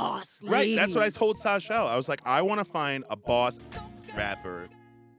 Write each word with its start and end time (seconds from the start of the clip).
boss 0.00 0.42
ladies. 0.42 0.52
Right. 0.52 0.76
That's 0.76 0.94
what 0.94 1.04
I 1.04 1.10
told 1.10 1.38
Sasha. 1.38 1.74
I 1.74 1.96
was 1.96 2.08
like, 2.08 2.20
I 2.24 2.42
want 2.42 2.58
to 2.58 2.64
find 2.64 3.04
a 3.10 3.16
boss 3.16 3.58
rapper 4.16 4.68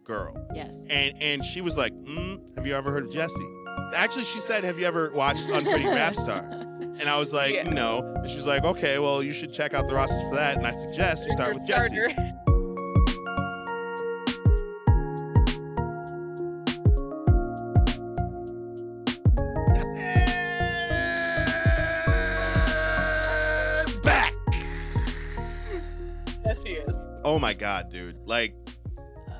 girl. 0.04 0.36
Yes. 0.56 0.86
And 0.90 1.16
and 1.22 1.46
she 1.46 1.62
was 1.62 1.78
like, 1.78 1.94
mm, 1.94 2.40
Have 2.56 2.68
you 2.68 2.76
ever 2.76 2.92
heard 2.92 3.06
of 3.06 3.12
Jessi? 3.12 3.94
Actually, 3.94 4.26
she 4.26 4.40
said, 4.42 4.64
Have 4.64 4.80
you 4.80 4.86
ever 4.86 5.12
watched 5.12 5.48
Unpretty 5.48 5.86
Rap 5.88 6.16
Star? 6.16 6.40
And 7.00 7.04
I 7.04 7.18
was 7.18 7.34
like, 7.34 7.54
Yeah. 7.54 7.70
No. 7.70 8.00
And 8.18 8.30
she's 8.30 8.46
like, 8.46 8.64
Okay, 8.64 9.00
well, 9.00 9.22
you 9.24 9.34
should 9.34 9.54
check 9.54 9.74
out 9.74 9.88
the 9.88 9.96
rosters 9.96 10.22
for 10.30 10.36
that. 10.36 10.58
And 10.58 10.68
I 10.68 10.72
suggest 10.72 11.26
you 11.26 11.32
start 11.32 11.54
with 11.54 11.68
Jessi. 11.68 12.51
My 27.42 27.54
god, 27.54 27.90
dude. 27.90 28.18
Like, 28.28 28.54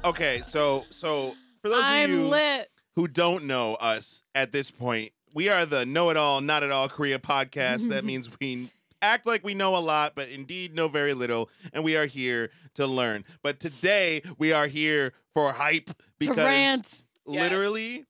okay, 0.04 0.42
so 0.42 0.86
so 0.90 1.36
for 1.62 1.70
those 1.70 1.84
I'm 1.84 2.12
of 2.12 2.18
you 2.18 2.28
lit. 2.30 2.68
who 2.96 3.08
don't 3.08 3.46
know 3.46 3.76
us 3.76 4.24
at 4.34 4.52
this 4.52 4.72
point, 4.72 5.12
we 5.36 5.50
are 5.50 5.68
the 5.68 5.86
Know 5.86 6.10
It 6.10 6.18
All, 6.18 6.42
Not 6.42 6.64
At 6.64 6.72
All 6.72 6.90
Korea 6.90 7.20
podcast. 7.20 7.90
that 7.90 8.04
means 8.12 8.28
we 8.40 8.72
act 9.04 9.28
like 9.28 9.44
we 9.44 9.54
know 9.54 9.76
a 9.76 9.78
lot, 9.78 10.14
but 10.16 10.30
indeed 10.30 10.74
know 10.74 10.88
very 10.88 11.14
little, 11.14 11.52
and 11.74 11.84
we 11.84 11.96
are 11.96 12.08
here 12.08 12.50
to 12.74 12.88
learn. 12.88 13.24
But 13.44 13.60
today 13.60 14.24
we 14.40 14.52
are 14.52 14.66
here 14.66 15.14
for 15.36 15.54
hype 15.54 15.92
because 16.18 16.38
Durant. 16.38 17.04
Yes. 17.28 17.44
literally, 17.44 18.06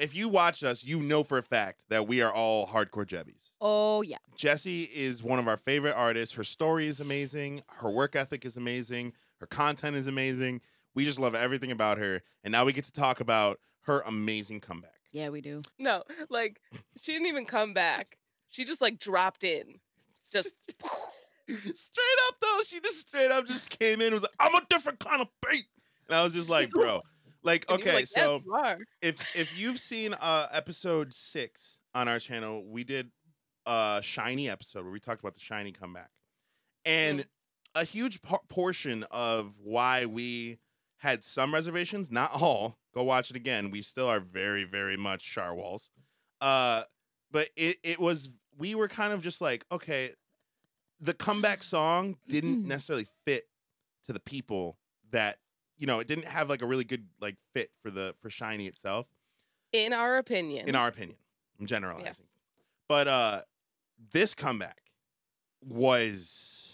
if 0.00 0.16
you 0.16 0.28
watch 0.28 0.64
us, 0.64 0.82
you 0.82 0.98
know 0.98 1.22
for 1.22 1.38
a 1.38 1.42
fact 1.42 1.84
that 1.88 2.08
we 2.08 2.20
are 2.20 2.32
all 2.32 2.66
hardcore 2.66 3.06
Jebbies. 3.06 3.52
Oh 3.60 4.02
yeah. 4.02 4.18
Jessi 4.36 4.90
is 4.92 5.22
one 5.22 5.38
of 5.38 5.46
our 5.46 5.56
favorite 5.56 5.94
artists. 5.94 6.34
Her 6.34 6.42
story 6.42 6.88
is 6.88 6.98
amazing. 6.98 7.62
Her 7.76 7.90
work 7.90 8.16
ethic 8.16 8.44
is 8.44 8.56
amazing. 8.56 9.12
Her 9.40 9.46
content 9.46 9.96
is 9.96 10.06
amazing. 10.06 10.60
We 10.94 11.04
just 11.04 11.20
love 11.20 11.34
everything 11.34 11.70
about 11.70 11.98
her. 11.98 12.22
And 12.42 12.52
now 12.52 12.64
we 12.64 12.72
get 12.72 12.84
to 12.86 12.92
talk 12.92 13.20
about 13.20 13.58
her 13.82 14.00
amazing 14.06 14.60
comeback. 14.60 14.92
Yeah, 15.12 15.28
we 15.30 15.40
do. 15.40 15.62
No, 15.78 16.02
like 16.28 16.60
she 17.00 17.12
didn't 17.12 17.28
even 17.28 17.46
come 17.46 17.72
back. 17.72 18.18
She 18.50 18.64
just 18.64 18.80
like 18.80 18.98
dropped 18.98 19.44
in. 19.44 19.80
Just 20.32 20.52
straight 21.48 22.18
up 22.28 22.34
though, 22.40 22.60
she 22.66 22.80
just 22.80 23.08
straight 23.08 23.30
up 23.30 23.46
just 23.46 23.70
came 23.70 24.00
in 24.00 24.08
and 24.08 24.14
was 24.14 24.22
like, 24.22 24.34
I'm 24.40 24.54
a 24.54 24.62
different 24.68 24.98
kind 24.98 25.22
of 25.22 25.28
bait. 25.46 25.64
And 26.08 26.16
I 26.16 26.22
was 26.22 26.32
just 26.32 26.48
like, 26.48 26.70
bro. 26.70 27.02
Like, 27.42 27.64
and 27.68 27.78
you 27.78 27.84
were 27.84 27.90
okay, 27.90 27.96
like, 27.98 28.06
so 28.08 28.42
yes, 28.44 28.78
if 29.02 29.16
if 29.34 29.58
you've 29.58 29.78
seen 29.78 30.14
uh 30.14 30.48
episode 30.52 31.14
six 31.14 31.78
on 31.94 32.08
our 32.08 32.18
channel, 32.18 32.64
we 32.66 32.82
did 32.82 33.10
a 33.64 34.00
SHINee 34.02 34.50
episode 34.50 34.82
where 34.82 34.92
we 34.92 35.00
talked 35.00 35.20
about 35.20 35.34
the 35.34 35.40
SHINee 35.40 35.78
comeback, 35.78 36.10
and 36.84 37.24
a 37.76 37.84
huge 37.84 38.22
por- 38.22 38.40
portion 38.48 39.04
of 39.10 39.54
why 39.62 40.06
we 40.06 40.58
had 40.98 41.22
some 41.24 41.52
reservations, 41.54 42.10
not 42.10 42.30
all. 42.32 42.78
Go 42.94 43.02
watch 43.04 43.30
it 43.30 43.36
again. 43.36 43.70
We 43.70 43.82
still 43.82 44.08
are 44.08 44.20
very 44.20 44.64
very 44.64 44.96
much 44.96 45.22
Shawols, 45.22 45.90
uh, 46.40 46.82
but 47.30 47.50
it 47.56 47.76
it 47.84 48.00
was 48.00 48.30
we 48.58 48.74
were 48.74 48.88
kind 48.88 49.12
of 49.12 49.22
just 49.22 49.40
like 49.40 49.64
okay, 49.70 50.10
the 51.00 51.12
comeback 51.14 51.62
song 51.62 52.16
didn't 52.26 52.66
necessarily 52.66 53.06
fit 53.24 53.44
to 54.06 54.12
the 54.12 54.20
people 54.20 54.78
that 55.10 55.38
you 55.76 55.86
know 55.86 56.00
it 56.00 56.06
didn't 56.08 56.26
have 56.26 56.48
like 56.48 56.62
a 56.62 56.66
really 56.66 56.84
good 56.84 57.06
like 57.20 57.36
fit 57.52 57.70
for 57.82 57.90
the 57.90 58.14
for 58.20 58.30
SHINee 58.30 58.66
itself 58.66 59.06
in 59.72 59.92
our 59.92 60.16
opinion. 60.16 60.68
in 60.68 60.74
our 60.74 60.88
opinion 60.88 61.18
i'm 61.60 61.66
generalizing 61.66 62.26
but 62.88 63.08
uh 63.08 63.40
this 64.12 64.32
comeback 64.34 64.80
was 65.60 66.65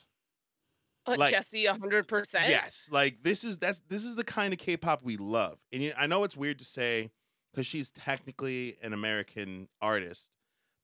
Uh, 1.07 1.17
like- 1.19 1.35
Jessi, 1.35 1.67
hundred 1.67 2.07
percent. 2.07 2.49
yes 2.49 2.89
like 2.93 3.23
this 3.23 3.43
is 3.45 3.59
that's 3.59 3.81
this 3.89 4.05
is 4.05 4.15
the 4.15 4.25
kind 4.25 4.53
of 4.53 4.59
k-pop 4.59 5.03
we 5.03 5.17
love 5.17 5.59
and 5.73 5.83
you- 5.83 5.93
i 5.99 6.07
know 6.07 6.23
it's 6.25 6.37
weird 6.37 6.59
to 6.61 6.65
say 6.65 7.11
because 7.53 7.67
she's 7.67 7.91
technically 7.91 8.77
an 8.83 8.93
american 8.93 9.69
artist 9.81 10.31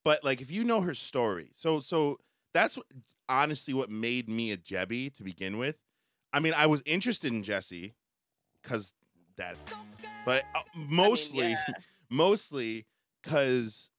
but 0.05 0.25
like 0.25 0.41
if 0.41 0.51
you 0.51 0.65
know 0.65 0.81
her 0.81 0.95
story 0.95 1.51
so 1.55 1.79
so 1.81 2.19
that's 2.53 2.77
what, 2.77 2.87
honestly 3.29 3.73
what 3.75 3.91
made 3.91 4.29
me 4.29 4.51
a 4.51 4.57
jebby 4.57 5.13
to 5.15 5.23
begin 5.23 5.57
with 5.59 5.77
i 6.33 6.41
mean 6.41 6.53
i 6.57 6.67
was 6.67 6.83
interested 6.85 7.33
in 7.33 7.45
jessi 7.45 7.93
because 8.63 8.93
that 9.37 9.57
but 10.25 10.43
uh, 10.55 10.61
mostly 10.75 11.51
yeah. 11.51 11.63
mostly 12.11 12.87
because 13.23 13.91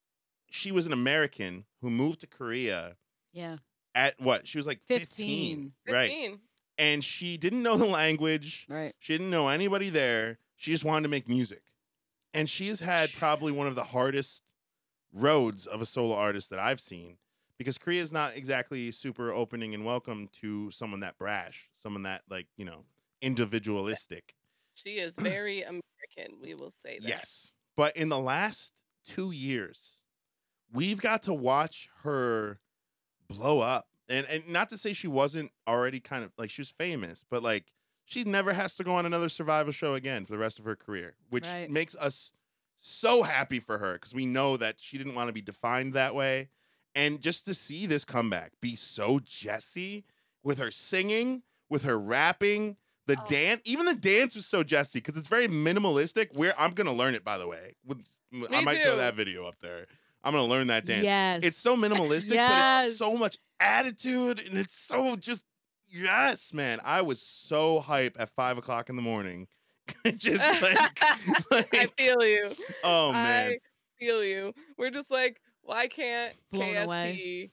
she 0.52 0.72
was 0.72 0.86
an 0.86 0.94
American 0.94 1.66
who 1.82 1.90
moved 1.90 2.20
to 2.22 2.28
Korea 2.28 2.98
Yeah. 3.32 3.58
At 3.96 4.20
what? 4.20 4.48
She 4.48 4.58
was 4.58 4.68
like 4.68 4.82
15, 4.88 5.74
15. 5.86 5.94
right? 5.94 6.10
15. 6.10 6.40
And 6.78 7.04
she 7.04 7.38
didn't 7.38 7.62
know 7.62 7.78
the 7.78 7.86
language. 7.86 8.66
Right. 8.70 8.94
She 9.00 9.14
didn't 9.14 9.30
know 9.30 9.50
anybody 9.50 9.90
there. 9.90 10.38
She 10.56 10.72
just 10.72 10.86
wanted 10.86 11.04
to 11.04 11.10
make 11.10 11.28
music. 11.28 11.64
And 12.34 12.50
she 12.50 12.68
has 12.68 12.80
had 12.80 13.12
probably 13.14 13.52
one 13.52 13.68
of 13.68 13.76
the 13.76 13.86
hardest 13.86 14.44
roads 15.12 15.66
of 15.66 15.82
a 15.82 15.86
solo 15.86 16.16
artist 16.16 16.50
that 16.52 16.60
I've 16.60 16.80
seen 16.80 17.18
because 17.58 17.78
Korea 17.78 18.02
is 18.02 18.14
not 18.14 18.38
exactly 18.38 18.92
super 18.92 19.34
opening 19.34 19.74
and 19.74 19.86
welcome 19.86 20.30
to 20.42 20.72
someone 20.72 21.02
that 21.02 21.18
brash, 21.18 21.70
someone 21.74 22.04
that 22.04 22.22
like, 22.30 22.48
you 22.56 22.66
know, 22.66 22.86
individualistic. 23.22 24.36
She 24.76 24.92
is 24.92 25.16
very 25.20 25.64
American. 25.64 26.40
We 26.42 26.54
will 26.54 26.70
say 26.70 27.00
that. 27.00 27.08
Yes. 27.08 27.54
But 27.76 27.96
in 27.98 28.10
the 28.10 28.20
last 28.20 28.82
two 29.06 29.32
years, 29.32 29.96
we've 30.72 31.02
got 31.02 31.24
to 31.24 31.34
watch 31.34 31.90
her 32.04 32.60
blow 33.30 33.60
up. 33.60 33.88
And 34.08 34.26
and 34.28 34.48
not 34.50 34.70
to 34.70 34.78
say 34.78 34.94
she 34.94 35.08
wasn't 35.08 35.52
already 35.68 36.00
kind 36.00 36.24
of 36.24 36.32
like 36.38 36.50
she 36.50 36.62
was 36.62 36.70
famous, 36.72 37.24
but 37.30 37.44
like 37.44 37.66
she 38.06 38.24
never 38.24 38.54
has 38.54 38.74
to 38.76 38.84
go 38.84 38.96
on 38.96 39.06
another 39.06 39.30
survival 39.30 39.72
show 39.72 39.94
again 39.94 40.26
for 40.26 40.32
the 40.32 40.40
rest 40.40 40.58
of 40.58 40.66
her 40.66 40.76
career, 40.76 41.16
which 41.30 41.46
Right. 41.46 41.70
makes 41.70 41.96
us 41.96 42.34
so 42.80 43.24
happy 43.24 43.60
for 43.60 43.78
her 43.78 43.94
because 43.94 44.14
we 44.16 44.26
know 44.26 44.58
that 44.58 44.78
she 44.80 44.98
didn't 44.98 45.14
want 45.14 45.28
to 45.28 45.34
be 45.34 45.42
defined 45.42 45.94
that 45.94 46.16
way. 46.16 46.50
And 46.96 47.22
just 47.22 47.46
to 47.46 47.54
see 47.54 47.86
this 47.86 48.04
comeback 48.04 48.54
be 48.62 48.76
so 48.76 49.20
Jessi 49.20 50.06
with 50.44 50.58
her 50.58 50.72
singing, 50.72 51.44
with 51.70 51.84
her 51.84 52.00
rapping, 52.00 52.78
the 53.06 53.16
Oh. 53.18 53.28
dance, 53.28 53.62
even 53.66 53.86
the 53.86 53.94
dance 53.96 54.36
was 54.36 54.46
so 54.48 54.64
Jessi 54.64 54.94
because 54.94 55.18
it's 55.18 55.28
very 55.28 55.48
minimalistic. 55.48 56.36
Where 56.36 56.60
I'm 56.60 56.74
gonna 56.74 56.94
learn 56.94 57.14
it, 57.14 57.24
by 57.24 57.38
the 57.38 57.48
way. 57.48 57.76
With, 57.86 58.00
I 58.52 58.62
might 58.62 58.82
throw 58.82 58.96
that 58.98 59.14
video 59.16 59.46
up 59.46 59.60
there. 59.60 59.86
I'm 60.24 60.34
gonna 60.34 60.46
learn 60.46 60.68
that 60.68 60.86
dance. 60.86 61.04
Yes. 61.04 61.42
It's 61.44 61.58
so 61.58 61.76
minimalistic, 61.76 62.36
but 62.36 62.86
it's 62.86 62.98
so 62.98 63.16
much 63.16 63.38
attitude 63.60 64.40
and 64.40 64.58
it's 64.58 64.78
so 64.78 65.16
just 65.16 65.44
yes, 65.88 66.54
man. 66.54 66.80
I 66.84 67.02
was 67.02 67.22
so 67.22 67.80
hype 67.80 68.16
at 68.20 68.30
five 68.32 68.58
o'clock 68.58 68.90
in 68.90 68.96
the 68.96 69.02
morning. 69.02 69.48
just 70.16 70.62
like, 70.62 70.78
I 71.74 71.90
feel 71.98 72.24
you. 72.24 72.52
oh 72.84 73.12
man. 73.12 73.52
I 73.52 73.58
feel 74.00 74.24
you. 74.24 74.54
We're 74.78 74.92
just 74.92 75.10
like, 75.12 75.42
why 75.62 75.88
can't 75.88 76.34
Blown 76.52 76.74
KST? 76.74 76.86
away. 76.86 77.52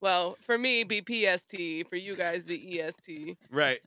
Well, 0.00 0.36
for 0.40 0.56
me, 0.56 0.84
be 0.84 1.00
PST. 1.00 1.88
For 1.88 1.96
you 1.96 2.14
guys, 2.14 2.44
be 2.44 2.80
EST. 2.80 3.36
Right. 3.50 3.80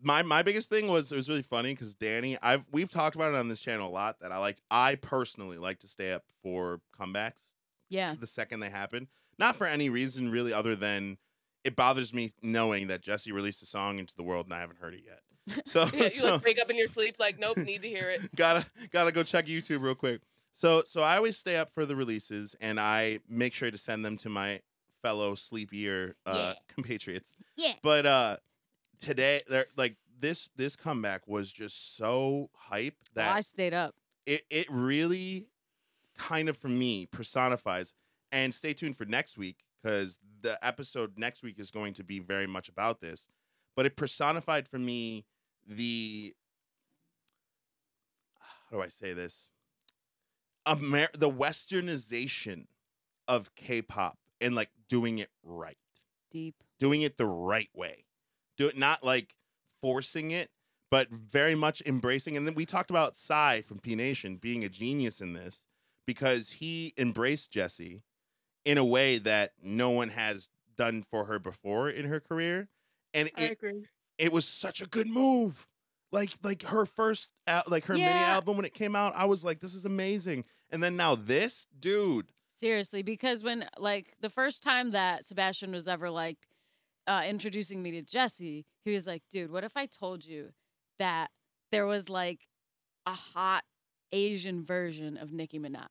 My 0.00 0.22
my 0.22 0.42
biggest 0.42 0.68
thing 0.70 0.88
was 0.88 1.10
it 1.10 1.16
was 1.16 1.28
really 1.28 1.42
funny 1.42 1.72
because 1.72 1.94
Danny, 1.94 2.36
I've 2.42 2.66
we've 2.70 2.90
talked 2.90 3.16
about 3.16 3.32
it 3.32 3.36
on 3.36 3.48
this 3.48 3.60
channel 3.60 3.88
a 3.88 3.90
lot 3.90 4.20
that 4.20 4.32
I 4.32 4.38
like. 4.38 4.58
I 4.70 4.96
personally 4.96 5.58
like 5.58 5.78
to 5.80 5.88
stay 5.88 6.12
up 6.12 6.24
for 6.42 6.80
comebacks 6.98 7.54
yeah. 7.88 8.14
the 8.18 8.26
second 8.26 8.60
they 8.60 8.70
happen, 8.70 9.08
not 9.38 9.56
for 9.56 9.66
any 9.66 9.88
reason 9.88 10.30
really 10.30 10.52
other 10.52 10.76
than 10.76 11.16
it 11.64 11.74
bothers 11.76 12.12
me 12.14 12.32
knowing 12.42 12.86
that 12.88 13.02
Jessi 13.02 13.32
released 13.32 13.62
a 13.62 13.66
song 13.66 13.98
into 13.98 14.14
the 14.14 14.22
world 14.22 14.46
and 14.46 14.54
I 14.54 14.60
haven't 14.60 14.78
heard 14.78 14.94
it 14.94 15.02
yet. 15.04 15.20
So, 15.66 15.88
Yeah, 15.94 16.02
you 16.04 16.08
so 16.08 16.26
like 16.34 16.44
wake 16.44 16.60
up 16.60 16.70
in 16.70 16.76
your 16.76 16.88
sleep, 16.88 17.16
like, 17.18 17.38
nope, 17.38 17.56
need 17.58 17.82
to 17.82 17.88
hear 17.88 18.10
it. 18.10 18.20
gotta 18.36 18.66
gotta 18.90 19.12
go 19.12 19.22
check 19.22 19.46
YouTube 19.46 19.82
real 19.82 19.94
quick. 19.94 20.20
So 20.52 20.82
so 20.86 21.02
I 21.02 21.16
always 21.16 21.36
stay 21.38 21.56
up 21.56 21.70
for 21.70 21.86
the 21.86 21.94
releases 21.96 22.54
and 22.60 22.80
I 22.80 23.20
make 23.28 23.54
sure 23.54 23.70
to 23.70 23.78
send 23.78 24.04
them 24.04 24.16
to 24.18 24.28
my 24.28 24.60
fellow 25.02 25.34
sleepier 25.34 26.16
uh, 26.26 26.32
Yeah. 26.34 26.52
compatriots. 26.74 27.28
Yeah. 27.56 27.74
But 27.82 28.06
uh 28.06 28.36
today 29.00 29.40
they're 29.48 29.66
like 29.76 29.96
this 30.18 30.48
this 30.56 30.76
comeback 30.76 31.26
was 31.28 31.52
just 31.52 31.96
so 31.96 32.50
hype 32.54 32.94
Well, 33.14 33.26
that 33.26 33.36
I 33.36 33.40
stayed 33.40 33.74
up. 33.74 33.94
it 34.26 34.42
it 34.50 34.66
really 34.70 35.46
kind 36.18 36.48
of 36.48 36.56
for 36.56 36.68
me 36.68 37.06
personifies 37.06 37.94
and 38.32 38.54
stay 38.54 38.72
tuned 38.72 38.96
for 38.96 39.04
next 39.04 39.36
week 39.36 39.58
because 39.82 40.18
the 40.40 40.58
episode 40.66 41.18
next 41.18 41.42
week 41.42 41.58
is 41.58 41.70
going 41.70 41.92
to 41.94 42.04
be 42.04 42.18
very 42.18 42.46
much 42.46 42.68
about 42.68 43.00
this 43.00 43.26
but 43.76 43.84
it 43.86 43.96
personified 43.96 44.66
for 44.66 44.78
me 44.78 45.24
the 45.66 46.34
how 48.70 48.76
do 48.78 48.82
i 48.82 48.88
say 48.88 49.12
this 49.12 49.50
Amer- 50.66 51.08
the 51.16 51.30
westernization 51.30 52.66
of 53.28 53.54
k-pop 53.54 54.18
and 54.40 54.54
like 54.54 54.70
doing 54.88 55.18
it 55.18 55.30
right 55.42 55.76
Deep. 56.30 56.56
doing 56.78 57.02
it 57.02 57.16
the 57.18 57.26
right 57.26 57.70
way. 57.74 58.04
Do 58.56 58.68
it 58.68 58.76
not 58.76 59.04
like 59.04 59.34
forcing 59.82 60.30
it, 60.30 60.50
but 60.90 61.10
very 61.10 61.54
much 61.54 61.82
embracing. 61.84 62.36
And 62.36 62.46
then 62.46 62.54
we 62.54 62.66
talked 62.66 62.90
about 62.90 63.16
Psy 63.16 63.60
from 63.62 63.78
P 63.78 63.94
Nation 63.94 64.36
being 64.36 64.64
a 64.64 64.68
genius 64.68 65.20
in 65.20 65.32
this 65.32 65.66
because 66.06 66.52
he 66.52 66.94
embraced 66.96 67.52
Jessi 67.52 68.02
in 68.64 68.78
a 68.78 68.84
way 68.84 69.18
that 69.18 69.52
no 69.62 69.90
one 69.90 70.08
has 70.10 70.48
done 70.76 71.02
for 71.02 71.24
her 71.24 71.38
before 71.38 71.88
in 71.88 72.06
her 72.06 72.20
career, 72.20 72.68
and 73.14 73.30
I 73.36 73.42
it 73.42 73.52
agree. 73.52 73.86
it 74.18 74.32
was 74.32 74.46
such 74.46 74.80
a 74.80 74.86
good 74.86 75.08
move. 75.08 75.68
Like 76.12 76.30
like 76.42 76.62
her 76.64 76.86
first 76.86 77.28
al- 77.46 77.64
like 77.66 77.86
her 77.86 77.94
mini 77.94 78.06
album 78.06 78.56
when 78.56 78.64
it 78.64 78.74
came 78.74 78.94
out, 78.94 79.14
I 79.16 79.24
was 79.24 79.44
like, 79.44 79.60
this 79.60 79.74
is 79.74 79.84
amazing. 79.84 80.44
And 80.70 80.82
then 80.82 80.96
now 80.96 81.14
this, 81.14 81.66
dude. 81.78 82.32
Seriously, 82.50 83.02
because 83.02 83.42
when 83.42 83.66
like 83.78 84.14
the 84.20 84.30
first 84.30 84.62
time 84.62 84.92
that 84.92 85.24
Sebastian 85.24 85.72
was 85.72 85.86
ever 85.86 86.10
like 86.10 86.38
uh, 87.06 87.22
introducing 87.26 87.82
me 87.82 87.90
to 87.92 88.02
Jessi, 88.02 88.64
he 88.84 88.92
was 88.92 89.06
like, 89.06 89.22
"Dude, 89.30 89.50
what 89.50 89.64
if 89.64 89.76
I 89.76 89.86
told 89.86 90.24
you 90.24 90.50
that 90.98 91.30
there 91.72 91.86
was 91.86 92.08
like 92.08 92.40
a 93.06 93.14
hot 93.14 93.64
Asian 94.12 94.64
version 94.64 95.16
of 95.16 95.32
Nicki 95.32 95.58
Minaj?" 95.58 95.88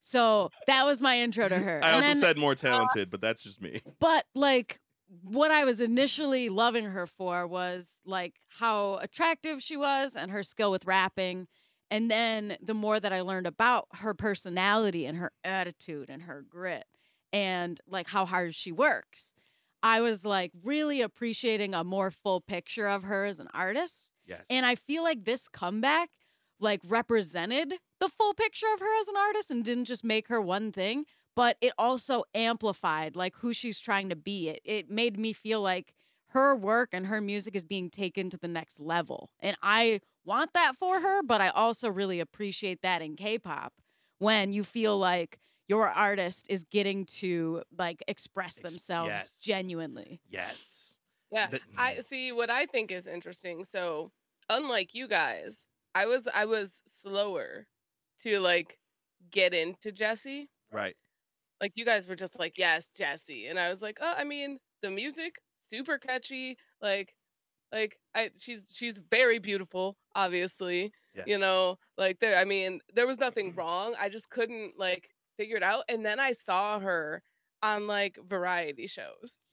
So 0.00 0.50
that 0.66 0.86
was 0.86 1.02
my 1.02 1.18
intro 1.18 1.48
to 1.48 1.58
her. 1.58 1.80
I 1.82 1.88
and 1.88 1.96
also 1.96 2.00
then, 2.00 2.16
uh, 2.16 2.20
said 2.20 2.38
more 2.38 2.54
talented, 2.54 3.10
but 3.10 3.20
that's 3.20 3.42
just 3.42 3.60
me. 3.60 3.82
but 4.00 4.24
like 4.34 4.80
what 5.22 5.50
I 5.50 5.66
was 5.66 5.80
initially 5.80 6.48
loving 6.48 6.86
her 6.86 7.06
for 7.06 7.46
was 7.46 7.94
like 8.06 8.36
how 8.58 8.96
attractive 9.02 9.62
she 9.62 9.76
was 9.76 10.16
and 10.16 10.30
her 10.30 10.42
skill 10.42 10.70
with 10.70 10.86
rapping. 10.86 11.46
And 11.90 12.10
then 12.10 12.56
the 12.62 12.74
more 12.74 12.98
that 12.98 13.12
I 13.12 13.20
learned 13.20 13.46
about 13.46 13.88
her 13.96 14.14
personality 14.14 15.04
and 15.04 15.18
her 15.18 15.32
attitude 15.44 16.08
and 16.08 16.22
her 16.22 16.42
grit 16.48 16.86
and 17.32 17.80
like 17.88 18.08
how 18.08 18.24
hard 18.26 18.54
she 18.54 18.72
works, 18.72 19.34
I 19.82 20.00
was 20.00 20.24
like 20.24 20.52
really 20.62 21.00
appreciating 21.00 21.74
a 21.74 21.84
more 21.84 22.10
full 22.10 22.40
picture 22.40 22.88
of 22.88 23.04
her 23.04 23.24
as 23.24 23.38
an 23.38 23.48
artist. 23.54 24.12
Yes. 24.26 24.44
And 24.50 24.66
I 24.66 24.74
feel 24.74 25.02
like 25.02 25.24
this 25.24 25.48
comeback 25.48 26.10
like 26.60 26.80
represented 26.84 27.74
the 28.00 28.08
full 28.08 28.34
picture 28.34 28.66
of 28.74 28.80
her 28.80 29.00
as 29.00 29.08
an 29.08 29.16
artist 29.16 29.50
and 29.50 29.64
didn't 29.64 29.84
just 29.84 30.04
make 30.04 30.28
her 30.28 30.40
one 30.40 30.72
thing, 30.72 31.04
but 31.36 31.56
it 31.60 31.72
also 31.78 32.24
amplified 32.34 33.14
like 33.14 33.36
who 33.36 33.52
she's 33.52 33.78
trying 33.78 34.08
to 34.08 34.16
be. 34.16 34.48
It 34.48 34.60
it 34.64 34.90
made 34.90 35.18
me 35.18 35.32
feel 35.32 35.60
like 35.60 35.94
her 36.32 36.54
work 36.54 36.90
and 36.92 37.06
her 37.06 37.20
music 37.20 37.56
is 37.56 37.64
being 37.64 37.88
taken 37.88 38.28
to 38.30 38.36
the 38.36 38.48
next 38.48 38.80
level. 38.80 39.30
And 39.40 39.56
I 39.62 40.00
want 40.24 40.52
that 40.52 40.76
for 40.76 41.00
her, 41.00 41.22
but 41.22 41.40
I 41.40 41.48
also 41.48 41.88
really 41.88 42.20
appreciate 42.20 42.82
that 42.82 43.00
in 43.00 43.16
K-pop 43.16 43.72
when 44.18 44.52
you 44.52 44.62
feel 44.62 44.98
like 44.98 45.38
your 45.68 45.88
artist 45.88 46.46
is 46.48 46.64
getting 46.64 47.04
to 47.04 47.62
like 47.78 48.02
express 48.08 48.58
Ex- 48.58 48.70
themselves 48.70 49.08
yes. 49.08 49.30
genuinely. 49.40 50.20
yes. 50.28 50.96
Yeah. 51.30 51.48
That- 51.48 51.60
I 51.76 52.00
see 52.00 52.32
what 52.32 52.48
I 52.50 52.64
think 52.66 52.90
is 52.90 53.06
interesting. 53.06 53.64
So, 53.64 54.10
unlike 54.48 54.94
you 54.94 55.06
guys, 55.06 55.66
I 55.94 56.06
was 56.06 56.26
I 56.32 56.46
was 56.46 56.80
slower 56.86 57.66
to 58.22 58.40
like 58.40 58.78
get 59.30 59.52
into 59.52 59.92
Jessi. 59.92 60.46
Right. 60.72 60.96
Like 61.60 61.72
you 61.74 61.84
guys 61.84 62.08
were 62.08 62.14
just 62.16 62.38
like, 62.38 62.56
"Yes, 62.56 62.90
Jessi." 62.98 63.50
And 63.50 63.58
I 63.58 63.68
was 63.68 63.82
like, 63.82 63.98
"Oh, 64.00 64.14
I 64.16 64.24
mean, 64.24 64.58
the 64.80 64.90
music 64.90 65.34
super 65.60 65.98
catchy. 65.98 66.56
Like 66.80 67.14
like 67.72 67.98
I 68.14 68.30
she's 68.38 68.68
she's 68.72 68.98
very 69.10 69.38
beautiful, 69.38 69.96
obviously. 70.14 70.92
Yes. 71.14 71.26
You 71.26 71.36
know, 71.38 71.76
like 71.98 72.20
there 72.20 72.38
I 72.38 72.44
mean, 72.44 72.80
there 72.94 73.06
was 73.06 73.18
nothing 73.18 73.54
wrong. 73.54 73.94
I 74.00 74.08
just 74.08 74.30
couldn't 74.30 74.78
like 74.78 75.10
figure 75.38 75.56
it 75.56 75.62
out. 75.62 75.84
And 75.88 76.04
then 76.04 76.20
I 76.20 76.32
saw 76.32 76.78
her 76.80 77.22
on 77.62 77.86
like 77.86 78.18
variety 78.26 78.86
shows. 78.86 79.44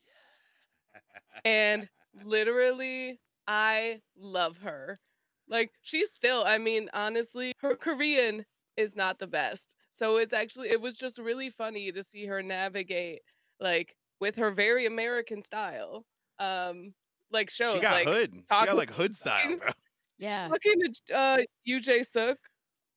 And 1.46 1.88
literally 2.24 3.20
I 3.48 4.02
love 4.18 4.58
her. 4.58 5.00
Like 5.48 5.72
she's 5.82 6.12
still, 6.12 6.44
I 6.46 6.58
mean, 6.58 6.90
honestly, 6.94 7.54
her 7.60 7.76
Korean 7.76 8.46
is 8.78 8.96
not 8.96 9.20
the 9.20 9.28
best. 9.28 9.76
So 9.92 10.18
it's 10.18 10.34
actually 10.34 10.70
it 10.70 10.82
was 10.82 10.98
just 10.98 11.20
really 11.20 11.50
funny 11.50 11.92
to 11.92 12.04
see 12.04 12.26
her 12.26 12.42
navigate 12.42 13.22
like 13.60 13.96
with 14.20 14.36
her 14.38 14.52
very 14.52 14.86
American 14.86 15.42
style. 15.42 16.06
Um 16.40 16.94
like 17.32 17.50
shows 17.50 17.76
she 17.76 17.82
got 17.82 17.94
like 17.94 18.08
hood. 18.08 18.34
She 18.34 18.66
got 18.66 18.76
like 18.76 18.92
hood 18.92 19.16
style, 19.16 19.56
bro. 19.60 19.70
Yeah. 20.18 20.48
talking 20.48 20.82
to 21.08 21.16
uh 21.16 21.38
Yoo 21.64 21.80
Jae-suk 21.80 22.38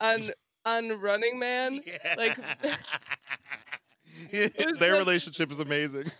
on 0.00 0.31
on 0.64 1.00
Running 1.00 1.38
Man. 1.38 1.81
like- 2.16 2.38
their 4.32 4.50
like- 4.93 4.99
relationship 4.99 5.50
is 5.50 5.60
amazing. 5.60 6.10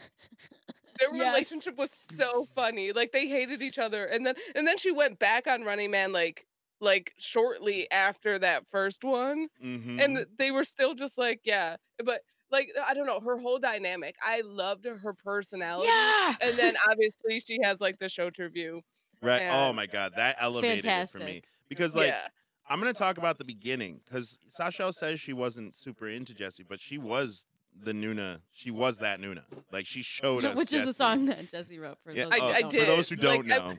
Their 1.01 1.15
Yes. 1.15 1.33
relationship 1.33 1.77
was 1.77 1.93
so 1.93 2.49
funny. 2.57 2.91
Like 2.93 3.13
they 3.13 3.29
hated 3.29 3.63
each 3.63 3.79
other 3.79 4.05
and 4.07 4.27
then 4.27 4.35
and 4.57 4.67
then 4.67 4.77
she 4.79 4.91
went 4.91 5.19
back 5.21 5.47
on 5.47 5.63
Running 5.63 5.91
Man 5.93 6.13
like 6.13 6.45
like 6.81 7.13
shortly 7.19 7.89
after 7.93 8.39
that 8.39 8.65
first 8.69 9.03
one 9.05 9.49
hmm 9.61 9.99
and 10.01 10.27
they 10.39 10.51
were 10.53 10.63
still 10.65 10.95
just 10.95 11.19
like 11.19 11.41
yeah 11.45 11.75
but 12.05 12.21
like 12.53 12.69
i 12.87 12.95
don't 12.95 13.07
know 13.07 13.19
her 13.19 13.37
whole 13.37 13.59
dynamic 13.59 14.15
i 14.25 14.43
loved 14.45 14.85
her 14.85 15.13
personality 15.13 15.89
Yeah. 15.89 16.35
and 16.41 16.57
then 16.57 16.77
obviously 16.89 17.41
she 17.41 17.59
has 17.65 17.81
like 17.81 17.99
the 17.99 18.07
Showterview 18.07 18.81
right. 19.21 19.49
Oh 19.51 19.73
my 19.73 19.87
god, 19.87 20.13
that 20.17 20.37
elevated 20.39 20.85
it 20.85 21.09
for 21.11 21.19
me 21.19 21.43
because 21.69 21.97
like 21.97 22.09
yeah 22.11 22.29
I'm 22.69 22.79
gonna 22.81 22.93
talk 22.93 23.19
about 23.19 23.39
the 23.39 23.45
beginning 23.45 24.01
because 24.05 24.39
Sasha 24.49 24.93
says 24.93 25.21
she 25.21 25.33
wasn't 25.33 25.75
super 25.75 26.07
into 26.09 26.35
Jessi, 26.35 26.61
but 26.69 26.81
she 26.81 26.99
was 26.99 27.47
the 27.81 27.93
Nuna. 27.93 28.41
She 28.53 28.71
was 28.71 28.99
that 28.99 29.21
Nuna. 29.21 29.43
Like 29.73 29.87
she 29.87 30.03
showed 30.03 30.45
us, 30.45 30.57
Which 30.57 30.73
is 30.73 30.87
a 30.89 30.93
song 30.93 31.27
that 31.27 31.51
Jessi 31.51 31.81
wrote 31.81 31.99
for 32.03 32.13
Yeah, 32.13 32.25
those 32.25 32.33
I- 32.33 32.39
who 32.39 32.45
I 32.47 32.61
don't 32.63 32.71
For 32.73 32.79
those 32.87 33.09
who 33.09 33.17
don't 33.17 33.53
I- 33.53 33.57
know, 33.57 33.75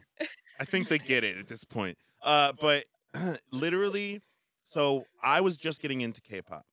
I 0.59 0.65
think 0.65 0.87
they 0.89 0.97
get 0.97 1.23
it 1.23 1.37
at 1.37 1.47
this 1.47 1.63
point. 1.63 1.97
Uh, 2.21 2.53
but 2.59 2.83
literally, 3.51 4.21
so 4.65 5.05
I 5.23 5.41
was 5.41 5.57
just 5.57 5.81
getting 5.81 6.01
into 6.01 6.21
K-pop, 6.21 6.65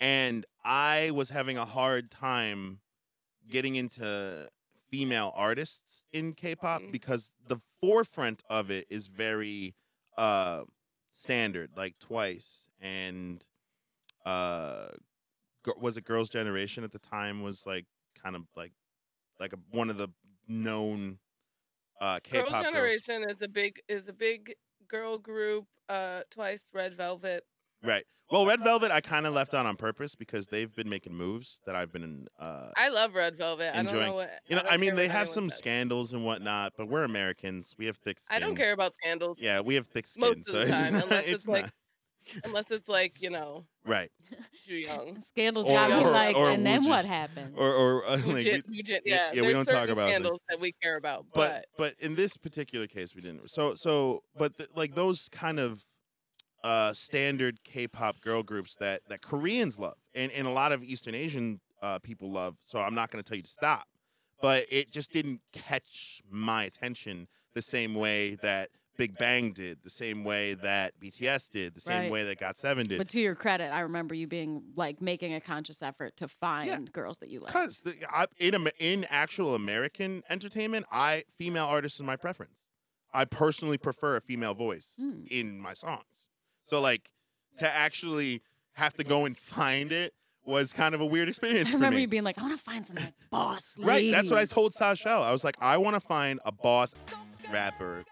and 0.00 0.44
I 0.64 1.10
was 1.12 1.30
having 1.30 1.56
a 1.58 1.64
hard 1.64 2.10
time 2.10 2.80
getting 3.50 3.76
into 3.76 4.48
female 4.90 5.32
artists 5.34 6.02
in 6.12 6.32
K-pop 6.34 6.82
because 6.90 7.30
the 7.48 7.58
forefront 7.80 8.42
of 8.50 8.70
it 8.70 8.86
is 8.90 9.06
very 9.08 9.74
uh 10.18 10.62
standard, 11.22 11.70
like 11.76 11.98
Twice 12.00 12.66
and 12.80 13.44
uh, 14.26 14.88
was 15.80 15.96
it 15.96 16.04
Girls' 16.04 16.28
Generation 16.28 16.84
at 16.84 16.90
the 16.92 16.98
time 16.98 17.42
was 17.42 17.66
like 17.66 17.86
kind 18.20 18.36
of 18.36 18.42
like 18.56 18.72
like 19.38 19.52
a, 19.52 19.58
one 19.70 19.88
of 19.88 19.98
the 19.98 20.08
known 20.48 21.18
uh 22.00 22.18
K-pop 22.22 22.48
girls 22.48 22.62
girls. 22.62 22.64
generation 22.64 23.30
is 23.30 23.42
a 23.42 23.48
big 23.48 23.80
is 23.88 24.08
a 24.08 24.12
big 24.12 24.52
girl 24.88 25.16
group 25.18 25.66
uh 25.88 26.22
twice 26.30 26.70
red 26.74 26.94
velvet 26.94 27.44
Right. 27.82 28.04
Well, 28.30 28.46
Red 28.46 28.60
Velvet 28.60 28.90
I 28.90 29.02
kind 29.02 29.26
of 29.26 29.34
left 29.34 29.52
out 29.52 29.66
on 29.66 29.76
purpose 29.76 30.14
because 30.14 30.46
they've 30.46 30.74
been 30.74 30.88
making 30.88 31.14
moves 31.14 31.60
that 31.66 31.76
I've 31.76 31.92
been 31.92 32.28
uh 32.40 32.68
i 32.76 32.88
love 32.88 33.14
red 33.14 33.36
velvet 33.36 33.70
i 33.72 33.76
don't 33.76 33.86
Enjoying- 33.88 34.06
know 34.06 34.14
what 34.14 34.30
you 34.46 34.56
know, 34.56 34.62
don't 34.62 34.72
I 34.72 34.76
mean 34.78 34.94
they 34.94 35.08
have 35.08 35.28
some 35.28 35.50
says. 35.50 35.58
scandals 35.58 36.12
and 36.14 36.24
whatnot, 36.24 36.72
but 36.78 36.88
we're 36.88 37.04
Americans. 37.04 37.74
We 37.78 37.86
have 37.86 37.98
thick 37.98 38.20
skin. 38.20 38.34
i 38.34 38.38
don't 38.40 38.56
care 38.56 38.72
about 38.72 38.94
scandals 38.94 39.42
Yeah, 39.42 39.60
we 39.60 39.74
have 39.74 39.86
thick 39.86 40.06
skin, 40.06 40.20
Most 40.22 40.38
of 40.38 40.46
so 40.46 40.64
the 40.64 40.70
time, 40.70 40.92
not- 40.94 41.02
unless 41.10 41.26
it's 41.28 41.46
like- 41.48 41.70
unless 42.44 42.70
it's 42.70 42.88
like 42.88 43.20
you 43.20 43.28
know 43.30 43.66
right. 43.84 44.10
too 44.64 44.76
young 44.76 45.20
Scandals 45.20 45.68
Or- 45.68 45.72
got 45.74 45.90
me 45.90 45.96
or- 46.04 46.10
like, 46.10 46.36
or 46.36 46.50
and 46.50 46.64
then 46.64 46.84
Wu 46.84 46.88
what 46.88 47.04
happened? 47.04 47.54
Or 47.58 47.68
or 47.74 48.06
uh, 48.06 48.16
like 48.24 48.44
jit- 48.44 48.64
we- 48.68 48.76
who 48.86 48.92
yeah, 48.92 48.98
yeah, 49.04 49.30
yeah, 49.34 49.42
we 49.42 49.52
don't 49.52 49.66
talk 49.66 49.88
about 49.90 49.96
things. 49.96 50.10
scandals 50.10 50.40
that 50.48 50.58
we 50.60 50.72
care 50.82 50.96
about 50.96 51.26
but 51.34 51.66
but 51.76 51.94
in 51.98 52.14
this 52.14 52.36
particular 52.38 52.86
case 52.86 53.14
we 53.14 53.20
didn't 53.20 53.50
so 53.50 53.74
so 53.74 54.22
but 54.36 54.56
the, 54.56 54.68
like 54.74 54.94
those 54.94 55.28
kind 55.30 55.58
of 55.60 55.84
uh 56.64 56.92
standard 56.92 57.62
k-pop 57.64 58.20
girl 58.20 58.42
groups 58.42 58.76
that 58.76 59.00
that 59.08 59.20
koreans 59.22 59.78
love 59.78 59.96
and 60.14 60.30
and 60.32 60.46
a 60.46 60.50
lot 60.50 60.70
of 60.72 60.82
eastern 60.82 61.14
asian 61.14 61.60
uh 61.82 61.98
people 61.98 62.30
love 62.30 62.56
so 62.60 62.80
i'm 62.80 62.94
not 62.94 63.10
going 63.10 63.22
to 63.22 63.28
tell 63.28 63.36
you 63.36 63.42
to 63.42 63.50
stop 63.50 63.88
but 64.40 64.64
it 64.70 64.90
just 64.90 65.12
didn't 65.12 65.40
catch 65.52 66.22
my 66.30 66.64
attention 66.64 67.26
the 67.54 67.62
same 67.62 67.94
way 67.94 68.36
that 68.36 68.70
big 68.96 69.16
bang 69.18 69.50
did 69.52 69.78
the 69.82 69.90
same 69.90 70.22
way 70.22 70.54
that 70.54 70.92
bts 71.00 71.50
did 71.50 71.74
the 71.74 71.80
same 71.80 72.02
Right. 72.02 72.10
way 72.12 72.24
that 72.24 72.38
GOT7 72.38 72.86
did 72.88 72.98
But 72.98 73.08
to 73.08 73.20
your 73.20 73.34
credit, 73.34 73.72
I 73.72 73.80
remember 73.80 74.14
you 74.14 74.26
being 74.26 74.62
like 74.76 75.00
making 75.00 75.32
a 75.34 75.40
conscious 75.40 75.82
effort 75.82 76.16
to 76.18 76.28
find 76.28 76.92
girls 76.92 77.18
that 77.18 77.28
you 77.30 77.40
like. 77.40 77.48
Because 77.48 77.82
in 78.38 78.68
in 78.78 79.04
actual 79.08 79.54
American 79.54 80.22
entertainment, 80.28 80.84
I 80.92 81.24
female 81.38 81.64
artists 81.64 81.98
is 82.00 82.04
my 82.04 82.16
preference. 82.16 82.60
I 83.14 83.24
personally 83.24 83.78
prefer 83.78 84.16
a 84.16 84.20
female 84.20 84.54
voice 84.54 84.92
Hmm. 84.98 85.24
in 85.30 85.58
my 85.58 85.72
songs. 85.74 86.28
So 86.64 86.80
like 86.80 87.08
to 87.58 87.68
actually 87.70 88.42
have 88.74 88.94
to 88.94 89.04
go 89.04 89.24
and 89.24 89.36
find 89.36 89.92
it 89.92 90.14
was 90.44 90.72
kind 90.72 90.94
of 90.94 91.00
a 91.00 91.06
weird 91.06 91.28
experience 91.28 91.70
I 91.70 91.74
remember 91.74 91.96
me. 91.96 92.02
you 92.02 92.08
being 92.08 92.24
like, 92.24 92.38
I 92.38 92.42
want 92.42 92.56
to 92.56 92.62
find 92.62 92.86
some 92.86 92.96
like 92.96 93.12
boss 93.30 93.76
lady." 93.78 93.88
right, 93.88 94.12
that's 94.12 94.30
what 94.30 94.38
I 94.40 94.44
told 94.44 94.74
Sasha. 94.74 95.08
I 95.10 95.30
was 95.32 95.44
like, 95.44 95.56
I 95.60 95.76
want 95.76 95.94
to 95.94 96.00
find 96.00 96.40
a 96.44 96.50
boss 96.52 96.94
rapper 97.50 98.04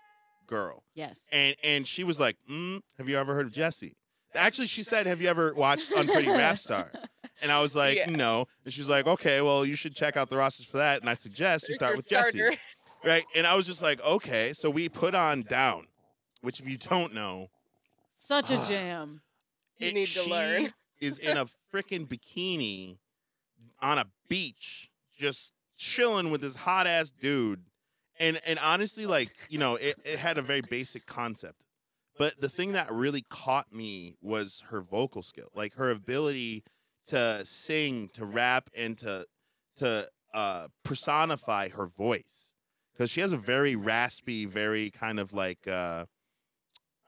girl, 0.46 0.82
Yes. 0.94 1.26
and 1.32 1.54
and 1.62 1.86
she 1.86 2.04
was 2.04 2.18
like, 2.20 2.36
mm, 2.50 2.80
Have 2.98 3.08
you 3.08 3.16
ever 3.18 3.34
heard 3.34 3.46
of 3.46 3.52
Jessi? 3.52 3.92
Actually, 4.34 4.66
she 4.68 4.82
said, 4.82 5.06
Have 5.06 5.20
you 5.20 5.28
ever 5.28 5.54
watched 5.54 5.90
Unpretty 5.92 6.28
Rap 6.28 6.58
Star? 6.58 6.90
And 7.42 7.50
I 7.50 7.62
was 7.62 7.74
like, 7.74 7.96
Yeah. 7.96 8.10
no. 8.10 8.48
And 8.66 8.74
she's 8.74 8.90
like, 8.90 9.06
okay, 9.06 9.40
well, 9.40 9.64
you 9.64 9.74
should 9.74 9.94
check 9.96 10.14
out 10.18 10.28
the 10.28 10.36
rosters 10.36 10.66
for 10.66 10.76
that. 10.76 11.00
And 11.00 11.08
I 11.08 11.14
suggest 11.14 11.66
you 11.70 11.74
start 11.74 11.96
with 11.96 12.06
Jessi. 12.06 12.54
Right. 13.02 13.24
And 13.34 13.46
I 13.46 13.54
was 13.54 13.64
just 13.66 13.80
like, 13.82 13.98
okay. 14.04 14.52
So 14.52 14.68
we 14.68 14.90
put 14.90 15.14
on 15.14 15.40
Down, 15.44 15.86
which, 16.42 16.60
if 16.60 16.68
you 16.68 16.76
don't 16.76 17.14
know, 17.14 17.48
Such 18.20 18.50
a 18.50 18.56
jam. 18.68 19.22
You 19.78 19.88
it- 19.88 19.94
need 19.94 20.06
to 20.08 20.20
she 20.20 20.30
learn. 20.30 20.74
is 21.00 21.18
in 21.18 21.38
a 21.38 21.46
freaking 21.74 22.06
bikini 22.06 22.98
on 23.80 23.96
a 23.96 24.04
beach 24.28 24.90
just 25.16 25.54
chilling 25.78 26.30
with 26.30 26.42
this 26.42 26.54
hot 26.54 26.86
ass 26.86 27.10
dude. 27.10 27.62
And 28.18 28.38
and 28.44 28.58
honestly, 28.58 29.06
like, 29.06 29.30
you 29.48 29.58
know, 29.58 29.76
it, 29.76 29.94
it 30.04 30.18
had 30.18 30.36
a 30.36 30.42
very 30.42 30.60
basic 30.60 31.06
concept. 31.06 31.64
But 32.18 32.38
the 32.42 32.50
thing 32.50 32.72
that 32.72 32.92
really 32.92 33.22
caught 33.30 33.72
me 33.72 34.16
was 34.20 34.62
her 34.68 34.82
vocal 34.82 35.22
skill. 35.22 35.48
Like 35.54 35.74
her 35.76 35.90
ability 35.90 36.64
to 37.06 37.46
sing, 37.46 38.10
to 38.12 38.26
rap, 38.26 38.68
and 38.76 38.98
to 38.98 39.24
to 39.76 40.10
uh 40.34 40.68
personify 40.84 41.70
her 41.70 41.86
voice. 41.86 42.52
Because 42.92 43.08
she 43.10 43.22
has 43.22 43.32
a 43.32 43.38
very 43.38 43.74
raspy, 43.76 44.44
very 44.44 44.90
kind 44.90 45.18
of 45.18 45.32
like 45.32 45.66
uh 45.66 46.04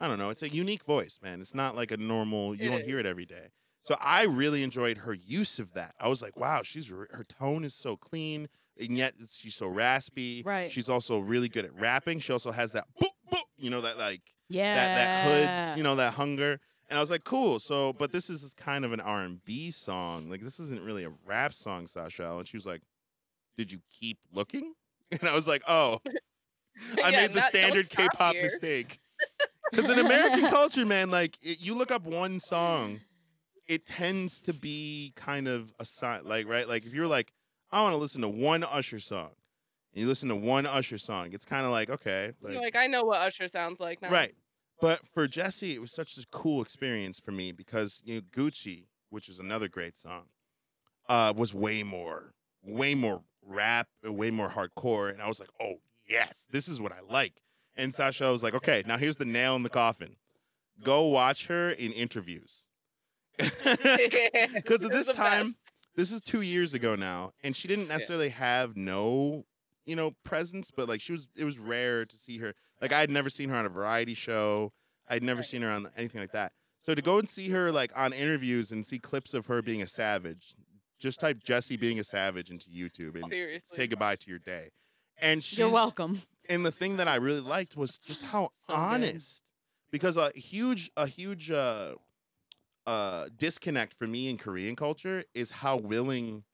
I 0.02 0.09
don't 0.09 0.18
know, 0.18 0.30
it's 0.30 0.42
a 0.42 0.49
unique 0.49 0.82
voice, 0.85 1.18
man. 1.23 1.40
It's 1.40 1.54
not 1.54 1.76
like 1.76 1.90
a 1.92 1.97
normal 1.97 2.54
you 2.54 2.66
It 2.66 2.71
don't 2.71 2.85
hear 2.85 2.99
it 2.99 3.06
every 3.06 3.25
day. 3.25 3.49
So 3.82 3.97
I 4.00 4.25
really 4.25 4.62
enjoyed 4.62 4.99
her 4.99 5.14
use 5.14 5.59
of 5.59 5.73
that. 5.75 5.94
I 5.99 6.09
was 6.09 6.21
like, 6.23 6.37
wow, 6.37 6.62
she's 6.62 6.88
her 6.88 7.25
tone 7.28 7.64
is 7.64 7.75
so 7.75 7.97
clean, 7.97 8.49
and 8.78 8.97
yet 8.97 9.14
she's 9.30 9.54
so 9.56 9.66
raspy. 9.68 10.42
Right. 10.44 10.71
She's 10.71 10.88
also 10.88 11.18
really 11.18 11.49
good 11.49 11.64
at 11.64 11.75
rapping. 11.75 12.18
She 12.21 12.32
also 12.32 12.50
has 12.52 12.73
that 12.73 12.85
boop 13.00 13.11
boop, 13.32 13.42
you 13.56 13.71
know, 13.71 13.80
that 13.80 13.97
like 13.99 14.23
Yeah. 14.49 14.75
that 14.75 14.94
that 14.97 15.68
hood, 15.71 15.78
you 15.78 15.85
know, 15.85 15.94
that 15.97 16.14
hunger. 16.14 16.61
And 16.88 16.99
I 16.99 17.00
was 17.00 17.11
like, 17.11 17.25
cool. 17.25 17.59
So, 17.59 17.92
but 17.94 18.12
this 18.12 18.28
is 18.28 18.52
kind 18.54 18.85
of 18.85 18.92
an 18.92 19.00
R 19.00 19.23
and 19.23 19.42
B 19.44 19.71
song. 19.71 20.28
Like 20.28 20.42
this 20.42 20.61
isn't 20.61 20.82
really 20.85 21.04
a 21.04 21.12
rap 21.25 21.52
song, 21.54 21.87
Sasha. 21.87 22.37
And 22.38 22.47
she 22.47 22.56
was 22.56 22.66
like, 22.66 22.82
"Did 23.56 23.73
you 23.73 23.80
keep 23.99 24.18
looking?" 24.32 24.75
And 25.11 25.25
I 25.28 25.35
was 25.35 25.47
like, 25.49 25.62
"Oh, 25.68 26.00
I 27.02 27.11
Yeah, 27.11 27.21
made 27.23 27.32
the 27.32 27.40
not- 27.40 27.49
standard 27.49 27.88
K-pop 27.90 28.35
here. 28.35 28.42
mistake." 28.44 28.99
Because 29.73 29.91
in 29.91 29.99
American 29.99 30.49
culture, 30.50 30.85
man, 30.85 31.11
like 31.11 31.38
it, 31.43 31.61
you 31.61 31.75
look 31.75 31.91
up 31.91 32.05
one 32.05 32.38
song, 32.38 33.00
it 33.67 33.87
tends 33.87 34.38
to 34.41 34.52
be 34.52 35.12
kind 35.17 35.49
of 35.49 35.73
a 35.81 35.87
sign, 35.87 36.25
like 36.25 36.47
right, 36.47 36.69
like 36.69 36.85
if 36.85 36.95
you're 36.95 37.07
like, 37.07 37.33
I 37.71 37.83
want 37.83 37.95
to 37.95 37.99
listen 37.99 38.21
to 38.21 38.29
one 38.29 38.62
Usher 38.64 38.99
song, 38.99 39.31
and 39.95 40.02
you 40.02 40.07
listen 40.07 40.29
to 40.29 40.37
one 40.37 40.67
Usher 40.67 40.99
song, 40.99 41.31
it's 41.33 41.47
kind 41.47 41.64
of 41.64 41.73
like 41.73 41.88
okay, 41.88 42.33
You're 42.47 42.61
like, 42.61 42.76
I 42.76 42.87
know 42.87 43.05
what 43.05 43.23
Usher 43.23 43.49
sounds 43.49 43.81
like 43.81 44.02
now. 44.02 44.11
Right. 44.11 44.35
But 44.81 45.07
for 45.07 45.26
Jessi, 45.26 45.75
it 45.75 45.81
was 45.81 45.93
such 45.93 46.19
a 46.19 46.26
cool 46.31 46.61
experience 46.61 47.19
for 47.19 47.31
me 47.31 47.50
because 47.52 48.02
you 48.05 48.17
know 48.17 48.21
Gucci, 48.21 48.87
which 49.11 49.29
is 49.29 49.38
another 49.38 49.69
great 49.69 49.97
song, 49.97 50.25
uh, 51.09 51.33
was 51.35 51.55
way 51.55 51.83
more, 51.83 52.35
way 52.62 52.95
more 52.95 53.23
rap, 53.43 53.88
way 54.05 54.31
more 54.31 54.50
hardcore, 54.50 55.11
and 55.11 55.23
I 55.23 55.29
was 55.29 55.41
like, 55.41 55.50
oh 55.61 55.76
yes, 56.07 56.47
this 56.50 56.69
is 56.69 56.81
what 56.81 56.93
I 56.93 56.99
like. 57.09 57.43
And 57.76 57.95
Sasha 57.95 58.31
was 58.31 58.43
like, 58.43 58.55
okay, 58.55 58.83
now 58.87 58.99
here's 58.99 59.17
the 59.17 59.25
nail 59.25 59.57
in 59.57 59.62
the 59.62 59.71
coffin. 59.71 60.17
Go 60.83 61.07
watch 61.07 61.47
her 61.47 61.71
in 61.71 61.93
interviews. 61.93 62.62
Because 63.38 64.85
at 64.85 64.91
this 64.93 65.09
time, 65.09 65.47
best. 65.47 65.57
this 65.97 66.12
is 66.12 66.21
two 66.21 66.43
years 66.43 66.75
ago 66.75 66.95
now, 66.95 67.33
and 67.43 67.57
she 67.57 67.69
didn't 67.69 67.88
necessarily 67.88 68.29
have 68.31 68.76
no, 68.76 69.45
you 69.87 69.97
know, 69.97 70.12
presence, 70.25 70.71
but 70.71 70.88
like 70.88 71.00
she 71.00 71.12
was, 71.12 71.29
it 71.37 71.45
was 71.45 71.59
rare 71.59 72.05
to 72.05 72.17
see 72.17 72.38
her. 72.38 72.55
Like 72.81 72.93
I 72.93 73.00
had 73.00 73.11
never 73.11 73.31
seen 73.31 73.49
her 73.49 73.57
on 73.57 73.64
a 73.67 73.71
variety 73.71 74.14
show. 74.14 74.73
I'd 75.09 75.23
never 75.23 75.38
Right. 75.41 75.47
seen 75.49 75.62
her 75.62 75.71
on 75.71 75.88
anything 75.97 76.21
like 76.21 76.33
that. 76.33 76.52
So 76.81 76.95
to 76.95 77.02
go 77.02 77.19
and 77.19 77.29
see 77.29 77.50
her 77.50 77.71
like 77.73 77.93
on 77.97 78.12
interviews 78.12 78.73
and 78.73 78.85
see 78.85 78.99
clips 78.99 79.35
of 79.35 79.47
her 79.47 79.62
being 79.62 79.83
a 79.83 79.87
savage, 79.87 80.55
just 80.99 81.21
type 81.21 81.43
Jessi 81.45 81.79
being 81.79 81.99
a 81.99 82.05
savage 82.05 82.50
into 82.50 82.71
YouTube 82.71 83.17
and 83.17 83.26
seriously. 83.29 83.76
say 83.76 83.87
goodbye 83.87 84.17
to 84.17 84.29
your 84.31 84.38
day. 84.38 84.71
And 85.19 85.43
she's, 85.45 85.59
You're 85.59 85.69
welcome. 85.71 86.23
And 86.49 86.64
the 86.66 86.72
thing 86.72 86.96
that 86.96 87.08
I 87.08 87.16
really 87.16 87.40
liked 87.40 87.76
was 87.76 87.99
just 87.99 88.22
how 88.25 88.50
So 88.54 88.75
good. 88.75 88.82
honest, 88.82 89.44
because 89.90 90.16
a 90.16 90.30
huge, 90.34 90.90
a 90.96 91.06
huge 91.06 91.50
uh, 91.50 91.94
uh, 92.87 93.28
disconnect 93.37 93.94
for 93.94 94.06
me 94.06 94.28
in 94.28 94.38
Korean 94.38 94.76
culture 94.76 95.25
is 95.34 95.50
how 95.52 95.76
willing 95.76 96.44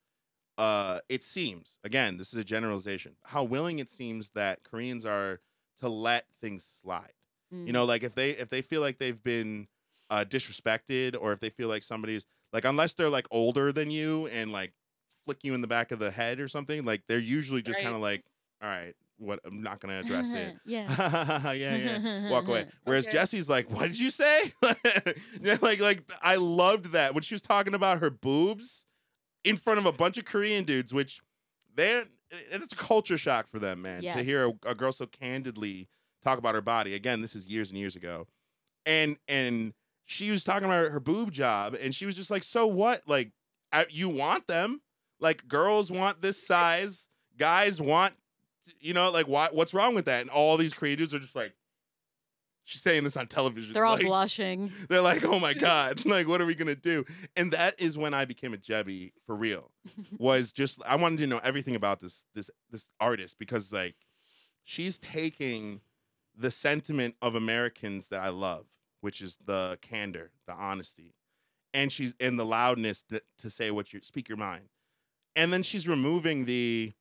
uh, 0.59 1.01
it 1.09 1.25
seems. 1.25 1.79
Again, 1.85 2.17
this 2.17 2.33
is 2.33 2.39
a 2.39 2.45
generalization. 2.45 3.17
How 3.27 3.45
willing 3.45 3.79
it 3.79 3.89
seems 3.89 4.31
that 4.31 4.65
Koreans 4.65 5.07
are 5.07 5.41
to 5.81 5.89
let 5.89 6.27
things 6.41 6.69
slide. 6.83 7.13
Mm. 7.55 7.67
You 7.67 7.73
know, 7.73 7.85
like 7.85 8.03
if 8.03 8.15
they 8.15 8.31
if 8.31 8.49
they 8.49 8.63
feel 8.63 8.81
like 8.81 8.99
they've 8.99 9.23
been 9.23 9.69
uh, 10.11 10.25
disrespected, 10.29 11.17
or 11.19 11.33
if 11.33 11.41
they 11.41 11.51
feel 11.51 11.69
like 11.69 11.83
somebody's 11.83 12.27
like 12.53 12.65
unless 12.65 12.95
they're 12.95 13.11
like 13.11 13.27
older 13.31 13.73
than 13.73 13.91
you 13.91 14.27
and 14.29 14.53
like 14.53 14.73
flick 15.25 15.45
you 15.45 15.55
in 15.55 15.61
the 15.61 15.69
back 15.69 15.93
of 15.93 15.99
the 15.99 16.11
head 16.11 16.41
or 16.41 16.49
something, 16.49 16.85
like 16.85 17.03
they're 17.09 17.19
usually 17.19 17.63
just 17.63 17.79
Right. 17.79 17.85
kind 17.85 17.95
of 17.95 18.01
like, 18.03 18.25
all 18.63 18.69
right, 18.69 18.95
what 19.19 19.41
I'm 19.45 19.63
not 19.63 19.81
gonna 19.81 20.01
address 20.05 20.33
it. 20.33 20.57
yeah. 20.65 21.53
yeah, 21.53 21.77
yeah. 21.77 22.31
Walk 22.31 22.49
away. 22.49 22.67
Whereas 22.85 23.07
Okay. 23.07 23.17
Jessi's 23.19 23.49
like, 23.49 23.71
"What 23.71 23.83
did 23.89 23.99
you 23.99 24.11
say?" 24.11 24.53
Like, 25.61 25.81
like 25.81 26.03
I 26.23 26.37
loved 26.37 26.93
that 26.93 27.15
when 27.15 27.23
she 27.23 27.35
was 27.35 27.43
talking 27.43 27.75
about 27.75 28.01
her 28.01 28.11
boobs 28.11 28.85
in 29.45 29.57
front 29.57 29.79
of 29.79 29.87
a 29.87 29.93
bunch 29.93 30.19
of 30.19 30.25
Korean 30.25 30.65
dudes, 30.65 30.93
which 30.93 31.21
they're 31.75 32.05
it's 32.51 32.73
a 32.73 32.77
culture 32.77 33.17
shock 33.19 33.49
for 33.49 33.59
them, 33.59 33.83
man, 33.83 34.03
to 34.03 34.23
hear 34.23 34.49
a, 34.49 34.71
a 34.71 34.75
girl 34.75 34.93
so 34.93 35.07
candidly 35.07 35.89
talk 36.23 36.39
about 36.39 36.55
her 36.55 36.61
body. 36.61 36.95
Again, 36.95 37.21
this 37.23 37.35
is 37.35 37.47
years 37.47 37.71
and 37.71 37.79
years 37.79 37.97
ago, 37.97 38.27
and 38.85 39.17
and 39.27 39.73
she 40.05 40.31
was 40.31 40.45
talking 40.45 40.65
about 40.67 40.91
her 40.91 41.01
boob 41.01 41.33
job, 41.33 41.75
and 41.81 41.95
she 41.95 42.05
was 42.07 42.17
just 42.17 42.31
like, 42.31 42.43
"So 42.45 42.67
what? 42.67 43.03
Like, 43.07 43.31
I, 43.73 43.87
you 43.91 44.09
want 44.09 44.47
them? 44.47 44.81
Like, 45.21 45.49
girls 45.49 45.91
want 45.91 46.21
this 46.23 46.45
size, 46.47 47.09
guys 47.39 47.81
want." 47.81 48.15
You 48.81 48.95
know, 48.95 49.11
like 49.11 49.27
why? 49.27 49.49
What's 49.53 49.75
wrong 49.75 49.95
with 49.95 50.07
that? 50.07 50.21
And 50.21 50.31
all 50.31 50.57
these 50.57 50.75
creators 50.75 51.15
are 51.15 51.19
just 51.19 51.37
like, 51.37 51.55
she's 52.69 52.83
saying 52.83 53.03
this 53.03 53.17
on 53.17 53.27
television. 53.27 53.73
They're 53.73 53.87
all 53.87 53.97
like, 53.97 54.07
blushing. 54.07 54.71
they're 54.89 55.01
like, 55.01 55.25
oh 55.25 55.41
my 55.41 55.55
god, 55.55 56.05
like 56.07 56.29
what 56.29 56.41
are 56.41 56.47
we 56.47 56.55
gonna 56.55 56.75
do? 56.75 57.05
And 57.37 57.51
that 57.53 57.81
is 57.81 57.97
when 57.97 58.15
I 58.15 58.25
became 58.25 58.53
a 58.53 58.59
Jebby 58.59 59.13
for 59.27 59.35
real. 59.35 59.71
Was 60.19 60.53
just 60.53 60.81
I 60.87 60.97
wanted 60.97 61.19
to 61.21 61.27
know 61.27 61.41
everything 61.43 61.75
about 61.75 62.01
this 62.01 62.27
this 62.35 62.51
this 62.71 62.91
artist 63.01 63.39
because 63.39 63.73
like 63.73 63.97
she's 64.65 64.99
taking 64.99 65.81
the 66.37 66.51
sentiment 66.51 67.17
of 67.21 67.35
Americans 67.35 68.09
that 68.09 68.21
I 68.21 68.29
love, 68.29 68.67
which 69.01 69.21
is 69.21 69.39
the 69.45 69.79
candor, 69.81 70.31
the 70.47 70.53
honesty, 70.53 71.15
and 71.73 71.91
she's 71.91 72.15
in 72.21 72.37
the 72.37 72.45
loudness 72.45 73.03
to, 73.05 73.23
to 73.39 73.51
say 73.51 73.71
what 73.71 73.93
you 73.93 74.01
speak 74.03 74.29
your 74.29 74.39
mind, 74.39 74.69
and 75.35 75.53
then 75.53 75.63
she's 75.63 75.89
removing 75.89 76.45
the 76.45 76.93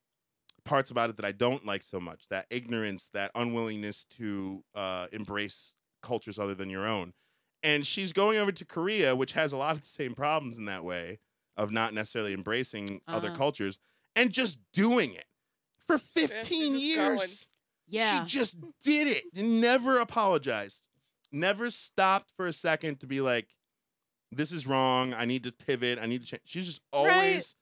parts 0.68 0.92
about 0.92 1.10
it 1.10 1.16
that 1.18 1.26
I 1.26 1.32
don't 1.32 1.66
like 1.66 1.84
so 1.84 2.00
much, 2.00 2.28
that 2.30 2.46
ignorance, 2.50 3.10
that 3.14 3.32
unwillingness 3.36 4.04
to 4.18 4.64
uh, 4.76 5.08
embrace 5.12 5.76
cultures 6.04 6.38
other 6.38 6.54
than 6.56 6.70
your 6.70 6.86
own. 6.86 7.14
And 7.64 7.86
she's 7.88 8.14
going 8.14 8.38
over 8.38 8.52
to 8.52 8.66
Korea, 8.66 9.16
which 9.16 9.32
has 9.34 9.52
a 9.52 9.58
lot 9.58 9.76
of 9.76 9.82
the 9.82 9.88
same 9.88 10.14
problems 10.14 10.58
in 10.58 10.66
that 10.66 10.84
way 10.84 11.20
of 11.58 11.72
not 11.72 11.94
necessarily 11.94 12.34
embracing 12.34 13.02
other 13.08 13.30
Uh-huh. 13.30 13.38
cultures 13.38 13.80
and 14.16 14.32
just 14.32 14.60
doing 14.74 15.14
it 15.14 15.26
for 15.88 15.98
15 15.98 16.74
just 16.74 16.84
years. 16.84 16.98
going. 17.18 17.28
Yeah. 17.88 18.26
She 18.26 18.38
just 18.38 18.58
did 18.84 19.08
it 19.08 19.24
and 19.36 19.60
never 19.62 20.00
apologized. 20.00 20.84
Never 21.32 21.72
stopped 21.72 22.32
for 22.36 22.46
a 22.48 22.54
second 22.54 23.00
to 23.00 23.08
be 23.08 23.22
like, 23.22 23.56
this 24.32 24.52
is 24.52 24.68
wrong. 24.68 25.14
I 25.14 25.26
need 25.26 25.44
to 25.44 25.52
pivot. 25.52 25.98
I 26.00 26.06
need 26.06 26.22
to 26.22 26.28
change. 26.28 26.42
She's 26.46 26.66
just 26.68 26.82
always 26.94 27.56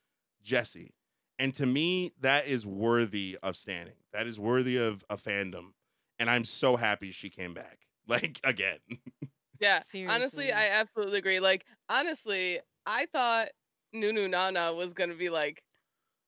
Jessi. 0.45 0.89
And 1.37 1.53
to 1.55 1.65
me, 1.65 2.13
that 2.19 2.47
is 2.47 2.65
worthy 2.65 3.37
of 3.43 3.57
standing. 3.57 3.95
That 4.13 4.27
is 4.27 4.39
worthy 4.39 4.77
of 4.77 5.03
a 5.09 5.17
fandom. 5.17 5.73
And 6.17 6.29
I'm 6.29 6.45
so 6.45 6.77
happy 6.77 7.11
she 7.11 7.29
came 7.29 7.53
back. 7.53 7.87
Like 8.07 8.39
again. 8.43 8.77
Yeah. 9.59 9.83
Seriously. 9.91 10.03
Honestly, 10.07 10.51
I 10.51 10.69
absolutely 10.69 11.19
agree. 11.19 11.39
Like, 11.39 11.65
honestly, 11.89 12.59
I 12.85 13.05
thought 13.07 13.49
Nunu 13.93 14.27
Nana 14.27 14.73
was 14.73 14.93
gonna 14.93 15.15
be 15.15 15.29
like 15.29 15.63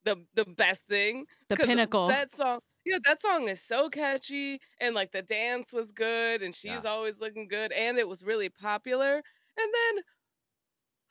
the 0.05 0.25
the 0.35 0.45
best 0.45 0.87
thing. 0.87 1.27
The 1.49 1.57
pinnacle. 1.57 2.07
That 2.07 2.31
song, 2.31 2.61
yeah, 2.85 2.99
that 3.05 3.21
song 3.21 3.49
is 3.49 3.63
so 3.63 3.89
catchy, 3.89 4.59
and 4.81 4.95
like 4.95 5.11
the 5.13 5.23
dance 5.23 5.73
was 5.73 5.91
good, 5.91 6.43
and 6.43 6.55
she's 6.55 6.83
Yeah. 6.83 6.85
always 6.85 7.19
looking 7.21 7.47
good, 7.47 7.71
and 7.73 7.97
it 7.99 8.07
was 8.07 8.23
really 8.23 8.49
popular. 8.49 9.23
And 9.57 9.73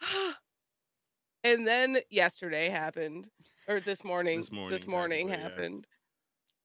then, 0.00 0.34
and 1.44 1.66
then 1.66 1.98
yesterday 2.10 2.68
happened, 2.68 3.28
or 3.68 3.80
this 3.80 4.04
morning. 4.04 4.38
This 4.38 4.52
morning, 4.52 4.76
This 4.76 4.86
morning 4.86 5.28
technically, 5.28 5.44
yeah. 5.44 5.56
happened. 5.56 5.86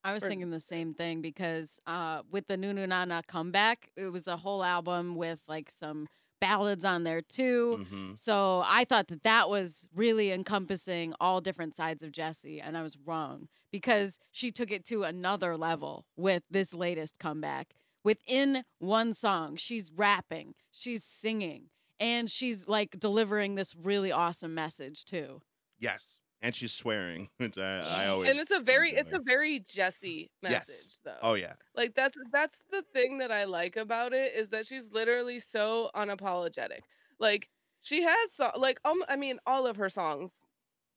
I 0.04 0.12
was 0.12 0.22
or- 0.24 0.28
thinking 0.28 0.50
the 0.50 0.60
same 0.60 0.94
thing 0.94 1.20
because 1.22 1.78
uh, 1.86 2.22
with 2.30 2.46
the 2.48 2.56
Nunu 2.56 2.86
Nana 2.86 3.22
comeback, 3.26 3.90
it 3.96 4.06
was 4.06 4.26
a 4.26 4.36
whole 4.36 4.64
album 4.64 5.14
with 5.16 5.40
like 5.46 5.70
some 5.70 6.08
ballads 6.40 6.84
on 6.84 7.04
there 7.04 7.20
too. 7.22 7.86
Mhm. 7.88 8.18
So 8.18 8.64
I 8.66 8.84
thought 8.84 9.06
that 9.08 9.22
that 9.22 9.48
was 9.48 9.86
really 9.94 10.32
encompassing 10.32 11.14
all 11.20 11.40
different 11.40 11.76
sides 11.76 12.02
of 12.02 12.10
Jessi, 12.10 12.60
and 12.60 12.76
I 12.76 12.82
was 12.82 12.98
wrong 12.98 13.48
because 13.70 14.18
she 14.32 14.50
took 14.50 14.72
it 14.72 14.84
to 14.86 15.04
another 15.04 15.56
level 15.56 16.04
with 16.16 16.42
this 16.50 16.74
latest 16.74 17.20
comeback. 17.20 17.74
Within 18.04 18.64
one 18.80 19.12
song, 19.12 19.54
she's 19.54 19.92
rapping, 19.92 20.54
she's 20.72 21.04
singing, 21.04 21.70
and 22.00 22.28
she's 22.28 22.66
like 22.66 22.98
delivering 22.98 23.54
this 23.54 23.76
really 23.76 24.10
awesome 24.10 24.52
message 24.52 25.04
too. 25.04 25.42
Yes. 25.78 26.18
And 26.42 26.54
she's 26.54 26.72
swearing, 26.72 27.30
which 27.38 27.56
I, 27.58 27.78
I 27.78 28.08
always 28.08 28.30
And 28.30 28.38
it's 28.38 28.50
a 28.50 28.60
very, 28.60 28.90
it's 28.92 29.12
a 29.12 29.20
very 29.24 29.60
Jessi 29.60 30.30
Yes. 30.46 30.90
message, 30.90 31.00
though. 31.04 31.22
Oh 31.22 31.34
yeah. 31.34 31.56
Like 31.74 31.94
that's 31.94 32.16
that's 32.32 32.62
the 32.70 32.82
thing 32.82 33.18
that 33.18 33.32
I 33.32 33.44
like 33.44 33.76
about 33.76 34.12
it 34.12 34.34
is 34.34 34.50
that 34.50 34.66
she's 34.66 34.90
literally 34.90 35.38
so 35.40 35.90
unapologetic. 35.94 36.80
Like 37.18 37.48
she 37.80 38.02
has 38.02 38.34
so, 38.34 38.50
like 38.56 38.78
um 38.84 39.02
I 39.08 39.16
mean 39.16 39.38
all 39.46 39.66
of 39.66 39.76
her 39.76 39.88
songs 39.88 40.44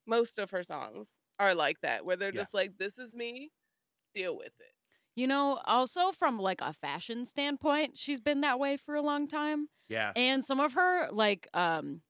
most 0.08 0.40
of 0.40 0.52
her 0.52 0.64
songs 0.64 1.22
are 1.40 1.56
like 1.56 1.82
that, 1.82 2.06
where 2.06 2.18
they're 2.18 2.32
Yeah. 2.32 2.44
just 2.44 2.54
like, 2.54 2.78
"This 2.78 3.00
is 3.00 3.14
me, 3.16 3.52
deal 4.16 4.38
with 4.38 4.54
it." 4.60 4.74
You 5.16 5.28
know, 5.28 5.62
also 5.66 6.12
from 6.12 6.40
like 6.40 6.60
a 6.62 6.74
fashion 6.74 7.26
standpoint, 7.26 7.98
she's 7.98 8.20
been 8.20 8.42
that 8.42 8.60
way 8.60 8.76
for 8.78 8.96
a 8.96 9.02
long 9.02 9.28
time. 9.28 9.70
Yeah. 9.90 10.16
And 10.16 10.44
some 10.46 10.60
of 10.60 10.74
her 10.74 11.10
like 11.12 11.48
um 11.54 12.02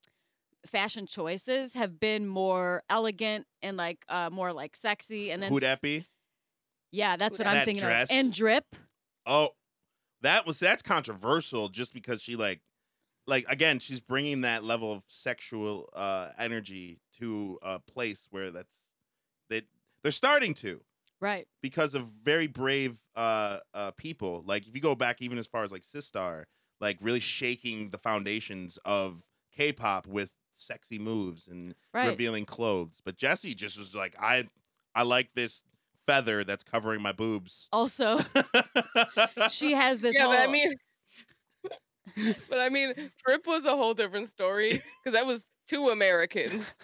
fashion 0.69 1.05
choices 1.05 1.73
have 1.73 1.99
been 1.99 2.27
more 2.27 2.83
elegant 2.89 3.45
and 3.61 3.77
like 3.77 4.05
uh 4.09 4.29
more 4.31 4.53
like 4.53 4.75
sexy 4.75 5.31
and 5.31 5.41
then 5.41 5.51
Who 5.51 5.59
that 5.59 5.81
be? 5.81 6.05
Yeah, 6.91 7.17
that's 7.17 7.37
what 7.39 7.45
That 7.45 7.55
I'm 7.55 7.65
thinking 7.65 7.83
dress? 7.83 8.09
of. 8.09 8.15
And 8.15 8.33
drip. 8.33 8.75
Oh, 9.25 9.49
that 10.21 10.45
was 10.45 10.59
that's 10.59 10.81
controversial 10.81 11.69
just 11.69 11.93
because 11.93 12.21
she 12.21 12.35
like 12.35 12.61
like 13.27 13.45
again, 13.49 13.79
she's 13.79 13.99
bringing 14.01 14.41
that 14.41 14.63
level 14.63 14.91
of 14.91 15.03
sexual 15.07 15.89
uh 15.93 16.29
energy 16.37 16.99
to 17.19 17.59
a 17.61 17.79
place 17.79 18.27
where 18.31 18.51
that's 18.51 18.87
that 19.49 19.65
they're 20.03 20.11
starting 20.11 20.53
to 20.55 20.81
Right. 21.21 21.47
because 21.61 21.95
of 21.95 22.05
very 22.05 22.47
brave 22.47 23.01
uh 23.15 23.59
uh 23.73 23.91
people. 23.91 24.43
Like 24.45 24.67
if 24.67 24.75
you 24.75 24.81
go 24.81 24.95
back 24.95 25.21
even 25.21 25.37
as 25.37 25.47
far 25.47 25.63
as 25.63 25.71
like 25.71 25.81
Sistar, 25.83 26.43
like 26.79 26.97
really 27.01 27.19
shaking 27.19 27.89
the 27.89 27.97
foundations 27.97 28.77
of 28.85 29.23
K-pop 29.55 30.05
with 30.05 30.31
sexy 30.59 30.99
moves 30.99 31.47
and 31.47 31.75
Right. 31.93 32.07
revealing 32.09 32.45
clothes. 32.45 33.01
But 33.03 33.17
Jessi 33.17 33.55
just 33.55 33.77
was 33.77 33.95
like, 33.95 34.15
I 34.19 34.49
I 34.93 35.03
like 35.03 35.33
this 35.33 35.63
feather 36.07 36.43
that's 36.43 36.63
covering 36.63 37.01
my 37.01 37.11
boobs. 37.11 37.69
Also, 37.71 38.19
she 39.47 39.73
has 39.73 39.99
this 39.99 40.15
yeah, 40.15 40.23
whole 40.23 40.31
but 40.31 40.39
I 40.39 40.47
mean, 40.51 40.73
but 42.49 42.59
I 42.59 42.69
mean, 42.69 42.93
Trip 43.25 43.45
was 43.47 43.65
a 43.65 43.75
whole 43.75 43.93
different 43.93 44.27
story 44.27 44.69
because 44.69 45.13
that 45.13 45.25
was 45.25 45.49
two 45.67 45.89
Americans. 45.89 46.79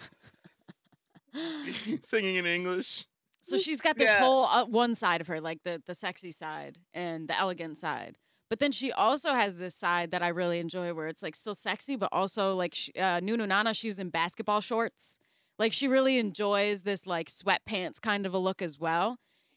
singing 2.02 2.36
in 2.36 2.46
English. 2.46 3.06
So 3.40 3.56
she's 3.56 3.80
got 3.80 3.98
this 3.98 4.10
Yeah. 4.10 4.18
whole 4.20 4.44
uh, 4.44 4.64
one 4.66 4.94
side 4.94 5.20
of 5.20 5.26
her, 5.26 5.40
like 5.40 5.62
the 5.64 5.82
the 5.84 5.94
sexy 5.94 6.30
side 6.32 6.78
and 6.94 7.28
the 7.28 7.36
elegant 7.36 7.78
side. 7.78 8.18
But 8.52 8.58
then 8.58 8.70
she 8.70 8.92
also 8.92 9.32
has 9.32 9.56
this 9.56 9.74
side 9.74 10.10
that 10.10 10.22
I 10.22 10.28
really 10.28 10.58
enjoy, 10.58 10.92
where 10.92 11.06
it's 11.06 11.22
like 11.22 11.34
still 11.34 11.54
sexy, 11.54 11.96
but 11.96 12.10
also 12.12 12.54
like 12.54 12.74
sh- 12.74 12.90
uh, 13.00 13.18
Nunu 13.22 13.46
Nana. 13.46 13.72
She's 13.72 13.98
in 13.98 14.10
basketball 14.10 14.60
shorts. 14.60 15.16
Like 15.58 15.72
she 15.72 15.88
really 15.88 16.18
enjoys 16.18 16.82
this 16.82 17.06
like 17.06 17.30
sweatpants 17.30 17.98
kind 17.98 18.26
of 18.26 18.34
a 18.34 18.38
look 18.38 18.60
as 18.60 18.78
well. 18.78 19.16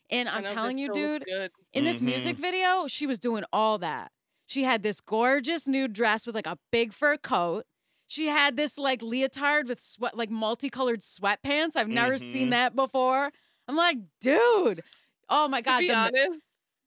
And 0.09 0.29
I 0.29 0.37
I'm 0.37 0.45
telling 0.45 0.77
you, 0.77 0.93
dude, 0.93 1.25
in 1.73 1.83
this 1.83 1.97
Mhm. 1.99 2.03
music 2.03 2.37
video, 2.37 2.87
she 2.87 3.05
was 3.05 3.19
doing 3.19 3.43
all 3.51 3.77
that. 3.79 4.13
She 4.47 4.63
had 4.63 4.81
this 4.81 5.01
gorgeous 5.01 5.67
nude 5.67 5.91
dress 5.91 6.25
with 6.25 6.33
like 6.35 6.47
a 6.47 6.57
big 6.71 6.93
fur 6.93 7.17
coat. 7.17 7.65
She 8.07 8.27
had 8.27 8.55
this 8.55 8.77
like 8.77 9.01
leotard 9.01 9.67
with 9.67 9.81
sweat, 9.81 10.15
like 10.15 10.29
multicolored 10.29 11.01
sweatpants. 11.01 11.75
I've 11.75 11.89
never 11.89 12.17
seen 12.17 12.47
Mhm. 12.47 12.51
that 12.51 12.75
before. 12.77 13.33
I'm 13.67 13.75
like, 13.75 13.97
dude, 14.21 14.83
oh 15.27 15.49
my 15.49 15.59
god, 15.59 15.79
to 15.79 15.81
be 15.81 15.87
the- 15.89 15.95
honest, 15.95 16.39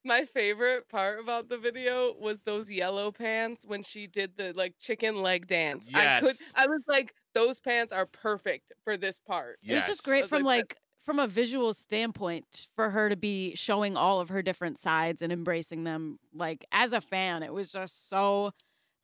my 0.08 0.24
favorite 0.24 0.88
part 0.88 1.20
about 1.20 1.48
the 1.48 1.56
video 1.58 2.14
was 2.18 2.40
those 2.42 2.68
yellow 2.70 3.12
pants 3.12 3.64
when 3.64 3.84
she 3.84 4.08
did 4.08 4.36
the 4.36 4.52
like 4.56 4.74
chicken 4.80 5.22
leg 5.22 5.46
dance. 5.46 5.86
I 5.94 6.18
could 6.20 6.26
Yes. 6.40 6.52
I 6.56 6.66
was 6.66 6.82
like, 6.88 7.14
those 7.34 7.60
pants 7.60 7.92
are 7.92 8.06
perfect 8.06 8.72
for 8.82 8.96
this 8.96 9.20
part. 9.20 9.58
it 9.62 9.74
was 9.74 9.86
just 9.86 10.02
great 10.04 10.22
was 10.22 10.30
from 10.30 10.42
like, 10.42 10.60
like 10.72 10.76
from 11.04 11.18
a 11.20 11.26
visual 11.28 11.72
standpoint 11.74 12.66
for 12.74 12.90
her 12.90 13.08
to 13.08 13.16
be 13.16 13.54
showing 13.54 13.96
all 13.96 14.20
of 14.20 14.28
her 14.30 14.42
different 14.42 14.78
sides 14.78 15.22
and 15.22 15.32
embracing 15.32 15.84
them. 15.84 16.18
Like 16.34 16.64
as 16.72 16.92
a 16.92 17.00
fan, 17.00 17.42
it 17.44 17.52
was 17.52 17.70
just 17.70 18.08
so 18.08 18.52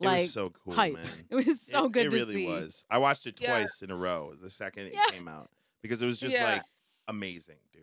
It 0.01 0.07
like 0.07 0.21
was 0.23 0.33
so 0.33 0.51
cool, 0.51 0.73
hype. 0.75 0.95
man. 0.95 1.07
It 1.31 1.35
was 1.37 1.61
so 1.61 1.87
it, 1.87 1.93
good 1.93 2.07
it 2.07 2.11
to 2.11 2.17
really 2.17 2.35
see. 2.35 2.47
was. 2.47 2.85
I 2.91 2.99
watched 2.99 3.27
it 3.27 3.39
Yeah. 3.41 3.59
twice 3.59 3.81
in 3.83 3.91
a 3.91 3.97
row 3.97 4.33
the 4.41 4.51
second 4.51 4.87
it 4.87 4.95
Yeah. 4.95 5.01
came 5.11 5.29
out 5.29 5.51
because 5.83 6.03
it 6.03 6.07
was 6.07 6.19
just 6.19 6.35
Yeah. 6.35 6.55
like 6.55 6.63
amazing, 7.09 7.59
dude. 7.73 7.83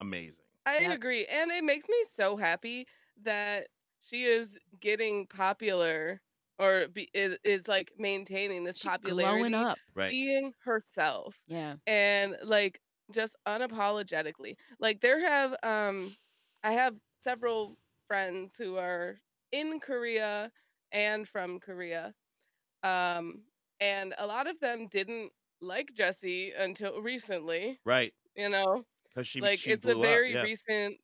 Amazing. 0.00 0.44
I 0.66 0.76
Yep. 0.78 0.92
agree. 0.92 1.26
And 1.26 1.50
it 1.50 1.64
makes 1.64 1.88
me 1.88 2.04
so 2.04 2.36
happy 2.36 2.86
that 3.22 3.68
she 4.02 4.24
is 4.24 4.58
getting 4.80 5.26
popular 5.26 6.20
or 6.58 6.88
be, 6.88 7.10
is, 7.14 7.38
is 7.44 7.68
like 7.68 7.92
maintaining 7.98 8.64
this 8.64 8.78
She's 8.78 8.92
popularity 9.00 9.54
glowing 9.54 9.54
up. 9.54 9.80
Right. 9.94 10.18
being 10.26 10.52
herself 10.64 11.40
Yeah. 11.46 11.76
and 11.86 12.36
like 12.42 12.80
just 13.12 13.36
unapologetically 13.46 14.56
like 14.80 15.00
there 15.00 15.20
have 15.20 15.54
um 15.62 16.16
i 16.64 16.72
have 16.72 16.98
several 17.16 17.78
friends 18.08 18.56
who 18.56 18.76
are 18.76 19.20
in 19.52 19.78
korea 19.80 20.50
and 20.92 21.28
from 21.28 21.60
korea 21.60 22.14
um 22.82 23.44
and 23.80 24.14
a 24.18 24.26
lot 24.26 24.46
of 24.46 24.60
them 24.60 24.88
didn't 24.88 25.32
like 25.60 25.92
jessi 25.94 26.52
until 26.58 27.00
recently 27.02 27.80
Right. 27.84 28.14
you 28.36 28.48
know 28.48 28.82
Because 29.14 29.26
she 29.26 29.40
like 29.40 29.58
she 29.58 29.70
it's 29.70 29.84
a 29.84 29.94
very 29.94 30.34
yeah. 30.34 30.42
recent 30.42 30.96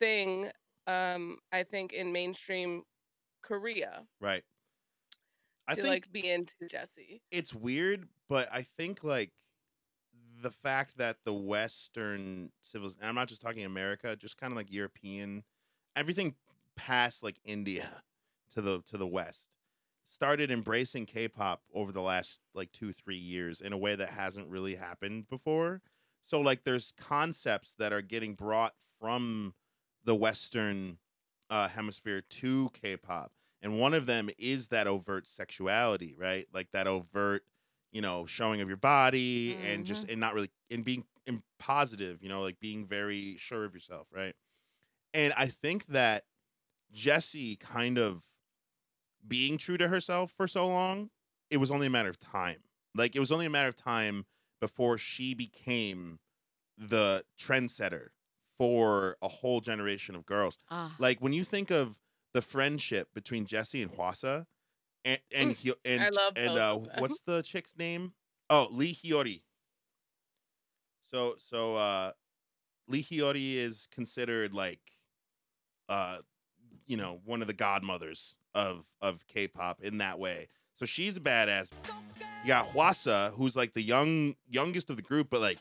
thing 0.00 0.50
um 0.86 1.38
i 1.52 1.62
think 1.62 1.92
in 1.92 2.12
mainstream 2.12 2.82
korea 3.42 4.02
right. 4.20 4.42
I 5.68 5.74
to 5.74 5.82
think 5.82 5.92
like 5.92 6.12
be 6.12 6.30
into 6.30 6.54
Jessi. 6.70 7.20
it's 7.32 7.52
weird, 7.52 8.06
but 8.28 8.48
I 8.52 8.62
think 8.62 9.02
like 9.02 9.32
the 10.40 10.52
fact 10.52 10.98
that 10.98 11.16
the 11.24 11.32
Western 11.32 12.52
civils, 12.60 12.96
and 13.00 13.08
I'm 13.08 13.16
not 13.16 13.26
just 13.26 13.42
talking 13.42 13.64
America, 13.64 14.14
just 14.14 14.38
kind 14.38 14.52
of 14.52 14.56
like 14.56 14.72
European, 14.72 15.42
everything 15.96 16.36
past 16.76 17.24
like 17.24 17.36
India 17.44 17.88
to 18.54 18.62
the 18.62 18.80
to 18.82 18.96
the 18.96 19.08
West 19.08 19.48
started 20.08 20.50
embracing 20.50 21.04
K-pop 21.04 21.62
over 21.74 21.92
the 21.92 22.00
last 22.00 22.40
like 22.54 22.72
two 22.72 22.92
three 22.92 23.16
years 23.16 23.60
in 23.60 23.72
a 23.72 23.78
way 23.78 23.94
that 23.96 24.10
hasn't 24.10 24.48
really 24.48 24.76
happened 24.76 25.28
before. 25.28 25.82
So 26.26 26.40
like 26.40 26.64
there's 26.64 26.92
concepts 26.92 27.74
that 27.78 27.92
are 27.92 28.02
getting 28.02 28.34
brought 28.34 28.74
from 29.00 29.54
the 30.04 30.14
Western 30.14 30.98
uh, 31.48 31.68
hemisphere 31.68 32.20
to 32.20 32.70
K-pop, 32.70 33.32
and 33.62 33.80
one 33.80 33.94
of 33.94 34.06
them 34.06 34.28
is 34.36 34.68
that 34.68 34.88
overt 34.88 35.28
sexuality, 35.28 36.14
right? 36.18 36.46
Like 36.52 36.72
that 36.72 36.88
overt, 36.88 37.44
you 37.92 38.00
know, 38.00 38.26
showing 38.26 38.60
of 38.60 38.68
your 38.68 38.76
body 38.76 39.56
and 39.64 39.86
just 39.86 40.08
and 40.10 40.20
not 40.20 40.34
really 40.34 40.50
and 40.70 40.84
being 40.84 41.04
and 41.28 41.42
positive, 41.60 42.22
you 42.22 42.28
know, 42.28 42.42
like 42.42 42.58
being 42.58 42.86
very 42.86 43.36
sure 43.38 43.64
of 43.64 43.72
yourself, 43.72 44.08
right? 44.12 44.34
And 45.14 45.32
I 45.36 45.46
think 45.46 45.86
that 45.86 46.24
Jessi 46.94 47.58
kind 47.58 47.98
of 47.98 48.24
being 49.26 49.58
true 49.58 49.76
to 49.76 49.88
herself 49.88 50.32
for 50.36 50.46
so 50.46 50.66
long, 50.66 51.10
it 51.50 51.58
was 51.58 51.70
only 51.70 51.86
a 51.86 51.90
matter 51.90 52.08
of 52.10 52.18
time. 52.18 52.58
Like 52.96 53.14
it 53.14 53.20
was 53.20 53.30
only 53.30 53.46
a 53.46 53.50
matter 53.50 53.68
of 53.68 53.76
time 53.76 54.26
before 54.60 54.98
she 54.98 55.34
became 55.34 56.18
the 56.78 57.24
trendsetter 57.38 58.08
for 58.58 59.16
a 59.22 59.28
whole 59.28 59.60
generation 59.60 60.14
of 60.14 60.26
girls. 60.26 60.58
Ah. 60.70 60.94
Like 60.98 61.20
when 61.20 61.32
you 61.32 61.44
think 61.44 61.70
of 61.70 61.98
the 62.32 62.42
friendship 62.42 63.08
between 63.14 63.46
Jessi 63.46 63.82
and 63.82 63.90
Hwasa, 63.92 64.46
and 65.04 65.20
and 65.32 65.56
Mm, 65.56 65.74
and 65.84 66.18
and 66.36 66.58
uh, 66.58 66.78
what's 66.98 67.20
the 67.20 67.42
chick's 67.42 67.76
name? 67.78 68.12
Oh, 68.50 68.68
Lee 68.70 68.94
Hyori. 68.94 69.42
So 71.02 71.36
so 71.38 71.76
uh, 71.76 72.12
Lee 72.88 73.02
Hyori 73.02 73.56
is 73.56 73.88
considered 73.94 74.52
like, 74.52 74.80
uh, 75.88 76.18
you 76.86 76.96
know, 76.96 77.20
one 77.24 77.40
of 77.40 77.46
the 77.46 77.54
godmothers 77.54 78.34
of 78.54 78.86
of 79.00 79.26
K-pop 79.28 79.82
in 79.82 79.98
that 79.98 80.18
way. 80.18 80.48
So 80.76 80.86
she's 80.86 81.16
a 81.16 81.20
badass. 81.20 81.68
You 82.42 82.48
got 82.48 82.68
Hwasa, 82.68 83.32
who's 83.32 83.56
like 83.56 83.74
the 83.74 83.82
young 83.82 84.36
youngest 84.48 84.90
of 84.90 84.96
the 84.96 85.02
group, 85.02 85.28
but 85.30 85.40
like 85.40 85.58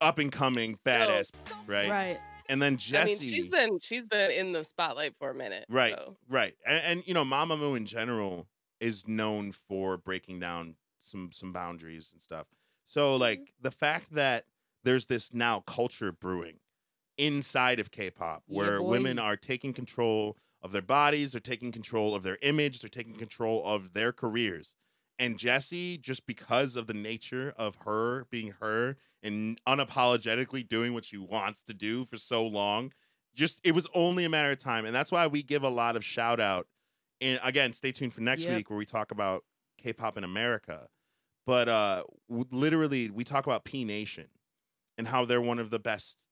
up 0.00 0.18
and 0.18 0.30
coming 0.30 0.74
Still. 0.74 0.92
badass, 0.92 1.30
right? 1.66 1.90
Right. 1.90 2.20
And 2.48 2.60
then 2.60 2.76
Jessi. 2.76 3.00
i 3.00 3.04
mean 3.06 3.18
she's 3.18 3.48
been 3.48 3.78
she's 3.80 4.06
been 4.06 4.30
in 4.30 4.52
the 4.52 4.64
spotlight 4.64 5.14
for 5.18 5.30
a 5.30 5.34
minute 5.34 5.64
Right, 5.70 5.94
so. 5.96 6.14
right, 6.28 6.54
and, 6.66 6.82
and 6.84 7.08
you 7.08 7.14
know, 7.14 7.24
Mamamoo 7.24 7.74
in 7.74 7.86
general 7.86 8.46
is 8.80 9.08
known 9.08 9.52
for 9.52 9.96
breaking 9.96 10.40
down 10.40 10.74
some 11.00 11.30
some 11.32 11.52
boundaries 11.52 12.10
and 12.12 12.20
stuff. 12.20 12.48
So, 12.86 13.12
mm-hmm. 13.12 13.20
like 13.22 13.54
the 13.62 13.70
fact 13.70 14.14
that 14.14 14.44
there's 14.82 15.06
this 15.06 15.32
now 15.32 15.60
culture 15.60 16.12
brewing 16.12 16.58
inside 17.16 17.80
of 17.80 17.90
K-pop 17.90 18.42
Yeah, 18.46 18.58
where 18.58 18.82
women 18.82 19.18
are 19.18 19.36
taking 19.36 19.72
control 19.72 20.36
of 20.64 20.72
their 20.72 20.82
bodies, 20.82 21.32
they're 21.32 21.40
taking 21.40 21.70
control 21.70 22.14
of 22.16 22.24
their 22.24 22.38
image, 22.42 22.80
they're 22.80 22.88
taking 22.88 23.14
control 23.14 23.64
of 23.64 23.92
their 23.92 24.12
careers. 24.12 24.74
And 25.18 25.38
Jessi, 25.38 26.00
just 26.00 26.26
because 26.26 26.74
of 26.74 26.88
the 26.88 26.94
nature 26.94 27.54
of 27.56 27.76
her 27.84 28.24
being 28.30 28.54
her 28.60 28.96
and 29.22 29.60
unapologetically 29.68 30.68
doing 30.68 30.92
what 30.94 31.04
she 31.04 31.18
wants 31.18 31.62
to 31.64 31.74
do 31.74 32.04
for 32.04 32.16
so 32.18 32.44
long, 32.44 32.92
just 33.34 33.60
it 33.62 33.72
was 33.72 33.86
only 33.94 34.24
a 34.24 34.28
matter 34.28 34.50
of 34.50 34.58
time. 34.58 34.86
And 34.86 34.94
that's 34.96 35.12
why 35.12 35.28
we 35.28 35.44
give 35.44 35.62
a 35.62 35.68
lot 35.68 35.94
of 35.94 36.04
shout 36.04 36.40
out. 36.40 36.66
And 37.20 37.38
again, 37.44 37.72
stay 37.74 37.92
tuned 37.92 38.14
for 38.14 38.22
next 38.22 38.48
Yep. 38.48 38.56
week 38.56 38.70
where 38.70 38.78
we 38.78 38.86
talk 38.86 39.12
about 39.12 39.44
K-pop 39.78 40.18
in 40.18 40.24
America. 40.24 40.88
But 41.46 41.68
uh 41.68 42.04
literally 42.28 43.10
we 43.10 43.22
talk 43.22 43.46
about 43.46 43.64
P 43.64 43.84
Nation 43.84 44.28
and 44.98 45.08
how 45.08 45.24
they're 45.26 45.40
one 45.42 45.58
of 45.58 45.70
the 45.70 45.78
best 45.78 46.26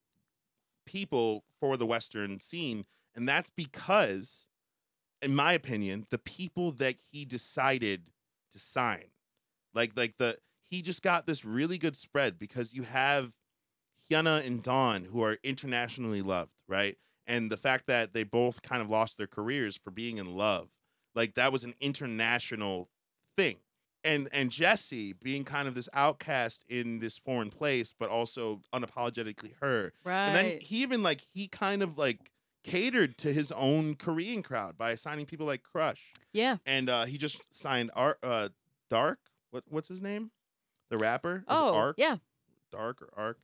people 0.87 1.45
for 1.61 1.77
the 1.77 1.87
Western 1.87 2.40
scene. 2.40 2.87
And 3.14 3.29
that's 3.29 3.51
because, 3.51 4.48
in 5.20 5.35
my 5.35 5.53
opinion, 5.53 6.07
the 6.11 6.18
people 6.18 6.70
that 6.72 6.96
he 7.11 7.25
decided 7.25 8.11
to 8.53 8.59
sign, 8.59 9.07
like 9.75 9.92
like 9.96 10.16
the 10.18 10.38
he 10.70 10.83
just 10.83 11.03
got 11.03 11.27
this 11.27 11.44
really 11.44 11.79
good 11.79 11.96
spread 11.96 12.38
because 12.38 12.72
you 12.72 12.83
have 12.83 13.33
Hyuna 14.11 14.46
and 14.46 14.62
Dawn 14.62 15.05
who 15.12 15.22
are 15.22 15.38
internationally 15.42 16.22
loved, 16.22 16.62
right? 16.66 16.96
And 17.27 17.51
the 17.51 17.57
fact 17.57 17.87
that 17.87 18.14
they 18.14 18.25
both 18.25 18.62
kind 18.62 18.83
of 18.83 18.90
lost 18.90 19.16
their 19.16 19.27
careers 19.27 19.77
for 19.77 19.90
being 19.90 20.18
in 20.18 20.35
love, 20.35 20.70
like 21.14 21.35
that 21.35 21.53
was 21.53 21.64
an 21.64 21.75
international 21.81 22.88
thing. 23.37 23.57
And 24.05 24.29
and 24.33 24.51
Jessi 24.51 25.14
being 25.22 25.44
kind 25.44 25.68
of 25.68 25.75
this 25.75 25.88
outcast 25.92 26.64
in 26.68 26.98
this 26.98 27.16
foreign 27.16 27.51
place, 27.51 27.94
but 27.96 28.11
also 28.11 28.62
unapologetically 28.75 29.53
her. 29.61 29.92
Right. 30.05 30.27
And 30.27 30.37
then 30.37 30.59
he 30.61 30.83
even 30.83 31.03
like 31.05 31.27
he 31.33 31.46
kind 31.46 31.83
of 31.83 31.96
like 31.96 32.32
catered 32.62 33.18
to 33.18 33.33
his 33.33 33.51
own 33.53 33.94
Korean 33.96 34.42
crowd 34.42 34.77
by 34.79 34.94
signing 34.94 35.27
people 35.27 35.46
like 35.46 35.62
Crush. 35.62 36.12
yeah. 36.33 36.59
And 36.66 36.88
uh 36.88 37.05
he 37.07 37.18
just 37.18 37.40
signed 37.57 37.90
Art 37.94 38.18
uh 38.22 38.48
Dark. 38.90 39.18
What 39.51 39.64
what's 39.68 39.88
his 39.88 40.01
name? 40.03 40.31
The 40.90 40.98
rapper? 40.98 41.37
Is 41.38 41.44
Oh, 41.48 41.75
Ark? 41.75 41.96
yeah. 41.98 42.16
Dark 42.70 43.03
or 43.03 43.09
Ark. 43.16 43.38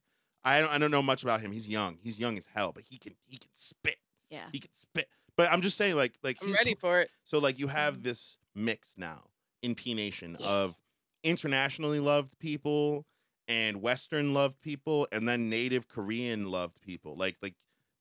I 0.44 0.60
don't 0.60 0.70
I 0.70 0.78
don't 0.78 0.90
know 0.90 1.02
much 1.02 1.22
about 1.22 1.40
him. 1.40 1.52
He's 1.52 1.66
young. 1.68 1.98
He's 2.02 2.18
young 2.18 2.36
as 2.38 2.46
hell, 2.54 2.72
but 2.72 2.84
he 2.88 2.98
can 2.98 3.14
he 3.26 3.36
can 3.38 3.50
spit. 3.54 3.96
Yeah. 4.30 4.46
He 4.52 4.60
can 4.60 4.70
spit. 4.72 5.08
But 5.36 5.52
I'm 5.52 5.62
just 5.62 5.76
saying, 5.76 5.96
like 5.96 6.14
like 6.22 6.36
I'm 6.40 6.48
he's 6.48 6.56
ready 6.56 6.74
for 6.74 7.00
it. 7.00 7.10
so 7.24 7.38
like 7.38 7.58
you 7.58 7.66
have 7.68 7.98
Mhm. 7.98 8.02
this 8.04 8.38
mix 8.54 8.94
now 8.96 9.24
in 9.62 9.74
P 9.74 9.94
Nation 9.94 10.36
Yeah. 10.38 10.46
of 10.46 10.76
internationally 11.24 12.00
loved 12.00 12.38
people 12.38 13.04
and 13.48 13.82
Western 13.82 14.32
loved 14.34 14.60
people 14.60 15.08
and 15.10 15.26
then 15.28 15.48
native 15.50 15.88
Korean 15.88 16.46
loved 16.50 16.80
people. 16.80 17.16
Like 17.16 17.36
like 17.42 17.54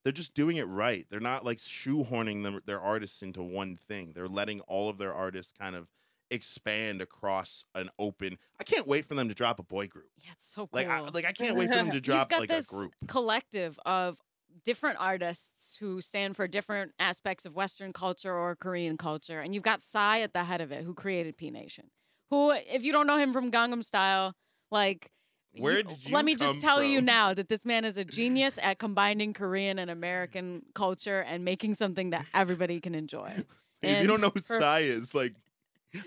they're 0.04 0.14
just 0.14 0.34
doing 0.34 0.58
it 0.58 0.68
right. 0.68 1.06
They're 1.10 1.20
not 1.20 1.44
like 1.46 1.58
shoehorning 1.58 2.44
them 2.44 2.62
their 2.66 2.82
artists 2.82 3.22
into 3.22 3.44
one 3.44 3.76
thing. 3.76 4.14
They're 4.14 4.28
letting 4.28 4.62
all 4.62 4.90
of 4.90 4.98
their 4.98 5.14
artists 5.14 5.54
kind 5.58 5.76
of 5.76 5.88
expand 6.30 7.02
across 7.02 7.66
an 7.76 7.90
open. 8.00 8.38
I 8.60 8.64
can't 8.64 8.88
wait 8.88 9.06
for 9.06 9.16
them 9.16 9.30
to 9.30 9.36
drop 9.36 9.60
a 9.60 9.64
boy 9.64 9.88
group. 9.88 10.10
Yeah, 10.18 10.32
it's 10.34 10.48
so 10.48 10.68
cool. 10.68 10.70
Like 10.74 10.88
I, 10.88 11.00
like 11.02 11.26
I 11.26 11.32
can't 11.32 11.58
wait 11.58 11.70
for 11.70 11.76
them 11.76 11.92
to 11.92 12.02
drop 12.02 12.32
like 12.32 12.50
this 12.50 12.70
a 12.70 12.74
group. 12.74 12.96
collective 13.08 13.80
of 13.86 14.22
different 14.66 14.98
artists 15.00 15.78
who 15.80 16.02
stand 16.02 16.36
for 16.36 16.48
different 16.48 16.92
aspects 17.00 17.46
of 17.46 17.56
Western 17.56 17.94
culture 17.94 18.34
or 18.34 18.56
Korean 18.56 18.98
culture, 18.98 19.40
and 19.40 19.54
you've 19.54 19.64
got 19.64 19.82
Psy 19.82 20.20
at 20.20 20.34
the 20.34 20.44
head 20.44 20.62
of 20.62 20.72
it, 20.72 20.84
who 20.84 20.94
created 20.94 21.38
P 21.38 21.52
Nation. 21.52 21.86
Who, 22.30 22.52
if 22.52 22.84
you 22.84 22.92
don't 22.92 23.08
know 23.08 23.18
him 23.18 23.34
from 23.34 23.52
Gangnam 23.52 23.84
Style, 23.84 24.34
like. 24.72 25.12
Where 25.60 25.78
you- 25.78 25.84
did 25.84 26.06
you 26.08 26.14
let 26.14 26.26
me 26.26 26.36
come 26.36 26.48
just 26.48 26.62
tell 26.62 26.84
you 26.84 27.02
now 27.02 27.34
that 27.34 27.50
this 27.50 27.66
man 27.66 27.86
is 27.86 27.98
a 27.98 28.06
genius 28.06 28.58
at 28.62 28.80
combining 28.80 29.34
Korean 29.34 29.80
and 29.80 29.90
American 29.92 30.64
culture 30.74 31.22
and 31.22 31.44
making 31.46 31.74
something 31.76 32.12
that 32.12 32.26
everybody 32.34 32.80
can 32.80 32.96
enjoy. 32.96 33.32
if 33.82 34.02
you 34.02 34.08
don't 34.08 34.22
know 34.22 34.32
who 34.34 34.40
for- 34.42 34.60
Psy 34.60 34.80
is, 34.80 35.14
like 35.16 35.34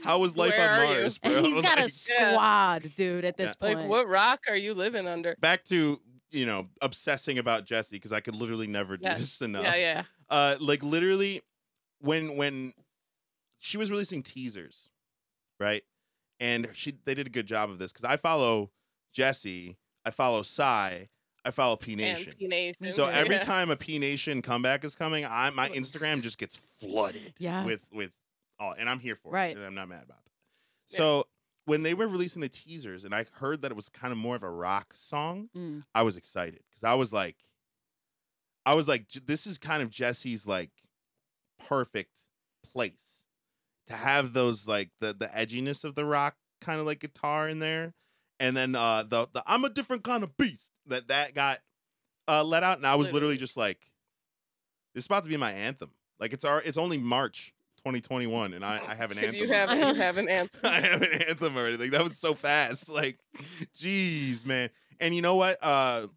how 0.04 0.18
was 0.18 0.36
life 0.36 0.50
Where 0.56 0.70
on? 0.70 0.84
Mars, 0.86 1.18
bro? 1.18 1.32
And 1.36 1.46
he's 1.46 1.62
got 1.62 1.78
a 1.78 1.82
Like- 1.82 1.92
Yeah. 2.10 2.30
squad, 2.30 2.92
dude, 2.96 3.24
at 3.24 3.36
this 3.36 3.54
point. 3.56 3.78
Like, 3.80 3.88
what 3.88 4.08
rock 4.08 4.44
are 4.48 4.56
you 4.56 4.74
living 4.74 5.06
under? 5.08 5.36
back 5.40 5.64
to 5.66 6.00
you 6.32 6.46
know 6.46 6.66
obsessing 6.80 7.38
about 7.38 7.66
Jessi 7.66 7.92
because 7.92 8.12
I 8.12 8.20
could 8.20 8.36
literally 8.36 8.66
never 8.68 8.96
do 8.96 9.02
Yes. 9.04 9.18
this 9.18 9.40
enough. 9.40 9.64
Yeah, 9.64 9.74
yeah. 9.76 10.02
Uh, 10.28 10.56
like 10.60 10.82
literally, 10.84 11.40
when 12.00 12.36
when 12.36 12.72
she 13.58 13.76
was 13.76 13.90
releasing 13.90 14.22
teasers, 14.22 14.88
right, 15.58 15.82
and 16.38 16.68
she 16.74 16.94
they 17.04 17.14
did 17.14 17.26
a 17.26 17.30
good 17.30 17.46
job 17.46 17.68
of 17.70 17.78
this 17.78 17.90
because 17.92 18.04
I 18.04 18.16
follow 18.16 18.70
Jessi, 19.16 19.76
I 20.04 20.10
follow 20.10 20.42
Psy, 20.42 21.04
I 21.44 21.50
follow 21.50 21.76
P 21.76 21.94
Nation. 21.96 22.28
And 22.30 22.38
P 22.38 22.46
Nation. 22.48 22.86
So 22.86 23.06
every 23.06 23.36
yeah. 23.36 23.44
time 23.44 23.70
a 23.70 23.76
P 23.76 23.98
Nation 23.98 24.42
comeback 24.42 24.84
is 24.84 24.94
coming, 24.94 25.24
I 25.24 25.50
my 25.50 25.68
Instagram 25.70 26.20
just 26.22 26.38
gets 26.38 26.56
flooded 26.56 27.34
Yes. 27.38 27.64
with 27.66 27.84
with 27.92 28.12
all, 28.58 28.74
and 28.76 28.88
I'm 28.88 29.00
here 29.00 29.16
for 29.16 29.32
Right. 29.32 29.56
it. 29.56 29.60
I'm 29.64 29.74
not 29.74 29.88
mad 29.88 30.02
about 30.04 30.22
that. 30.24 30.30
Yeah. 30.90 30.96
So 30.98 31.24
when 31.64 31.82
they 31.82 31.94
were 31.94 32.08
releasing 32.08 32.42
the 32.42 32.48
teasers, 32.48 33.04
and 33.04 33.14
I 33.14 33.24
heard 33.34 33.62
that 33.62 33.70
it 33.70 33.74
was 33.74 33.88
kind 33.88 34.12
of 34.12 34.18
more 34.18 34.36
of 34.36 34.42
a 34.42 34.50
rock 34.50 34.92
song, 34.94 35.48
Mm. 35.56 35.84
I 35.94 36.02
was 36.02 36.16
excited 36.16 36.60
because 36.70 36.84
I 36.84 36.94
was 36.94 37.12
like, 37.12 37.36
I 38.66 38.74
was 38.74 38.88
like, 38.88 39.08
this 39.26 39.46
is 39.46 39.56
kind 39.58 39.82
of 39.82 39.90
Jessi's 39.90 40.46
like 40.46 40.70
perfect 41.66 42.20
place 42.72 43.22
to 43.86 43.94
have 43.94 44.32
those 44.32 44.66
like 44.68 44.90
the 45.00 45.12
the 45.12 45.26
edginess 45.26 45.84
of 45.84 45.94
the 45.94 46.04
rock 46.04 46.36
kind 46.60 46.78
of 46.80 46.86
like 46.86 47.00
guitar 47.00 47.48
in 47.48 47.58
there, 47.58 47.94
and 48.40 48.56
then 48.56 48.74
uh 48.74 49.04
the 49.04 49.28
the 49.32 49.44
I'm 49.46 49.64
a 49.64 49.70
different 49.70 50.02
kind 50.02 50.24
of 50.24 50.36
beast 50.36 50.72
that 50.86 51.06
that 51.08 51.34
got 51.34 51.58
uh 52.26 52.42
let 52.42 52.62
out, 52.64 52.78
and 52.78 52.86
I 52.86 52.96
was 52.96 53.12
literally 53.12 53.34
Literally. 53.34 53.38
just 53.38 53.56
like, 53.56 53.78
this 54.94 55.02
is 55.02 55.06
about 55.06 55.22
to 55.24 55.30
be 55.30 55.36
my 55.36 55.52
anthem. 55.52 55.90
Like 56.18 56.32
it's 56.32 56.44
our 56.44 56.60
it's 56.62 56.76
only 56.78 56.98
March 56.98 57.54
2021, 57.78 58.52
and 58.54 58.64
I 58.64 58.80
I 58.88 58.94
have 58.94 59.10
an 59.10 59.18
anthem. 59.24 59.34
you 59.36 59.48
have 59.52 59.70
you 59.70 59.94
have 59.94 60.18
an 60.18 60.28
anthem. 60.38 60.60
I 60.64 60.80
have 60.80 61.02
an 61.02 61.22
anthem 61.28 61.56
already. 61.56 61.76
Like 61.76 61.90
that 61.92 62.02
was 62.02 62.18
so 62.18 62.34
fast. 62.34 62.88
Like, 63.00 63.18
jeez, 63.76 64.44
man. 64.44 64.70
And 64.98 65.14
you 65.14 65.22
know 65.22 65.36
what? 65.36 65.58
Uh 65.62 66.08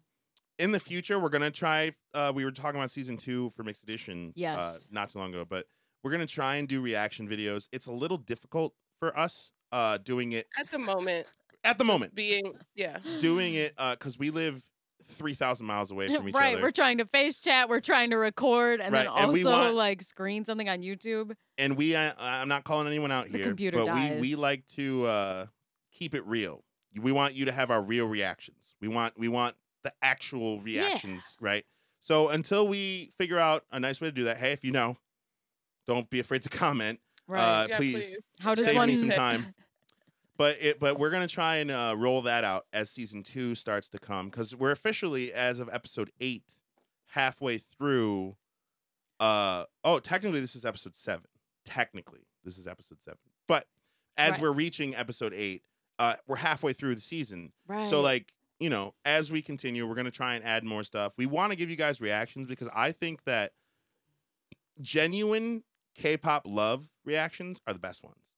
in 0.58 0.70
the 0.70 0.78
future, 0.80 1.18
we're 1.18 1.30
gonna 1.30 1.50
try. 1.50 1.92
Uh, 2.12 2.30
we 2.32 2.44
were 2.44 2.52
talking 2.52 2.78
about 2.78 2.90
season 2.92 3.16
two 3.16 3.50
for 3.50 3.64
mixed 3.64 3.82
edition. 3.82 4.28
Uh, 4.28 4.32
Yes. 4.36 4.88
not 4.92 5.08
too 5.08 5.18
long 5.18 5.30
ago, 5.34 5.44
but 5.48 5.66
we're 6.04 6.12
gonna 6.12 6.26
try 6.26 6.56
and 6.56 6.68
do 6.68 6.80
reaction 6.80 7.28
videos. 7.28 7.66
It's 7.72 7.86
a 7.86 7.92
little 7.92 8.18
difficult 8.18 8.72
for 9.00 9.18
us 9.18 9.50
uh 9.72 9.98
doing 9.98 10.30
it 10.32 10.46
At 10.58 10.70
the 10.70 10.78
moment. 10.78 11.26
At 11.64 11.78
the 11.78 11.84
moment. 11.84 12.14
Being 12.14 12.52
yeah. 12.74 12.98
Doing 13.20 13.54
it 13.54 13.74
uh 13.78 13.94
because 13.94 14.18
we 14.18 14.30
live 14.30 14.62
three 15.06 15.34
thousand 15.34 15.66
miles 15.66 15.90
away 15.90 16.14
from 16.14 16.28
each 16.28 16.34
right, 16.34 16.48
other. 16.48 16.56
Right, 16.56 16.62
we're 16.62 16.70
trying 16.70 16.98
to 16.98 17.06
face 17.06 17.38
chat, 17.38 17.68
we're 17.68 17.80
trying 17.80 18.10
to 18.10 18.16
record, 18.16 18.80
and 18.80 18.94
then 18.94 19.06
Right, 19.06 19.22
and 19.22 19.36
also 19.36 19.50
want- 19.50 19.74
like 19.74 20.02
screen 20.02 20.44
something 20.44 20.68
on 20.68 20.80
YouTube. 20.80 21.32
and 21.58 21.76
we 21.76 21.94
uh, 21.94 22.12
I'm 22.18 22.48
not 22.48 22.64
calling 22.64 22.86
anyone 22.86 23.10
out 23.12 23.30
The 23.30 23.38
here, 23.38 23.46
computer 23.46 23.84
but 23.84 23.94
we 23.94 24.20
we 24.20 24.34
like 24.34 24.66
to 24.76 25.04
uh, 25.06 25.46
keep 25.92 26.14
it 26.14 26.24
real. 26.26 26.64
We 27.00 27.10
want 27.12 27.34
you 27.34 27.44
to 27.46 27.52
have 27.52 27.70
our 27.70 27.82
real 27.82 28.06
reactions. 28.06 28.74
We 28.80 28.88
want 28.88 29.14
we 29.18 29.28
want 29.28 29.56
the 29.82 29.92
actual 30.00 30.60
reactions, 30.60 31.36
right? 31.40 31.64
So 32.00 32.28
until 32.28 32.68
we 32.68 33.10
figure 33.18 33.38
out 33.38 33.64
a 33.72 33.80
nice 33.80 34.00
way 34.00 34.08
to 34.08 34.12
do 34.12 34.24
that, 34.24 34.36
hey, 34.38 34.52
if 34.52 34.62
you 34.64 34.70
know, 34.72 34.96
don't 35.86 36.08
be 36.08 36.20
afraid 36.20 36.42
to 36.44 36.48
comment. 36.64 37.00
Right. 37.26 37.40
Uh, 37.40 37.66
yeah, 37.68 37.76
please 37.76 38.16
How 38.40 38.54
does 38.54 38.64
save 38.66 38.76
one 38.76 38.88
me 38.88 38.94
some 38.94 39.08
time. 39.24 39.54
But 40.36 40.56
it 40.60 40.80
but 40.80 40.98
we're 40.98 41.10
gonna 41.10 41.28
try 41.28 41.56
and 41.56 41.70
uh, 41.70 41.94
roll 41.96 42.22
that 42.22 42.42
out 42.44 42.66
as 42.72 42.90
season 42.90 43.22
two 43.22 43.54
starts 43.54 43.88
to 43.90 43.98
come 43.98 44.30
because 44.30 44.54
we're 44.54 44.72
officially 44.72 45.32
as 45.32 45.60
of 45.60 45.68
episode 45.72 46.10
eight 46.20 46.54
halfway 47.08 47.58
through. 47.58 48.36
Uh 49.20 49.64
oh, 49.84 50.00
technically 50.00 50.40
this 50.40 50.56
is 50.56 50.64
episode 50.64 50.96
seven. 50.96 51.26
Technically 51.64 52.26
this 52.42 52.58
is 52.58 52.66
episode 52.66 53.00
seven, 53.00 53.18
but 53.48 53.66
as 54.16 54.32
Right. 54.32 54.42
we're 54.42 54.52
reaching 54.52 54.94
episode 54.94 55.32
eight, 55.32 55.62
uh, 55.98 56.16
we're 56.26 56.36
halfway 56.36 56.72
through 56.72 56.94
the 56.96 57.00
season. 57.00 57.52
Right. 57.68 57.82
So 57.88 58.00
like 58.00 58.32
you 58.60 58.70
know, 58.70 58.94
as 59.04 59.30
we 59.32 59.40
continue, 59.40 59.86
we're 59.86 59.94
gonna 59.94 60.10
try 60.10 60.34
and 60.34 60.44
add 60.44 60.64
more 60.64 60.82
stuff. 60.84 61.14
We 61.16 61.26
want 61.26 61.52
to 61.52 61.56
give 61.56 61.70
you 61.70 61.76
guys 61.76 62.00
reactions 62.00 62.46
because 62.48 62.68
I 62.74 62.90
think 62.92 63.22
that 63.24 63.52
genuine 64.80 65.62
K-pop 65.96 66.42
love 66.44 66.88
reactions 67.04 67.60
are 67.66 67.72
the 67.72 67.78
best 67.78 68.02
ones. 68.02 68.32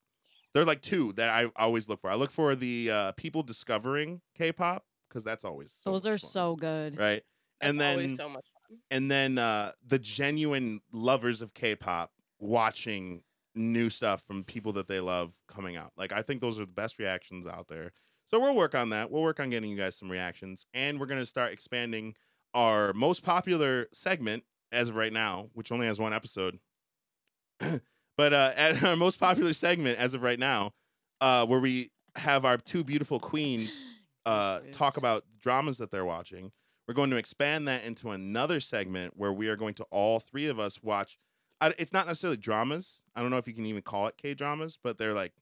They're 0.57 0.65
like 0.65 0.81
two 0.81 1.13
that 1.13 1.29
I 1.29 1.51
always 1.55 1.87
look 1.87 2.01
for. 2.01 2.09
I 2.09 2.15
look 2.15 2.31
for 2.31 2.55
the 2.55 2.91
uh, 2.91 3.13
people 3.13 3.43
discovering 3.43 4.23
K-pop 4.39 4.87
because 5.07 5.23
that's 5.23 5.45
always 5.45 5.79
so 5.85 5.93
Those 5.93 6.05
much 6.05 6.15
are 6.15 6.19
fun, 6.19 6.31
so 6.31 6.57
good. 6.57 6.99
right. 6.99 7.23
That's 7.61 7.71
and 7.71 7.79
then 7.81 7.93
always 7.97 8.17
so 8.17 8.29
much 8.31 8.47
fun. 8.69 8.79
and 8.91 9.11
then 9.11 9.37
uh, 9.37 9.73
the 9.87 9.99
genuine 9.99 10.81
lovers 10.93 11.43
of 11.43 11.53
K-pop 11.53 12.11
watching 12.39 13.23
new 13.55 13.91
stuff 13.91 14.23
from 14.27 14.45
people 14.45 14.73
that 14.73 14.89
they 14.89 14.99
love 14.99 15.35
coming 15.47 15.77
out. 15.77 15.93
Like 15.95 16.13
I 16.13 16.23
think 16.23 16.41
those 16.41 16.57
are 16.59 16.65
the 16.65 16.73
best 16.73 16.99
reactions 16.99 17.47
out 17.47 17.69
there. 17.69 17.93
So 18.25 18.41
we'll 18.41 18.57
work 18.57 18.75
on 18.75 18.89
that. 18.91 19.11
We'll 19.11 19.23
work 19.23 19.41
on 19.41 19.51
getting 19.51 19.69
you 19.69 19.77
guys 19.77 19.95
some 19.99 20.11
reactions, 20.11 20.65
and 20.73 20.99
we're 20.99 21.05
gonna 21.05 21.27
start 21.27 21.53
expanding 21.53 22.15
our 22.55 22.95
most 22.95 23.23
popular 23.23 23.89
segment 23.93 24.45
as 24.73 24.89
of 24.89 24.97
right 24.97 25.13
now, 25.13 25.51
which 25.53 25.71
only 25.71 25.87
has 25.87 25.99
one 26.01 26.15
episode. 26.15 26.59
but 28.17 28.33
uh, 28.33 28.53
as 28.57 28.83
our 28.85 28.97
most 28.97 29.19
popular 29.21 29.53
segment 29.53 29.99
as 29.99 30.15
of 30.15 30.23
right 30.23 30.39
now, 30.39 30.73
uh, 31.21 31.47
where 31.47 31.61
we 31.61 31.91
have 32.17 32.45
our 32.45 32.57
two 32.57 32.83
beautiful 32.85 33.19
queens 33.21 33.87
uh, 34.27 34.61
talk 34.73 34.97
about 34.97 35.25
dramas 35.41 35.79
that 35.79 35.91
they're 35.91 36.05
watching. 36.05 36.53
We're 36.89 36.95
going 36.95 37.11
to 37.11 37.17
expand 37.17 37.67
that 37.67 37.85
into 37.85 38.11
another 38.11 38.61
segment 38.61 39.15
where 39.17 39.33
we 39.33 39.49
are 39.49 39.57
going 39.57 39.75
to 39.75 39.85
all 39.91 40.21
three 40.21 40.47
of 40.47 40.61
us 40.61 40.83
watch. 40.83 41.19
I, 41.61 41.73
it's 41.79 41.93
not 41.93 42.07
necessarily 42.07 42.37
dramas. 42.37 43.03
I 43.17 43.23
don't 43.23 43.31
know 43.31 43.39
if 43.39 43.49
you 43.49 43.55
can 43.55 43.67
even 43.67 43.83
call 43.83 44.07
it 44.07 44.17
K 44.17 44.35
dramas, 44.35 44.79
but 44.83 44.97
they're 44.99 45.15
like 45.15 45.33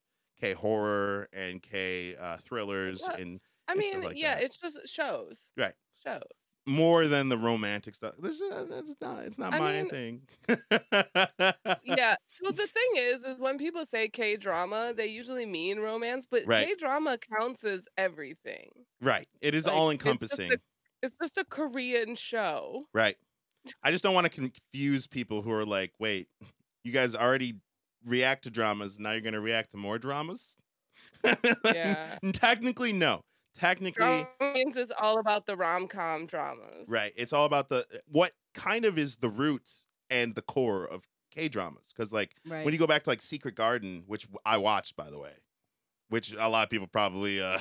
K 0.41 0.53
horror 0.55 1.29
and 1.33 1.61
K 1.63 2.17
uh, 2.17 2.39
thrillers 2.39 3.05
Yeah. 3.09 3.17
and 3.21 3.41
I 3.69 3.73
and 3.73 3.79
mean, 3.81 4.03
like 4.03 4.17
yeah, 4.17 4.37
that. 4.37 4.45
it's 4.45 4.57
just 4.57 4.79
shows. 4.89 5.53
Right. 5.57 5.75
Shows. 6.03 6.23
More 6.67 7.07
than 7.09 7.29
the 7.29 7.37
romantic 7.39 7.95
stuff. 7.95 8.15
This 8.19 8.41
uh, 8.41 8.65
is 8.65 8.91
it's 8.91 8.97
not 9.01 9.25
it's 9.25 9.39
not 9.39 9.53
I 9.55 9.59
my 9.59 9.73
mean- 9.83 9.91
thing. 9.91 10.23
yeah. 11.85 12.17
So 12.27 12.51
the 12.51 12.67
thing 12.67 12.91
is, 12.97 13.23
is 13.23 13.41
when 13.41 13.59
people 13.59 13.85
say 13.85 14.09
K 14.09 14.37
drama, 14.37 14.93
they 14.97 15.07
usually 15.07 15.47
mean 15.47 15.79
romance, 15.79 16.27
but 16.31 16.43
Right. 16.47 16.67
K 16.67 16.75
drama 16.75 17.17
counts 17.19 17.65
as 17.65 17.87
everything. 17.97 18.71
right. 19.01 19.29
It 19.41 19.55
is 19.55 19.67
Like, 19.67 19.75
all 19.77 19.91
it's 19.91 20.03
encompassing. 20.05 20.53
It's 21.03 21.15
just 21.21 21.37
a 21.39 21.45
Korean 21.45 22.17
show. 22.17 22.85
Right. 22.95 23.17
I 23.83 23.91
just 23.91 24.03
don't 24.03 24.15
want 24.15 24.27
to 24.27 24.33
confuse 24.33 25.07
people 25.07 25.43
who 25.43 25.51
are 25.53 25.65
like, 25.67 25.93
wait, 25.99 26.29
you 26.83 26.93
guys 26.93 27.15
already 27.15 27.57
react 28.05 28.45
to 28.45 28.51
dramas. 28.51 28.99
Now 28.99 29.13
you're 29.13 29.21
going 29.21 29.35
to 29.35 29.41
react 29.41 29.71
to 29.73 29.77
more 29.77 29.99
dramas? 29.99 30.57
Yeah. 31.65 32.19
Technically, 32.33 32.93
no. 32.93 33.21
Technically, 33.59 34.27
Drama 34.39 34.65
is 34.77 34.93
all 35.01 35.19
about 35.19 35.47
the 35.47 35.57
rom 35.57 35.87
com 35.89 36.27
dramas. 36.27 36.89
right. 36.89 37.13
It's 37.17 37.33
all 37.33 37.45
about 37.45 37.69
the 37.69 37.87
what 38.07 38.33
kind 38.53 38.85
of 38.85 38.99
is 38.99 39.17
the 39.17 39.29
root 39.29 39.71
and 40.11 40.35
the 40.35 40.43
core 40.43 40.85
of 40.85 41.07
K 41.31 41.49
dramas. 41.49 41.93
Because 41.95 42.13
like 42.13 42.35
Right. 42.47 42.65
when 42.65 42.73
you 42.75 42.79
go 42.81 42.87
back 42.87 43.05
to 43.05 43.11
like 43.11 43.23
Secret 43.23 43.55
Garden, 43.55 44.05
which 44.07 44.27
I 44.45 44.57
watched 44.59 44.97
by 44.97 45.09
the 45.11 45.19
way, 45.19 45.35
which 46.09 46.33
a 46.33 46.49
lot 46.49 46.65
of 46.65 46.71
people 46.71 46.87
probably 46.89 47.41
uh 47.41 47.59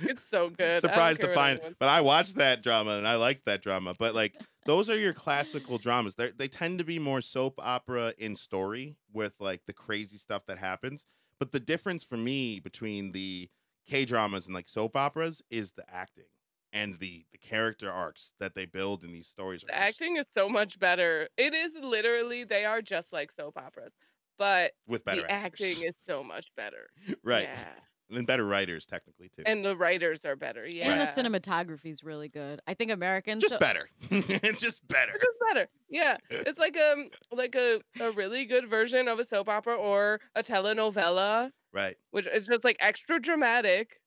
It's 0.00 0.24
so 0.24 0.48
good. 0.56 0.80
Surprised 0.80 1.20
to 1.22 1.32
find. 1.34 1.60
But 1.78 1.88
I 1.88 2.00
watched 2.00 2.36
that 2.36 2.62
drama 2.62 2.92
and 2.92 3.06
I 3.06 3.16
liked 3.16 3.44
that 3.46 3.62
drama. 3.62 3.94
But 3.98 4.14
like 4.14 4.34
those 4.66 4.88
are 4.88 4.98
your 4.98 5.12
classical 5.12 5.78
dramas. 5.78 6.14
They 6.14 6.30
they 6.30 6.48
tend 6.48 6.78
to 6.78 6.84
be 6.84 6.98
more 7.00 7.20
soap 7.20 7.54
opera 7.58 8.14
in 8.18 8.36
story 8.36 8.96
with 9.12 9.34
like 9.40 9.62
the 9.66 9.72
crazy 9.72 10.16
stuff 10.16 10.46
that 10.46 10.58
happens. 10.58 11.06
But 11.40 11.50
the 11.52 11.60
difference 11.60 12.04
for 12.04 12.16
me 12.16 12.60
between 12.60 13.10
the 13.12 13.48
K 13.88 14.04
dramas 14.04 14.46
and 14.46 14.54
like 14.54 14.68
soap 14.68 14.96
operas 14.96 15.42
is 15.50 15.72
the 15.72 15.84
acting 15.92 16.24
and 16.72 16.94
the 16.98 17.24
the 17.32 17.38
character 17.38 17.90
arcs 17.90 18.32
that 18.40 18.54
they 18.54 18.64
build 18.66 19.04
in 19.04 19.12
these 19.12 19.26
stories. 19.28 19.62
Are 19.62 19.66
The 19.66 19.72
just 19.72 19.82
acting 20.00 20.16
is 20.16 20.26
so 20.30 20.48
much 20.48 20.78
better. 20.78 21.28
It 21.36 21.54
is 21.54 21.76
literally 21.80 22.44
they 22.44 22.64
are 22.64 22.82
just 22.82 23.12
like 23.12 23.30
soap 23.30 23.56
operas, 23.58 23.96
but 24.38 24.72
with 24.86 25.04
better 25.04 25.22
the 25.22 25.30
acting 25.30 25.76
is 25.84 25.94
so 26.02 26.22
much 26.24 26.48
better. 26.56 26.88
right, 27.22 27.44
Yeah. 27.44 27.64
and 28.08 28.16
then 28.18 28.24
better 28.24 28.44
writers 28.46 28.86
technically 28.86 29.28
too. 29.28 29.42
And 29.46 29.64
the 29.64 29.76
writers 29.76 30.24
are 30.24 30.34
better. 30.36 30.66
Yeah. 30.66 30.90
And 30.90 31.00
the 31.00 31.04
cinematography 31.04 31.86
is 31.90 32.02
really 32.02 32.28
good. 32.28 32.60
I 32.66 32.74
think 32.74 32.90
Americans 32.90 33.42
just 33.42 33.60
better, 33.60 33.88
just 34.10 34.86
better. 34.88 35.12
Just 35.12 35.38
better. 35.48 35.68
Yeah. 35.88 36.16
It's 36.30 36.58
like 36.58 36.76
um 36.76 37.08
like 37.30 37.54
a, 37.54 37.80
a 38.00 38.10
really 38.12 38.46
good 38.46 38.68
version 38.68 39.06
of 39.08 39.18
a 39.20 39.24
soap 39.24 39.48
opera 39.48 39.76
or 39.76 40.20
a 40.34 40.42
telenovela, 40.42 41.50
Right, 41.74 41.96
which 42.10 42.26
is 42.26 42.46
just 42.46 42.64
like 42.64 42.76
extra 42.80 43.20
dramatic, 43.20 44.00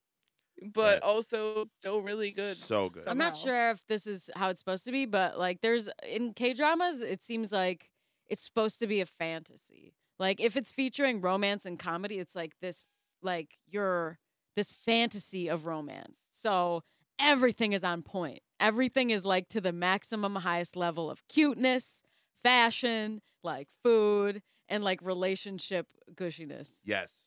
but 0.73 0.93
Right. 0.95 1.03
also 1.03 1.65
still 1.79 2.01
really 2.01 2.31
good. 2.31 2.55
so 2.57 2.89
good. 2.89 3.07
I'm 3.07 3.17
not 3.17 3.37
sure 3.37 3.71
if 3.71 3.85
this 3.87 4.07
is 4.07 4.29
how 4.35 4.49
it's 4.49 4.59
supposed 4.59 4.85
to 4.85 4.91
be, 4.91 5.05
but 5.05 5.37
like 5.37 5.61
there's 5.61 5.89
in 6.03 6.33
K 6.33 6.53
dramas, 6.53 7.01
it 7.01 7.23
seems 7.23 7.51
like 7.51 7.89
it's 8.27 8.43
supposed 8.43 8.79
to 8.79 8.87
be 8.87 9.01
a 9.01 9.05
fantasy. 9.05 9.95
Like 10.19 10.41
if 10.41 10.57
it's 10.57 10.71
featuring 10.71 11.21
romance 11.21 11.65
and 11.65 11.77
comedy, 11.77 12.17
it's 12.19 12.35
like 12.35 12.53
this 12.61 12.83
like 13.21 13.57
you're 13.67 14.19
this 14.55 14.71
fantasy 14.71 15.47
of 15.47 15.65
romance. 15.65 16.25
So 16.29 16.81
everything 17.19 17.73
is 17.73 17.83
on 17.83 18.01
point. 18.01 18.39
Everything 18.59 19.11
is 19.11 19.23
like 19.25 19.47
to 19.49 19.61
the 19.61 19.71
maximum 19.71 20.35
highest 20.35 20.75
level 20.75 21.09
of 21.11 21.27
cuteness, 21.27 22.01
fashion, 22.43 23.21
like 23.43 23.67
food, 23.83 24.41
and 24.67 24.83
like 24.83 25.01
relationship 25.01 25.87
gushiness. 26.13 26.79
Yes. 26.83 27.26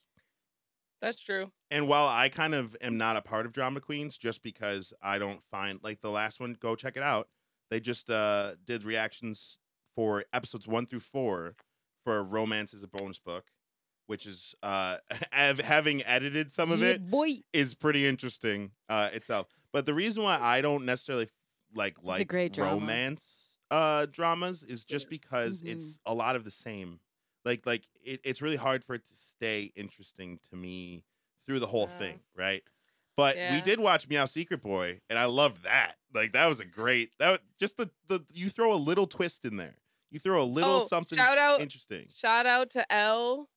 That's 1.00 1.20
true. 1.20 1.50
And 1.70 1.86
while 1.88 2.08
I 2.08 2.28
kind 2.28 2.54
of 2.54 2.76
am 2.80 2.96
not 2.98 3.16
a 3.16 3.22
part 3.22 3.46
of 3.46 3.52
Drama 3.52 3.80
Queens, 3.80 4.18
just 4.18 4.42
because 4.42 4.92
I 5.00 5.18
don't 5.18 5.42
find 5.50 5.80
like 5.82 6.00
the 6.00 6.10
last 6.10 6.40
one, 6.40 6.54
go 6.54 6.74
check 6.74 6.96
it 6.96 7.02
out. 7.02 7.28
They 7.70 7.80
just 7.80 8.10
uh 8.10 8.56
did 8.64 8.82
reactions 8.84 9.58
for 9.94 10.24
episodes 10.32 10.66
one 10.66 10.86
through 10.86 11.00
four 11.00 11.54
for 12.04 12.22
Romance 12.24 12.74
is 12.74 12.82
a 12.82 12.88
bonus 12.88 13.18
book, 13.18 13.50
which 14.06 14.26
is 14.26 14.54
uh 14.62 14.98
having 15.32 16.02
edited 16.04 16.52
some 16.52 16.72
of 16.72 16.80
Yeah, 16.80 16.92
it 16.92 17.10
boy. 17.10 17.42
is 17.52 17.74
pretty 17.74 18.06
interesting 18.06 18.72
uh 18.88 19.10
itself. 19.12 19.46
But 19.72 19.86
the 19.86 19.94
reason 19.94 20.24
why 20.24 20.38
I 20.40 20.60
don't 20.60 20.84
necessarily 20.84 21.28
like 21.74 22.02
like 22.02 22.28
great 22.28 22.52
drama. 22.52 22.74
romance 22.80 23.58
uh 23.70 24.06
dramas 24.06 24.64
is 24.64 24.84
just 24.84 25.08
because 25.08 25.62
Mhm. 25.62 25.68
it's 25.72 25.98
a 26.04 26.14
lot 26.14 26.34
of 26.36 26.44
the 26.44 26.50
same. 26.50 27.00
Like 27.44 27.64
like 27.66 27.86
it, 28.04 28.20
it's 28.24 28.42
really 28.42 28.56
hard 28.56 28.84
for 28.84 28.94
it 28.94 29.04
to 29.06 29.14
stay 29.14 29.72
interesting 29.76 30.38
to 30.50 30.56
me 30.56 31.04
through 31.46 31.60
the 31.60 31.66
whole 31.66 31.88
Yeah. 31.92 31.98
thing, 31.98 32.20
right? 32.36 32.62
But 33.16 33.36
we 33.36 33.60
did 33.60 33.80
watch 33.80 34.08
Meow 34.08 34.24
Secret 34.24 34.62
Boy, 34.62 35.00
and 35.10 35.18
I 35.18 35.26
loved 35.26 35.64
that. 35.64 35.96
Like 36.14 36.32
that 36.32 36.46
was 36.46 36.60
a 36.60 36.64
great 36.64 37.12
that 37.18 37.30
was- 37.30 37.40
just 37.58 37.76
the 37.76 37.90
the 38.08 38.20
you 38.32 38.48
throw 38.48 38.72
a 38.72 38.76
little 38.76 39.06
twist 39.06 39.44
in 39.44 39.56
there. 39.56 39.76
You 40.10 40.18
throw 40.18 40.42
a 40.42 40.44
little 40.44 40.76
Oh, 40.82 40.86
something 40.86 41.16
shout 41.18 41.38
out- 41.38 41.60
interesting. 41.60 42.06
Shout 42.14 42.46
out 42.46 42.70
to 42.70 42.92
L. 42.92 43.48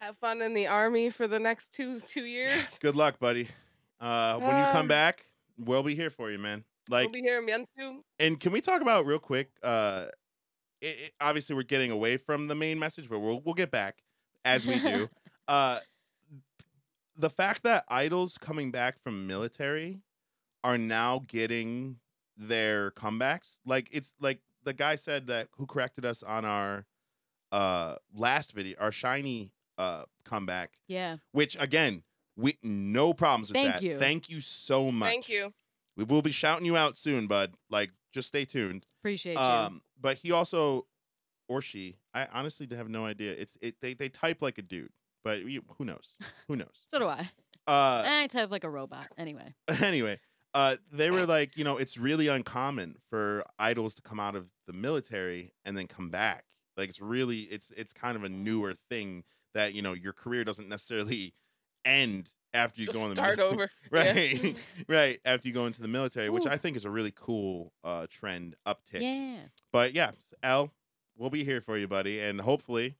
Have 0.00 0.16
fun 0.18 0.42
in 0.42 0.54
the 0.54 0.66
army 0.66 1.10
for 1.10 1.26
the 1.26 1.38
next 1.38 1.72
two 1.72 2.00
two 2.00 2.24
years. 2.24 2.78
Good 2.78 2.94
luck, 2.96 3.18
buddy. 3.18 3.48
Uh, 4.00 4.38
when 4.38 4.56
you 4.56 4.64
come 4.72 4.82
Um, 4.82 4.88
back, 4.88 5.26
we'll 5.58 5.82
be 5.82 5.94
here 5.94 6.10
for 6.10 6.30
you, 6.30 6.38
man. 6.38 6.64
Like 6.88 7.06
we'll 7.06 7.12
be 7.14 7.20
here 7.22 7.38
in 7.38 7.46
Miansu. 7.46 8.02
And 8.18 8.38
can 8.40 8.52
we 8.52 8.60
talk 8.60 8.80
about 8.80 9.06
real 9.06 9.18
quick? 9.18 9.50
Uh, 9.62 10.06
it, 10.80 10.86
it- 10.86 11.12
obviously, 11.20 11.54
we're 11.56 11.62
getting 11.62 11.90
away 11.90 12.16
from 12.16 12.48
the 12.48 12.54
main 12.54 12.78
message, 12.78 13.08
but 13.08 13.18
we'll 13.20 13.40
we'll 13.40 13.54
get 13.54 13.70
back 13.70 14.02
as 14.44 14.66
we 14.66 14.78
do. 14.78 15.08
uh, 15.48 15.78
the 17.16 17.30
fact 17.30 17.62
that 17.64 17.84
idols 17.88 18.38
coming 18.38 18.70
back 18.70 19.00
from 19.02 19.26
military 19.26 20.00
are 20.62 20.78
now 20.78 21.22
getting 21.26 21.96
their 22.36 22.90
comebacks, 22.92 23.58
like 23.66 23.88
it's 23.90 24.12
like 24.20 24.40
the 24.64 24.72
guy 24.72 24.94
said 24.96 25.26
that 25.26 25.48
who 25.56 25.66
corrected 25.66 26.04
us 26.04 26.22
on 26.22 26.44
our 26.44 26.86
uh 27.50 27.96
last 28.14 28.52
video, 28.52 28.76
our 28.78 28.90
SHINee 28.90 29.50
uh 29.78 30.02
comeback, 30.24 30.74
Yeah. 30.86 31.16
which 31.32 31.56
again. 31.60 32.02
We 32.40 32.56
no 32.62 33.14
problems 33.14 33.48
with 33.48 33.56
Thank 33.56 33.72
that. 33.74 33.82
you. 33.82 33.98
Thank 33.98 34.30
you 34.30 34.40
so 34.40 34.92
much. 34.92 35.08
Thank 35.08 35.28
you. 35.28 35.52
We 35.96 36.04
will 36.04 36.22
be 36.22 36.30
shouting 36.30 36.66
you 36.66 36.76
out 36.76 36.96
soon, 36.96 37.26
bud. 37.26 37.54
Like, 37.68 37.90
just 38.12 38.28
stay 38.28 38.44
tuned. 38.44 38.86
Appreciate 39.00 39.32
you. 39.32 39.80
But 40.00 40.18
he 40.18 40.32
also, 40.32 40.86
or 41.48 41.60
she, 41.62 41.96
I 42.14 42.26
honestly 42.32 42.68
have 42.74 42.88
no 42.88 43.04
idea. 43.04 43.32
It's 43.32 43.56
it. 43.60 43.76
They 43.80 43.94
they 43.94 44.08
type 44.08 44.42
like 44.42 44.58
a 44.58 44.62
dude, 44.62 44.92
but 45.24 45.44
you, 45.44 45.62
who 45.76 45.84
knows? 45.84 46.16
Who 46.46 46.56
knows? 46.56 46.74
so 46.86 46.98
do 46.98 47.06
I. 47.06 47.30
Uh, 47.66 48.02
and 48.06 48.14
I 48.14 48.26
type 48.28 48.50
like 48.50 48.64
a 48.64 48.70
robot. 48.70 49.08
Anyway. 49.18 49.54
anyway, 49.82 50.18
uh, 50.54 50.76
they 50.90 51.10
were 51.10 51.26
like, 51.26 51.56
you 51.56 51.64
know, 51.64 51.76
it's 51.76 51.98
really 51.98 52.28
uncommon 52.28 52.96
for 53.10 53.44
idols 53.58 53.94
to 53.96 54.02
come 54.02 54.18
out 54.18 54.34
of 54.34 54.48
the 54.66 54.72
military 54.72 55.52
and 55.64 55.76
then 55.76 55.86
come 55.86 56.10
back. 56.10 56.44
Like, 56.76 56.88
it's 56.88 57.00
really, 57.00 57.40
it's 57.40 57.72
it's 57.76 57.92
kind 57.92 58.16
of 58.16 58.24
a 58.24 58.28
newer 58.28 58.74
thing 58.74 59.24
that 59.54 59.74
you 59.74 59.82
know 59.82 59.92
your 59.92 60.12
career 60.12 60.44
doesn't 60.44 60.68
necessarily 60.68 61.34
end 61.84 62.30
after 62.58 62.80
you 62.80 62.86
Just 62.86 62.98
go 62.98 63.04
in 63.04 63.10
the 63.10 63.16
start 63.16 63.38
mil- 63.38 63.46
over. 63.46 63.70
Yeah. 63.92 63.98
right 64.12 64.56
right 64.88 65.20
after 65.24 65.48
you 65.48 65.54
go 65.54 65.66
into 65.66 65.80
the 65.82 65.88
military 65.88 66.28
which 66.30 66.46
i 66.46 66.56
think 66.56 66.76
is 66.76 66.84
a 66.84 66.90
really 66.90 67.12
cool 67.14 67.72
uh 67.84 68.06
trend 68.10 68.54
uptick 68.66 69.00
Yeah. 69.00 69.36
but 69.72 69.94
yeah 69.94 70.10
l 70.42 70.72
we'll 71.16 71.30
be 71.30 71.44
here 71.44 71.60
for 71.60 71.76
you 71.78 71.88
buddy 71.88 72.20
and 72.20 72.40
hopefully 72.42 72.96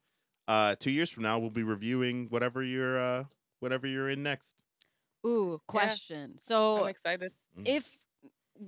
uh 0.49 0.75
two 0.79 0.91
years 0.91 1.11
from 1.11 1.23
now 1.25 1.39
we'll 1.39 1.51
be 1.51 1.63
reviewing 1.63 2.27
whatever 2.31 2.63
you're 2.63 2.99
uh 2.99 3.25
whatever 3.61 3.87
you're 3.87 4.09
in 4.09 4.23
next 4.23 4.55
Ooh, 5.27 5.61
question. 5.67 6.39
So 6.39 6.83
I'm 6.85 6.89
excited. 6.91 7.33
if 7.65 7.99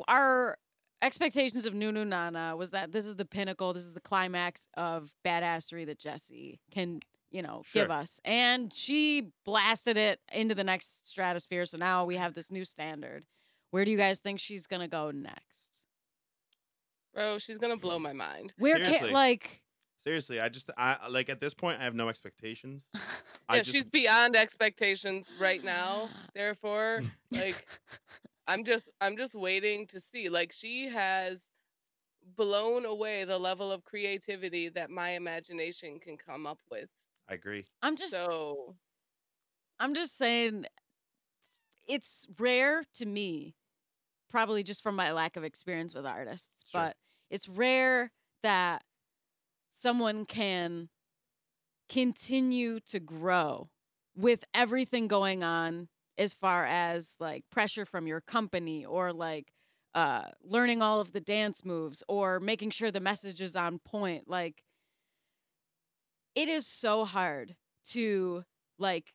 our 0.09 0.59
expectations 1.01 1.65
of 1.65 1.75
Nunu 1.75 2.05
Nana 2.05 2.57
was 2.57 2.71
that 2.73 2.91
this 2.93 3.07
is 3.07 3.15
the 3.15 3.25
pinnacle, 3.25 3.73
this 3.73 3.85
is 3.85 3.95
the 3.95 4.01
climax 4.01 4.67
of 4.77 5.15
badassery 5.25 5.87
that 5.87 5.99
Jessi 6.01 6.59
can, 6.73 7.01
you 7.31 7.43
know, 7.43 7.63
give 7.73 7.91
us. 7.91 8.21
And 8.25 8.73
she 8.73 9.29
blasted 9.45 9.97
it 9.97 10.21
into 10.33 10.55
the 10.55 10.65
next 10.65 11.09
stratosphere. 11.09 11.67
So 11.67 11.79
now 11.79 12.05
we 12.05 12.17
have 12.17 12.35
this 12.35 12.51
new 12.51 12.65
standard. 12.65 13.25
Where 13.71 13.85
do 13.85 13.91
you 13.91 13.97
guys 13.97 14.19
think 14.19 14.41
she's 14.41 14.67
gonna 14.67 14.89
go 14.89 15.11
next? 15.11 15.85
Bro, 17.15 17.39
she's 17.39 17.59
gonna 17.59 17.77
blow 17.77 17.99
my 17.99 18.13
mind. 18.13 18.53
Where 18.59 18.77
Seriously. 18.77 18.99
can 18.99 19.13
like 19.13 19.63
seriously 20.03 20.41
i 20.41 20.49
just 20.49 20.71
i 20.79 20.97
like 21.11 21.29
at 21.29 21.41
this 21.41 21.53
point 21.53 21.79
i 21.79 21.85
have 21.85 21.95
no 21.95 22.09
expectations 22.09 22.89
i 23.51 23.57
Yeah, 23.57 23.63
just 23.63 23.75
she's 23.75 23.85
beyond 23.85 24.35
expectations 24.35 25.31
right 25.39 25.63
now. 25.63 26.09
Therefore, 26.35 27.03
like 27.31 27.67
I'm 28.47 28.65
just 28.65 28.89
I'm 29.01 29.17
just 29.17 29.35
waiting 29.35 29.87
to 29.89 30.01
see. 30.01 30.29
Like 30.29 30.53
she 30.53 30.89
has 30.89 31.43
blown 32.37 32.85
away 32.87 33.25
the 33.25 33.39
level 33.39 33.71
of 33.71 33.85
creativity 33.85 34.69
that 34.71 34.91
my 34.91 35.11
imagination 35.11 35.99
can 36.01 36.17
come 36.17 36.47
up 36.47 36.59
with. 36.71 36.89
I 37.31 37.35
agree 37.35 37.65
I'm 37.83 37.97
just 37.97 38.13
so 38.13 38.77
I'm 39.79 39.95
just 39.95 40.17
saying 40.17 40.67
it's 41.89 42.27
rare 42.39 42.85
to 42.95 43.07
me, 43.07 43.55
probably 44.31 44.63
just 44.63 44.83
from 44.83 44.97
my 44.97 45.13
lack 45.13 45.37
of 45.37 45.45
experience 45.45 45.95
with 45.95 46.07
artists, 46.07 46.65
Sure. 46.71 46.83
but 46.83 46.97
it's 47.31 47.49
rare 47.49 48.13
that 48.43 48.83
someone 49.73 50.25
can 50.27 50.89
continue 51.89 52.81
to 52.81 53.01
grow 53.01 53.71
with 54.17 54.45
everything 54.55 55.09
going 55.09 55.43
on 55.43 55.89
as 56.19 56.35
far 56.35 56.67
as 56.67 57.17
like 57.19 57.45
pressure 57.51 57.85
from 57.87 58.07
your 58.07 58.21
company 58.21 58.85
or 58.85 59.13
like 59.13 59.53
uh 59.95 60.25
learning 60.43 60.83
all 60.83 61.01
of 61.01 61.13
the 61.13 61.21
dance 61.21 61.65
moves 61.65 62.03
or 62.09 62.39
making 62.41 62.71
sure 62.71 62.91
the 62.91 63.01
message 63.01 63.41
is 63.41 63.57
on 63.57 63.79
point 63.79 64.29
like 64.29 64.63
it 66.35 66.49
is 66.49 66.67
so 66.67 67.05
hard 67.05 67.57
to 67.91 68.45
like 68.79 69.13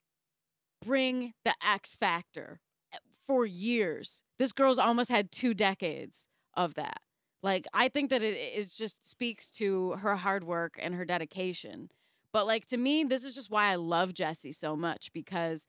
bring 0.83 1.33
the 1.43 1.53
X 1.65 1.95
factor 1.95 2.59
eh, 2.93 2.97
for 3.27 3.45
years. 3.45 4.21
This 4.37 4.51
girl's 4.51 4.77
almost 4.79 5.09
had 5.09 5.31
two 5.31 5.53
decades 5.53 6.27
of 6.55 6.75
that. 6.75 7.01
Like 7.41 7.67
I 7.73 7.89
think 7.89 8.09
that 8.09 8.21
it 8.21 8.35
is 8.55 8.75
just 8.75 9.07
speaks 9.09 9.51
to 9.51 9.91
her 9.93 10.15
hard 10.15 10.43
work 10.43 10.77
and 10.81 10.95
her 10.95 11.05
dedication. 11.05 11.89
But 12.33 12.47
like 12.47 12.65
to 12.67 12.77
me, 12.77 13.03
this 13.03 13.23
is 13.23 13.35
just 13.35 13.49
why 13.51 13.71
I 13.71 13.75
love 13.75 14.13
Jessi 14.13 14.53
so 14.53 14.75
much 14.75 15.13
because 15.13 15.67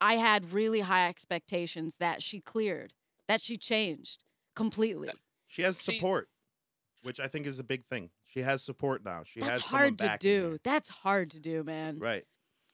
I 0.00 0.14
had 0.14 0.52
really 0.52 0.80
high 0.80 1.08
expectations 1.08 1.96
that 1.98 2.22
she 2.22 2.40
cleared, 2.40 2.92
that 3.26 3.40
she 3.40 3.56
changed 3.56 4.24
completely. 4.54 5.08
She 5.48 5.62
has 5.62 5.82
She- 5.82 5.96
support, 5.96 6.28
which 7.02 7.18
I 7.18 7.26
think 7.26 7.46
is 7.46 7.58
a 7.58 7.64
big 7.64 7.84
thing. 7.86 8.10
She 8.34 8.40
has 8.42 8.62
support 8.62 9.04
now. 9.04 9.22
She 9.24 9.38
That's 9.40 9.50
has 9.60 9.64
someone 9.66 9.80
hard 9.82 9.98
to 9.98 10.04
backing 10.06 10.30
her. 10.42 10.50
do. 10.50 10.58
That's 10.64 10.88
hard 10.88 11.30
to 11.30 11.38
do, 11.40 11.62
man. 11.62 12.00
Right. 12.00 12.24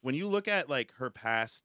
When 0.00 0.14
you 0.14 0.26
look 0.26 0.48
at 0.48 0.70
like 0.70 0.92
her 0.94 1.10
past 1.10 1.64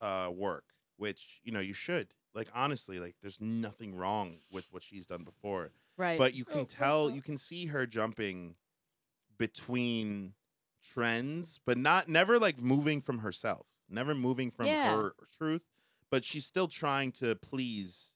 uh 0.00 0.30
work, 0.32 0.64
which, 0.96 1.40
you 1.42 1.50
know, 1.50 1.58
you 1.60 1.74
should. 1.74 2.14
Like 2.34 2.48
honestly, 2.54 3.00
like 3.00 3.16
there's 3.20 3.40
nothing 3.40 3.96
wrong 3.96 4.36
with 4.52 4.66
what 4.70 4.84
she's 4.84 5.06
done 5.06 5.24
before. 5.24 5.72
Right. 5.98 6.18
But 6.18 6.34
you 6.34 6.44
can 6.44 6.60
Oh, 6.60 6.64
tell, 6.64 7.10
you 7.10 7.20
can 7.20 7.36
see 7.36 7.66
her 7.66 7.84
jumping 7.84 8.54
between 9.38 10.34
trends, 10.82 11.58
but 11.66 11.76
not 11.76 12.08
never 12.08 12.38
like 12.38 12.60
moving 12.60 13.00
from 13.00 13.18
herself, 13.18 13.66
never 13.88 14.14
moving 14.14 14.50
from 14.52 14.66
Yeah. 14.66 14.94
her 14.94 15.14
truth, 15.36 15.62
but 16.10 16.24
she's 16.24 16.46
still 16.46 16.68
trying 16.68 17.10
to 17.12 17.34
please 17.34 18.14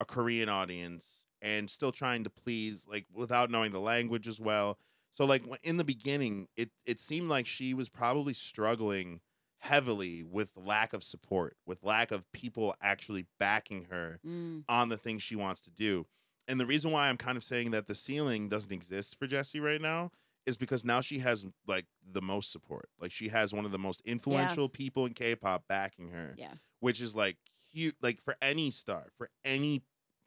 a 0.00 0.04
Korean 0.04 0.48
audience 0.48 1.23
and 1.44 1.70
still 1.70 1.92
trying 1.92 2.24
to 2.24 2.30
please 2.30 2.88
like 2.90 3.04
without 3.14 3.50
knowing 3.50 3.70
the 3.70 3.78
language 3.78 4.26
as 4.26 4.40
well. 4.40 4.78
So 5.12 5.26
like 5.26 5.44
in 5.62 5.76
the 5.76 5.84
beginning, 5.84 6.48
it 6.56 6.70
it 6.86 6.98
seemed 6.98 7.28
like 7.28 7.46
she 7.46 7.74
was 7.74 7.88
probably 7.88 8.32
struggling 8.32 9.20
heavily 9.58 10.22
with 10.22 10.50
lack 10.56 10.92
of 10.92 11.04
support, 11.04 11.56
with 11.66 11.84
lack 11.84 12.10
of 12.10 12.30
people 12.32 12.74
actually 12.82 13.26
backing 13.38 13.86
her 13.90 14.18
Mm, 14.26 14.64
on 14.68 14.88
the 14.88 14.96
things 14.96 15.22
she 15.22 15.36
wants 15.36 15.60
to 15.62 15.70
do. 15.70 16.06
And 16.48 16.58
the 16.58 16.66
reason 16.66 16.90
why 16.90 17.08
I'm 17.08 17.16
kind 17.16 17.36
of 17.36 17.44
saying 17.44 17.70
that 17.70 17.86
the 17.86 17.94
ceiling 17.94 18.48
doesn't 18.48 18.72
exist 18.72 19.18
for 19.18 19.26
Jessi 19.26 19.62
right 19.62 19.80
now 19.80 20.10
is 20.46 20.56
because 20.58 20.84
now 20.84 21.00
she 21.00 21.20
has 21.20 21.46
like 21.66 21.86
the 22.10 22.20
most 22.20 22.52
support. 22.52 22.88
Like 23.00 23.12
she 23.12 23.28
has 23.28 23.54
one 23.54 23.64
of 23.64 23.72
the 23.72 23.78
most 23.78 24.02
influential 24.04 24.68
people 24.68 25.06
in 25.06 25.14
K-pop 25.14 25.64
backing 25.68 26.10
her, 26.10 26.34
yeah. 26.36 26.54
which 26.80 27.00
is 27.00 27.14
like 27.14 27.36
huge. 27.72 27.94
Like 28.02 28.20
for 28.20 28.36
any 28.42 28.70
star, 28.70 29.06
for 29.16 29.30
any 29.44 29.82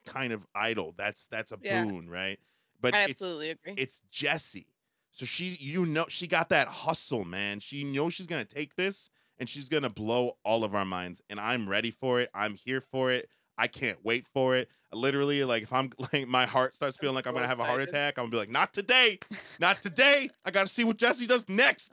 kind 0.08 0.34
of 0.34 0.46
idol, 0.56 0.94
that's 0.98 1.28
that's 1.28 1.52
a 1.52 1.58
Yeah. 1.58 1.86
boon, 1.86 2.10
right? 2.10 2.40
But 2.80 2.96
I 2.96 3.04
it's 3.04 3.12
absolutely 3.12 3.52
agree. 3.52 3.74
it's 3.78 4.02
Jessi. 4.12 4.66
So 5.12 5.26
she, 5.26 5.58
you 5.60 5.86
know, 5.86 6.06
she 6.10 6.28
got 6.28 6.50
that 6.50 6.68
hustle, 6.68 7.26
man. 7.26 7.60
She 7.60 7.84
knows 7.84 8.14
she's 8.14 8.28
gonna 8.28 8.46
take 8.46 8.76
this 8.76 9.10
and 9.40 9.50
she's 9.50 9.70
gonna 9.70 9.90
blow 9.90 10.38
all 10.44 10.64
of 10.64 10.76
our 10.76 10.86
minds. 10.86 11.22
And 11.30 11.40
I'm 11.40 11.68
ready 11.68 11.92
for 11.92 12.20
it. 12.20 12.30
I'm 12.34 12.56
here 12.56 12.82
for 12.82 13.12
it. 13.12 13.30
I 13.58 13.68
can't 13.68 14.04
wait 14.06 14.28
for 14.28 14.56
it. 14.56 14.70
Literally, 14.94 15.44
like 15.44 15.64
if 15.64 15.74
I'm 15.74 15.92
like 16.14 16.28
my 16.28 16.46
heart 16.46 16.76
starts 16.76 16.98
feeling 16.98 17.16
like 17.16 17.28
I'm 17.28 17.34
gonna 17.34 17.48
have 17.48 17.60
a 17.60 17.66
heart 17.66 17.82
attack, 17.82 18.18
I'm 18.18 18.24
gonna 18.26 18.32
be 18.32 18.38
like, 18.38 18.50
not 18.50 18.74
today, 18.74 19.20
not 19.60 19.82
today. 19.82 20.30
I 20.46 20.52
gotta 20.52 20.68
see 20.70 20.84
what 20.84 20.98
Jessi 20.98 21.28
does 21.28 21.48
next. 21.50 21.92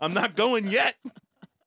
I'm 0.00 0.12
not 0.12 0.36
going 0.36 0.66
yet. 0.66 0.96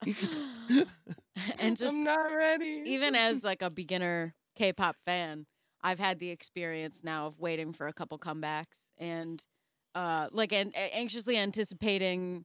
and 1.58 1.76
just 1.76 1.96
I'm 1.96 2.04
not 2.04 2.32
ready. 2.32 2.82
even 2.86 3.14
as 3.14 3.42
like 3.44 3.62
a 3.62 3.70
beginner 3.70 4.34
K-pop 4.56 4.96
fan, 5.04 5.46
I've 5.82 5.98
had 5.98 6.18
the 6.18 6.30
experience 6.30 7.02
now 7.04 7.26
of 7.26 7.38
waiting 7.38 7.72
for 7.72 7.86
a 7.88 7.92
couple 7.92 8.18
comebacks 8.18 8.90
and 8.98 9.44
uh 9.94 10.28
like 10.32 10.52
an- 10.52 10.72
anxiously 10.74 11.36
anticipating 11.36 12.44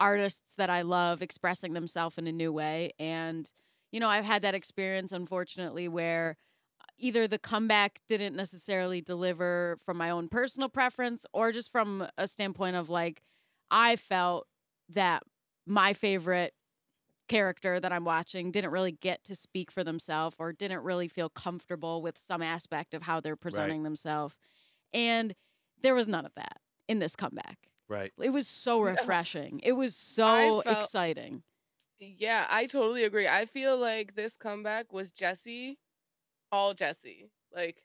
artists 0.00 0.54
that 0.56 0.70
I 0.70 0.82
love 0.82 1.22
expressing 1.22 1.72
themselves 1.72 2.18
in 2.18 2.26
a 2.26 2.32
new 2.32 2.52
way. 2.52 2.92
And 2.98 3.50
you 3.92 4.00
know, 4.00 4.08
I've 4.08 4.24
had 4.24 4.42
that 4.42 4.54
experience 4.54 5.12
unfortunately 5.12 5.88
where 5.88 6.36
either 6.98 7.28
the 7.28 7.38
comeback 7.38 8.00
didn't 8.08 8.36
necessarily 8.36 9.00
deliver 9.00 9.76
from 9.84 9.96
my 9.96 10.10
own 10.10 10.28
personal 10.28 10.68
preference 10.68 11.26
or 11.32 11.52
just 11.52 11.70
from 11.72 12.06
a 12.18 12.26
standpoint 12.26 12.76
of 12.76 12.88
like 12.90 13.22
I 13.70 13.96
felt 13.96 14.46
that 14.90 15.22
my 15.66 15.92
favorite 15.92 16.54
character 17.28 17.80
that 17.80 17.92
I'm 17.92 18.04
watching 18.04 18.50
didn't 18.50 18.70
really 18.70 18.92
get 18.92 19.24
to 19.24 19.36
speak 19.36 19.70
for 19.70 19.84
themselves 19.84 20.36
or 20.38 20.52
didn't 20.52 20.82
really 20.82 21.08
feel 21.08 21.28
comfortable 21.28 22.02
with 22.02 22.18
some 22.18 22.42
aspect 22.42 22.94
of 22.94 23.02
how 23.02 23.20
they're 23.20 23.36
presenting 23.36 23.82
themselves. 23.82 24.34
And 24.92 25.34
there 25.82 25.94
was 25.94 26.08
none 26.08 26.24
of 26.24 26.34
that 26.36 26.60
in 26.88 26.98
this 26.98 27.16
comeback. 27.16 27.58
Right. 27.88 28.12
It 28.20 28.30
was 28.30 28.48
so 28.48 28.80
refreshing. 28.80 29.60
It 29.62 29.72
was 29.72 29.94
so 29.94 30.62
felt- 30.62 30.78
exciting. 30.78 31.42
Yeah, 31.98 32.46
I 32.50 32.66
totally 32.66 33.04
agree. 33.04 33.26
I 33.26 33.46
feel 33.46 33.78
like 33.78 34.14
this 34.14 34.36
comeback 34.36 34.92
was 34.92 35.12
Jessi, 35.12 35.76
all 36.52 36.74
Jessi, 36.74 37.30
like 37.54 37.82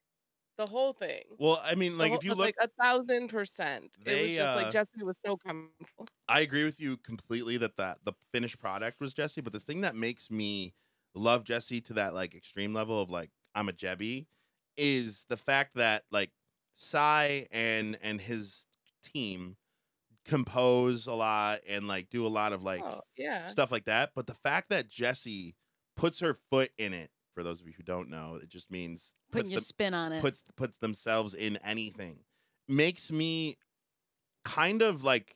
the 0.65 0.71
whole 0.71 0.93
thing. 0.93 1.23
Well, 1.37 1.61
I 1.63 1.75
mean, 1.75 1.97
like 1.97 2.09
whole- 2.09 2.17
if 2.17 2.23
you 2.23 2.31
look, 2.31 2.45
like 2.45 2.55
a 2.61 2.69
thousand 2.83 3.29
percent, 3.29 3.97
it 4.05 4.07
was 4.07 4.15
They, 4.15 4.35
just 4.35 4.57
uh, 4.57 4.61
like 4.61 4.71
Jessi 4.73 5.03
was 5.03 5.17
so 5.25 5.37
comfortable. 5.37 6.07
I 6.27 6.41
agree 6.41 6.63
with 6.63 6.79
you 6.79 6.97
completely 6.97 7.57
that 7.57 7.77
that 7.77 7.99
the 8.03 8.13
finished 8.31 8.59
product 8.59 8.99
was 8.99 9.13
Jessi, 9.13 9.43
but 9.43 9.53
the 9.53 9.59
thing 9.59 9.81
that 9.81 9.95
makes 9.95 10.29
me 10.29 10.73
love 11.13 11.43
Jessi 11.43 11.83
to 11.85 11.93
that 11.93 12.13
like 12.13 12.35
extreme 12.35 12.73
level 12.73 13.01
of 13.01 13.09
like 13.09 13.31
I'm 13.55 13.69
a 13.69 13.73
Jebby 13.73 14.27
is 14.77 15.25
the 15.29 15.37
fact 15.37 15.75
that 15.75 16.03
like 16.11 16.31
Psy 16.75 17.45
and 17.51 17.97
and 18.01 18.21
his 18.21 18.65
team 19.03 19.57
compose 20.25 21.07
a 21.07 21.13
lot 21.13 21.59
and 21.67 21.87
like 21.87 22.09
do 22.09 22.25
a 22.25 22.29
lot 22.29 22.53
of 22.53 22.63
like 22.63 22.83
oh, 22.83 23.01
yeah, 23.17 23.47
stuff 23.47 23.71
like 23.71 23.85
that. 23.85 24.11
But 24.15 24.27
the 24.27 24.35
fact 24.35 24.69
that 24.69 24.89
Jessi 24.89 25.55
puts 25.95 26.19
her 26.19 26.33
foot 26.33 26.71
in 26.77 26.93
it, 26.93 27.09
for 27.33 27.43
those 27.43 27.61
of 27.61 27.67
you 27.67 27.73
who 27.77 27.83
don't 27.83 28.09
know, 28.09 28.39
it 28.41 28.49
just 28.49 28.69
means 28.71 29.15
Putting 29.31 29.43
puts 29.43 29.51
your 29.51 29.59
them- 29.59 29.65
spin 29.65 29.93
on 29.93 30.11
it. 30.13 30.21
puts 30.21 30.43
puts 30.55 30.77
themselves 30.77 31.33
in 31.33 31.57
anything 31.57 32.19
makes 32.67 33.11
me 33.11 33.57
kind 34.45 34.81
of 34.81 35.03
like 35.03 35.35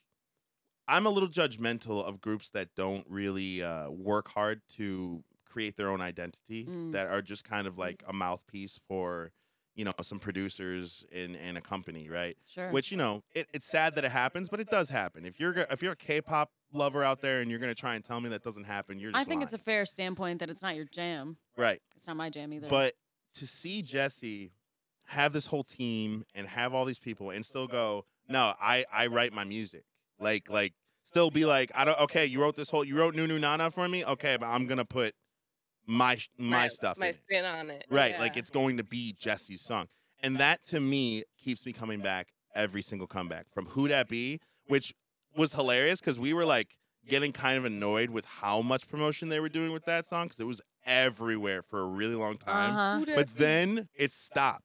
I'm 0.88 1.06
a 1.06 1.10
little 1.10 1.28
judgmental 1.28 2.04
of 2.04 2.20
groups 2.20 2.50
that 2.50 2.74
don't 2.76 3.04
really 3.08 3.62
uh, 3.62 3.90
work 3.90 4.28
hard 4.28 4.60
to 4.76 5.24
create 5.44 5.76
their 5.76 5.90
own 5.90 6.00
identity 6.00 6.64
Mm. 6.64 6.92
that 6.92 7.06
are 7.08 7.22
just 7.22 7.44
kind 7.44 7.66
of 7.66 7.76
like 7.78 8.02
a 8.06 8.12
mouthpiece 8.12 8.78
for 8.86 9.32
you 9.74 9.84
know 9.84 9.92
some 10.02 10.18
producers 10.18 11.04
in 11.12 11.34
in 11.34 11.56
a 11.56 11.60
company 11.60 12.08
right 12.08 12.36
sure. 12.46 12.70
which 12.70 12.90
you 12.90 12.96
know 12.96 13.22
it, 13.34 13.46
it's 13.52 13.66
sad 13.66 13.94
that 13.94 14.04
it 14.04 14.10
happens 14.12 14.48
but 14.48 14.58
it 14.60 14.70
does 14.70 14.88
happen 14.88 15.24
if 15.26 15.38
you're 15.38 15.52
if 15.70 15.82
you're 15.82 15.92
a 15.92 15.96
k-pop 15.96 16.50
lover 16.76 17.02
out 17.02 17.20
there 17.20 17.40
and 17.40 17.50
you're 17.50 17.58
gonna 17.60 17.74
try 17.74 17.94
and 17.94 18.04
tell 18.04 18.20
me 18.20 18.28
that 18.28 18.42
doesn't 18.42 18.64
happen 18.64 18.98
you're 18.98 19.10
just 19.12 19.20
I 19.20 19.28
think 19.28 19.42
it's 19.42 19.52
a 19.52 19.58
fair 19.58 19.86
standpoint 19.86 20.40
that 20.40 20.50
it's 20.50 20.62
not 20.62 20.76
your 20.76 20.84
jam. 20.84 21.36
right 21.56 21.80
It's 21.96 22.06
not 22.06 22.16
my 22.16 22.30
jam 22.30 22.52
either. 22.52 22.68
but 22.68 22.94
to 23.34 23.46
see 23.46 23.82
Jessi 23.82 24.50
have 25.08 25.32
this 25.32 25.46
whole 25.46 25.64
team 25.64 26.24
and 26.34 26.48
have 26.48 26.74
all 26.74 26.84
these 26.84 26.98
people 26.98 27.30
and 27.30 27.44
still 27.44 27.66
go, 27.66 28.04
no, 28.28 28.54
I 28.60 28.84
I 28.92 29.06
write 29.08 29.32
my 29.32 29.44
music. 29.44 29.84
Like 30.18 30.50
like 30.50 30.72
still 31.04 31.30
be 31.30 31.44
like, 31.44 31.70
I 31.74 31.84
don't 31.84 32.00
okay, 32.00 32.26
you 32.26 32.40
wrote 32.40 32.56
this 32.56 32.70
whole 32.70 32.84
you 32.84 32.98
wrote 32.98 33.14
Nunu 33.14 33.38
Nana 33.38 33.70
for 33.70 33.88
me? 33.88 34.04
Okay, 34.04 34.36
but 34.38 34.46
I'm 34.46 34.66
gonna 34.66 34.84
put 34.84 35.14
my 35.86 36.16
sh- 36.16 36.28
my, 36.38 36.66
stuff 36.68 36.98
my 36.98 37.06
in 37.06 37.10
it. 37.10 37.20
spin 37.20 37.44
on 37.44 37.70
it. 37.70 37.84
Right, 37.90 38.18
like 38.18 38.36
it's 38.36 38.50
going 38.50 38.78
to 38.78 38.84
be 38.84 39.14
Jessi's 39.20 39.62
song. 39.62 39.86
And 40.22 40.38
that 40.38 40.66
to 40.68 40.80
me 40.80 41.22
keeps 41.38 41.64
me 41.64 41.72
coming 41.72 42.00
back 42.00 42.28
every 42.54 42.82
single 42.82 43.06
comeback 43.06 43.46
from 43.52 43.66
Who 43.66 43.86
Dat 43.86 44.08
B, 44.08 44.40
which 44.66 44.92
was 45.36 45.52
hilarious 45.52 46.00
because 46.00 46.18
we 46.18 46.32
were 46.32 46.44
like 46.44 46.76
getting 47.06 47.32
kind 47.32 47.56
of 47.58 47.64
annoyed 47.64 48.10
with 48.10 48.24
how 48.24 48.62
much 48.62 48.88
promotion 48.88 49.28
they 49.28 49.38
were 49.40 49.48
doing 49.48 49.72
with 49.72 49.84
that 49.84 50.08
song 50.08 50.26
because 50.26 50.40
it 50.40 50.44
was 50.46 50.60
everywhere 50.84 51.62
for 51.62 51.80
a 51.80 51.86
really 51.86 52.14
long 52.16 52.36
time. 52.38 52.70
uh-huh. 53.04 53.12
But 53.14 53.36
then 53.36 53.88
it 53.94 54.12
stopped 54.12 54.64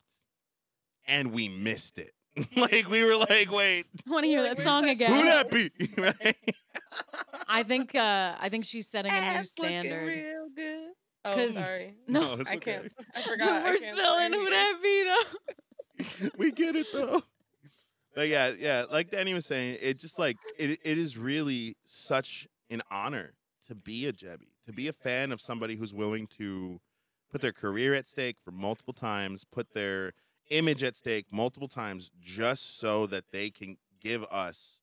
and 1.06 1.32
we 1.32 1.48
missed 1.50 1.98
it. 1.98 2.12
like 2.56 2.90
we 2.90 3.04
were 3.04 3.16
like, 3.18 3.52
wait, 3.52 3.86
I 4.08 4.10
want 4.10 4.24
to 4.24 4.28
hear 4.30 4.42
that 4.44 4.60
song 4.60 4.88
again. 4.90 5.12
who 5.12 5.24
that 5.24 5.52
be? 5.52 5.70
Right? 5.98 6.38
I 7.48 7.64
think 7.64 7.94
uh 7.96 8.36
I 8.40 8.48
think 8.50 8.64
she's 8.66 8.88
setting 8.88 9.12
a 9.12 9.16
new 9.16 9.28
Ass 9.28 9.54
looking 9.60 9.72
standard. 9.82 10.08
real 10.08 10.48
good. 10.56 10.88
Oh, 11.26 11.32
'Cause- 11.34 11.54
sorry. 11.56 11.96
No, 12.08 12.34
it's 12.40 12.50
I 12.50 12.56
okay. 12.56 12.74
can't. 12.80 12.92
I 13.16 13.22
forgot. 13.22 13.64
We're 13.64 13.78
can't 13.78 13.94
still 13.94 14.18
in 14.20 14.34
Who 14.34 14.48
again. 14.48 14.52
That 14.52 14.80
Be 14.82 15.04
though. 16.24 16.30
we 16.38 16.52
get 16.52 16.76
it 16.76 16.88
though. 16.94 17.22
But 18.14 18.28
yeah, 18.28 18.52
yeah, 18.58 18.86
like 18.92 19.10
Danny 19.10 19.34
was 19.34 19.46
saying, 19.46 19.78
it 19.82 20.00
just 20.00 20.20
like 20.20 20.38
it 20.58 20.80
it 20.84 20.98
is 20.98 21.18
really 21.18 21.78
such 21.86 22.48
an 22.70 22.82
honor 22.92 23.34
to 23.68 23.76
be 23.76 24.06
a 24.06 24.14
Jebby, 24.14 24.50
to 24.66 24.74
be 24.74 24.88
a 24.88 24.94
fan 24.94 25.32
of 25.32 25.40
somebody 25.40 25.76
who's 25.76 25.94
willing 25.94 26.28
to 26.28 26.82
put 27.32 27.42
their 27.42 27.54
career 27.54 27.94
at 27.94 28.08
stake 28.08 28.38
for 28.44 28.52
multiple 28.52 28.94
times, 28.94 29.46
put 29.46 29.74
their 29.74 30.12
image 30.50 30.84
at 30.84 30.98
stake 30.98 31.28
multiple 31.32 31.70
times 31.70 32.12
just 32.20 32.78
so 32.78 33.06
that 33.08 33.26
they 33.32 33.50
can 33.50 33.78
give 34.02 34.26
us 34.26 34.82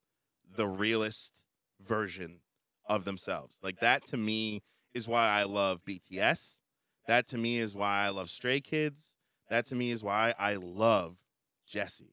the 0.56 0.66
realest 0.66 1.42
version 1.80 2.40
of 2.86 3.04
themselves. 3.04 3.58
Like 3.62 3.80
that 3.80 4.06
to 4.06 4.16
me 4.16 4.62
is 4.94 5.06
why 5.06 5.28
I 5.28 5.44
love 5.44 5.84
BTS. 5.84 6.52
That 7.06 7.28
to 7.28 7.38
me 7.38 7.58
is 7.58 7.74
why 7.74 8.06
I 8.06 8.08
love 8.08 8.30
Stray 8.30 8.60
Kids. 8.60 9.12
That 9.50 9.66
to 9.66 9.74
me 9.74 9.90
is 9.90 10.02
why 10.02 10.34
I 10.38 10.54
love 10.54 11.16
Jessi 11.70 12.12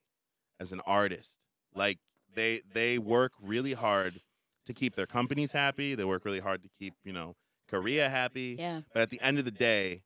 as 0.59 0.71
an 0.71 0.81
artist. 0.85 1.37
Like 1.73 1.99
they 2.33 2.61
they 2.73 2.97
work 2.97 3.33
really 3.41 3.73
hard 3.73 4.21
to 4.65 4.73
keep 4.73 4.95
their 4.95 5.07
companies 5.07 5.51
happy. 5.51 5.95
They 5.95 6.05
work 6.05 6.25
really 6.25 6.39
hard 6.39 6.63
to 6.63 6.69
keep, 6.69 6.93
you 7.03 7.13
know, 7.13 7.35
Korea 7.67 8.09
happy. 8.09 8.55
Yeah. 8.57 8.81
But 8.93 9.01
at 9.03 9.09
the 9.09 9.21
end 9.21 9.37
of 9.39 9.45
the 9.45 9.51
day, 9.51 10.03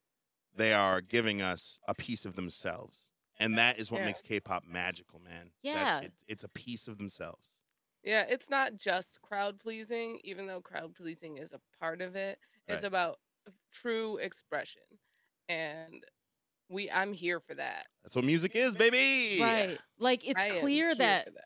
they 0.54 0.72
are 0.74 1.00
giving 1.00 1.40
us 1.40 1.78
a 1.88 1.94
piece 1.94 2.26
of 2.26 2.36
themselves. 2.36 3.08
And 3.38 3.56
that 3.56 3.78
is 3.78 3.90
what 3.90 4.00
Yeah. 4.00 4.06
makes 4.06 4.20
K-pop 4.20 4.64
magical, 4.66 5.18
man. 5.18 5.52
That 5.64 5.74
Yeah. 5.74 6.00
it's, 6.00 6.24
it's 6.28 6.44
a 6.44 6.48
piece 6.48 6.88
of 6.88 6.98
themselves. 6.98 7.52
Yeah, 8.02 8.26
it's 8.28 8.50
not 8.50 8.76
just 8.76 9.22
crowd 9.22 9.58
pleasing, 9.60 10.20
even 10.24 10.46
though 10.46 10.60
crowd 10.60 10.94
pleasing 10.94 11.38
is 11.38 11.52
a 11.52 11.60
part 11.78 12.02
of 12.02 12.16
it. 12.16 12.38
It's 12.66 12.82
Right. 12.82 12.88
about 12.88 13.20
true 13.70 14.18
expression, 14.18 14.82
and 15.48 16.04
we 16.70 16.90
I'm 16.90 17.12
here 17.12 17.40
for 17.40 17.54
that. 17.54 17.86
That's 18.02 18.16
what 18.16 18.24
music 18.24 18.52
is, 18.54 18.76
baby. 18.76 19.42
Right. 19.42 19.78
Like 19.98 20.26
it's 20.26 20.42
I 20.42 20.50
clear 20.60 20.94
that 20.94 21.28
that. 21.34 21.44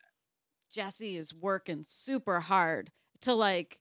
Jessi 0.75 1.17
is 1.17 1.35
working 1.35 1.83
super 1.85 2.41
hard 2.41 2.91
to 3.23 3.35
like 3.35 3.79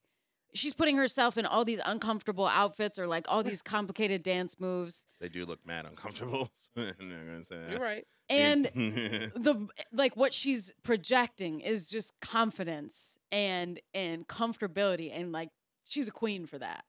she's 0.55 0.73
putting 0.73 0.97
herself 0.97 1.37
in 1.37 1.45
all 1.45 1.65
these 1.65 1.81
uncomfortable 1.85 2.47
outfits 2.47 2.97
or 2.97 3.07
like 3.07 3.25
all 3.27 3.43
these 3.43 3.61
complicated 3.61 4.23
dance 4.23 4.59
moves. 4.59 5.05
They 5.19 5.29
do 5.29 5.45
look 5.45 5.65
mad 5.65 5.85
uncomfortable. 5.85 6.49
I'm 6.77 6.85
not 6.85 7.27
gonna 7.27 7.45
say 7.45 7.57
You're 7.69 7.79
right. 7.79 8.05
And 8.29 8.65
the 8.73 9.67
like 9.91 10.15
what 10.15 10.33
she's 10.33 10.73
projecting 10.83 11.59
is 11.59 11.89
just 11.89 12.13
confidence 12.21 13.17
and 13.31 13.79
and 13.93 14.27
comfortability 14.27 15.11
and 15.13 15.31
like 15.31 15.49
she's 15.83 16.07
a 16.07 16.11
queen 16.11 16.45
for 16.45 16.57
that. 16.57 16.85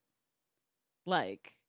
Like 1.07 1.55
Well, 1.55 1.64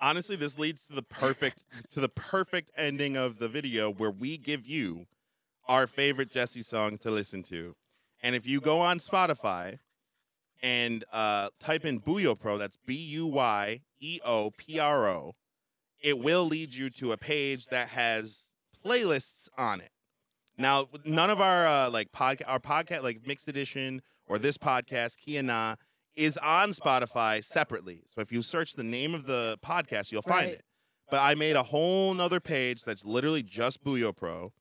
honestly, 0.00 0.36
this 0.36 0.58
leads 0.58 0.86
to 0.86 0.94
the 0.94 1.02
perfect 1.02 1.64
to 1.90 2.00
the 2.00 2.08
perfect 2.08 2.70
ending 2.76 3.16
of 3.16 3.38
the 3.38 3.48
video 3.48 3.90
where 3.90 4.10
we 4.10 4.38
give 4.38 4.66
you 4.66 5.06
our 5.66 5.86
favorite 5.86 6.32
Jessi 6.32 6.64
song 6.64 6.98
to 6.98 7.10
listen 7.10 7.42
to. 7.44 7.74
And 8.22 8.34
if 8.34 8.46
you 8.46 8.60
go 8.60 8.80
on 8.80 8.98
Spotify 8.98 9.78
and 10.62 11.04
uh, 11.12 11.50
type 11.60 11.84
in 11.84 12.00
Buyeo 12.00 12.38
Pro, 12.38 12.58
that's 12.58 12.78
B 12.84 12.94
U 12.94 13.26
Y 13.26 13.82
E 14.00 14.20
O 14.24 14.50
P 14.56 14.78
R 14.78 15.06
O, 15.08 15.34
it 16.00 16.18
will 16.18 16.44
lead 16.44 16.74
you 16.74 16.90
to 16.90 17.12
a 17.12 17.16
page 17.16 17.66
that 17.66 17.88
has 17.90 18.44
playlists 18.84 19.48
on 19.56 19.80
it. 19.80 19.90
Now, 20.56 20.88
none 21.04 21.30
of 21.30 21.40
our 21.40 21.66
uh, 21.66 21.90
like 21.90 22.10
podcast, 22.10 22.44
our 22.48 22.58
podcast, 22.58 23.02
like 23.02 23.26
mixed 23.26 23.46
edition 23.46 24.02
or 24.26 24.38
this 24.38 24.58
podcast, 24.58 25.18
Kia 25.18 25.42
Na, 25.42 25.76
is 26.18 26.36
on 26.38 26.70
Spotify 26.70 27.44
separately. 27.44 28.02
So 28.08 28.20
if 28.20 28.32
you 28.32 28.42
search 28.42 28.74
the 28.74 28.82
name 28.82 29.14
of 29.14 29.26
the 29.26 29.58
podcast, 29.64 30.10
you'll 30.12 30.22
find 30.22 30.46
Right. 30.46 30.54
it. 30.54 30.64
But 31.10 31.20
I 31.20 31.34
made 31.34 31.56
a 31.56 31.62
whole 31.62 32.12
nother 32.12 32.40
page 32.40 32.82
that's 32.84 33.04
literally 33.04 33.42
just 33.42 33.82
Buyeo 33.82 34.14
Pro, 34.14 34.52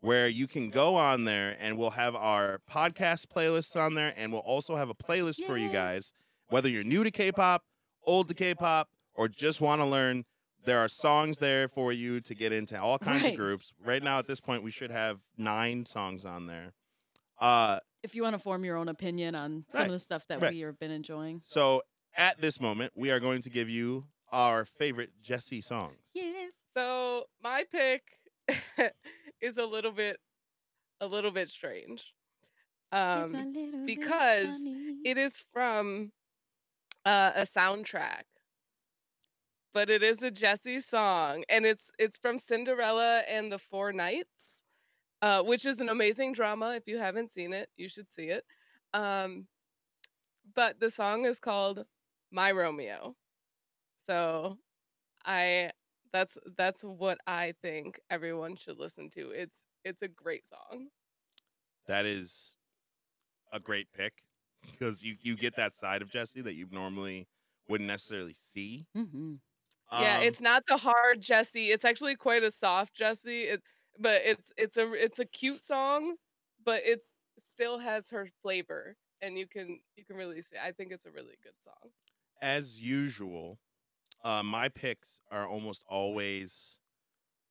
where 0.00 0.28
you 0.28 0.46
can 0.46 0.68
go 0.68 0.96
on 0.96 1.24
there 1.24 1.56
and 1.58 1.78
we'll 1.78 1.90
have 1.90 2.14
our 2.14 2.60
podcast 2.70 3.26
playlists 3.26 3.74
on 3.80 3.94
there, 3.94 4.12
and 4.16 4.32
we'll 4.32 4.42
also 4.42 4.76
have 4.76 4.90
a 4.90 4.94
playlist 4.94 5.46
for 5.46 5.56
you 5.56 5.70
guys. 5.70 6.12
Whether 6.48 6.68
you're 6.68 6.84
new 6.84 7.04
to 7.04 7.10
K-pop, 7.10 7.62
old 8.04 8.28
to 8.28 8.34
K-pop, 8.34 8.90
or 9.14 9.28
just 9.28 9.60
want 9.62 9.80
to 9.80 9.86
learn, 9.86 10.24
there 10.66 10.78
are 10.78 10.88
songs 10.88 11.38
there 11.38 11.68
for 11.68 11.90
you 11.92 12.20
to 12.20 12.34
get 12.34 12.52
into 12.52 12.78
all 12.80 12.98
kinds 12.98 13.22
Right. 13.22 13.32
of 13.32 13.38
groups. 13.38 13.72
Right 13.82 14.02
now, 14.02 14.18
at 14.18 14.26
this 14.26 14.40
point, 14.40 14.62
we 14.62 14.70
should 14.70 14.90
have 14.90 15.20
nine 15.38 15.86
songs 15.86 16.24
on 16.26 16.46
there. 16.48 16.72
Uh, 17.44 17.78
if 18.02 18.14
you 18.14 18.22
want 18.22 18.34
to 18.34 18.38
form 18.38 18.64
your 18.64 18.76
own 18.76 18.88
opinion 18.88 19.34
on 19.34 19.64
some 19.70 19.80
Right. 19.80 19.86
of 19.86 19.92
the 19.92 20.00
stuff 20.00 20.26
that 20.28 20.40
Right. 20.40 20.52
we 20.52 20.60
have 20.60 20.78
been 20.78 20.90
enjoying. 20.90 21.40
so 21.44 21.82
at 22.16 22.40
this 22.40 22.58
moment, 22.60 22.92
we 22.94 23.10
are 23.10 23.20
going 23.20 23.42
to 23.42 23.50
give 23.50 23.68
you 23.68 24.06
our 24.32 24.64
favorite 24.64 25.10
Jessi 25.22 25.62
songs. 25.62 25.98
Yes. 26.14 26.52
So 26.72 27.26
my 27.42 27.64
pick 27.70 28.02
is 29.40 29.58
a 29.58 29.64
little 29.66 29.92
bit 29.92 30.18
a 31.00 31.06
little 31.06 31.30
bit 31.30 31.48
strange. 31.50 32.14
Um 32.92 33.84
because 33.84 34.56
it 35.04 35.18
is 35.18 35.42
from 35.52 36.12
uh, 37.04 37.32
a 37.34 37.42
soundtrack. 37.42 38.22
But 39.74 39.90
it 39.90 40.02
is 40.02 40.22
a 40.22 40.30
Jessi 40.30 40.82
song 40.82 41.44
and 41.48 41.66
it's 41.66 41.90
it's 41.98 42.16
from 42.16 42.38
Cinderella 42.38 43.22
and 43.28 43.52
the 43.52 43.58
Four 43.58 43.92
Knights. 43.92 44.63
Uh, 45.24 45.42
which 45.42 45.64
is 45.64 45.80
an 45.80 45.88
amazing 45.88 46.34
drama. 46.34 46.74
If 46.74 46.86
you 46.86 46.98
haven't 46.98 47.30
seen 47.30 47.54
it, 47.54 47.70
you 47.78 47.88
should 47.88 48.10
see 48.10 48.24
it. 48.24 48.44
Um, 48.92 49.46
but 50.54 50.78
the 50.80 50.90
song 50.90 51.24
is 51.24 51.38
called 51.38 51.86
My 52.30 52.52
Romeo. 52.52 53.14
So 54.06 54.58
I 55.24 55.70
that's 56.12 56.36
that's 56.58 56.82
what 56.82 57.16
I 57.26 57.54
think 57.62 58.00
everyone 58.10 58.54
should 58.54 58.78
listen 58.78 59.08
to. 59.14 59.30
It's 59.30 59.64
it's 59.82 60.02
a 60.02 60.08
great 60.08 60.46
song. 60.46 60.88
That 61.86 62.04
is 62.04 62.58
a 63.50 63.60
great 63.60 63.88
pick 63.94 64.24
because 64.72 65.02
you, 65.02 65.16
you 65.22 65.36
get 65.36 65.56
that 65.56 65.74
side 65.74 66.02
of 66.02 66.10
Jessi 66.10 66.44
that 66.44 66.54
you 66.54 66.66
normally 66.70 67.28
wouldn't 67.66 67.88
necessarily 67.88 68.34
see. 68.34 68.86
hmm 68.94 69.36
yeah, 69.90 70.18
Um, 70.18 70.24
it's 70.24 70.40
not 70.40 70.64
the 70.66 70.76
hard 70.76 71.22
Jessi. 71.22 71.68
It's 71.68 71.84
actually 71.84 72.16
quite 72.16 72.42
a 72.42 72.50
soft 72.50 72.98
Jessi. 72.98 73.52
It, 73.52 73.62
but 73.98 74.22
it's 74.24 74.52
it's 74.56 74.76
a 74.76 74.92
it's 74.92 75.18
a 75.18 75.24
cute 75.24 75.62
song, 75.62 76.16
but 76.64 76.82
it's 76.84 77.12
still 77.38 77.78
has 77.78 78.10
her 78.10 78.26
flavor, 78.42 78.96
and 79.22 79.38
you 79.38 79.46
can 79.46 79.80
you 79.96 80.04
can 80.04 80.16
really 80.16 80.40
see. 80.42 80.56
I 80.62 80.72
think 80.72 80.92
it's 80.92 81.06
a 81.06 81.10
really 81.10 81.36
good 81.42 81.54
song. 81.62 81.90
as 82.40 82.80
usual. 82.80 83.58
Uh, 84.22 84.42
my 84.42 84.68
picks 84.70 85.20
are 85.30 85.46
almost 85.46 85.84
always 85.86 86.78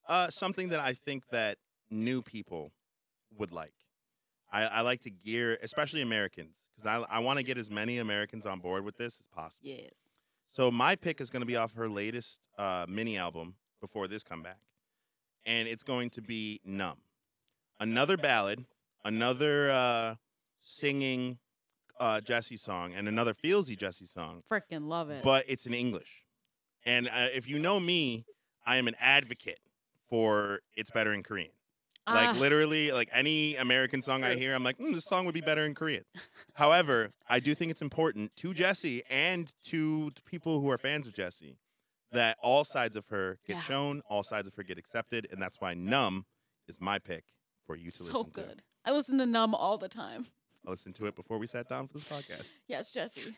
uh, 0.08 0.28
something 0.28 0.70
that 0.70 0.80
I 0.80 0.92
think 0.92 1.28
that 1.30 1.58
new 1.88 2.20
people 2.20 2.72
would 3.38 3.52
like. 3.52 3.74
I, 4.52 4.64
I 4.64 4.80
like 4.80 5.00
to 5.02 5.10
gear, 5.10 5.56
especially 5.62 6.02
Americans, 6.02 6.56
because 6.74 6.86
I, 6.86 7.16
I 7.16 7.20
want 7.20 7.38
to 7.38 7.44
get 7.44 7.58
as 7.58 7.70
many 7.70 7.98
Americans 7.98 8.44
on 8.44 8.58
board 8.58 8.84
with 8.84 8.96
this 8.96 9.20
as 9.20 9.28
possible. 9.28 9.68
Yes. 9.68 9.92
So 10.48 10.70
my 10.70 10.96
pick 10.96 11.20
is 11.20 11.30
going 11.30 11.42
to 11.42 11.46
be 11.46 11.56
off 11.56 11.74
her 11.74 11.88
latest 11.88 12.48
uh, 12.58 12.86
mini 12.88 13.16
album 13.16 13.54
before 13.80 14.08
this 14.08 14.22
comeback, 14.24 14.58
and 15.46 15.68
it's 15.68 15.84
going 15.84 16.10
to 16.10 16.22
be 16.22 16.60
"Numb," 16.64 16.98
another 17.80 18.16
ballad, 18.16 18.64
another 19.04 19.70
uh, 19.70 20.14
singing 20.60 21.38
uh, 22.00 22.20
Jessi 22.24 22.58
song, 22.58 22.92
and 22.94 23.08
another 23.08 23.34
feelsy 23.34 23.76
Jessi 23.76 24.08
song, 24.08 24.42
Freaking 24.50 24.88
love 24.88 25.10
it. 25.10 25.22
but 25.22 25.44
it's 25.48 25.66
in 25.66 25.74
English. 25.74 26.24
And 26.84 27.08
uh, 27.08 27.28
if 27.34 27.48
you 27.48 27.58
know 27.58 27.80
me, 27.80 28.24
I 28.66 28.76
am 28.76 28.88
an 28.88 28.94
advocate 29.00 29.60
for 30.08 30.60
"It's 30.74 30.90
Better 30.90 31.12
in 31.12 31.22
Korean." 31.22 31.50
Like 32.06 32.36
Ah, 32.36 32.38
literally, 32.38 32.92
like 32.92 33.08
any 33.14 33.56
American 33.56 34.02
song 34.02 34.24
I 34.24 34.34
hear, 34.34 34.54
I'm 34.54 34.62
like, 34.62 34.76
mm, 34.76 34.92
this 34.92 35.04
song 35.06 35.24
would 35.24 35.32
be 35.32 35.40
better 35.40 35.64
in 35.64 35.74
Korean. 35.74 36.04
However, 36.52 37.12
I 37.30 37.40
do 37.40 37.54
think 37.54 37.70
it's 37.70 37.80
important 37.80 38.36
to 38.36 38.52
Jessi 38.52 39.00
and 39.08 39.50
to 39.70 40.10
people 40.26 40.60
who 40.60 40.70
are 40.70 40.76
fans 40.76 41.06
of 41.06 41.14
Jessi 41.14 41.56
that 42.14 42.36
all 42.42 42.64
sides 42.64 42.96
of 42.96 43.06
her 43.08 43.38
get 43.46 43.54
Yeah. 43.56 43.60
shown, 43.62 44.02
all 44.08 44.22
sides 44.22 44.48
of 44.48 44.54
her 44.54 44.62
get 44.62 44.78
accepted, 44.78 45.28
and 45.30 45.40
that's 45.40 45.60
why 45.60 45.74
"Numb" 45.74 46.26
is 46.66 46.80
my 46.80 46.98
pick 46.98 47.24
for 47.66 47.76
you 47.76 47.90
to 47.90 48.02
listen 48.02 48.06
to. 48.06 48.12
So 48.12 48.18
listen 48.20 48.30
good. 48.32 48.62
I 48.84 48.90
listen 48.92 49.18
to 49.18 49.26
Numb 49.26 49.54
all 49.54 49.78
the 49.78 49.88
time. 49.88 50.26
I 50.66 50.70
listened 50.70 50.94
to 50.96 51.06
it 51.06 51.14
before 51.14 51.38
we 51.38 51.46
sat 51.46 51.68
down 51.68 51.86
for 51.88 51.94
this 51.98 52.08
podcast. 52.08 52.54
Yes, 52.68 52.90
Jessi. 52.92 53.34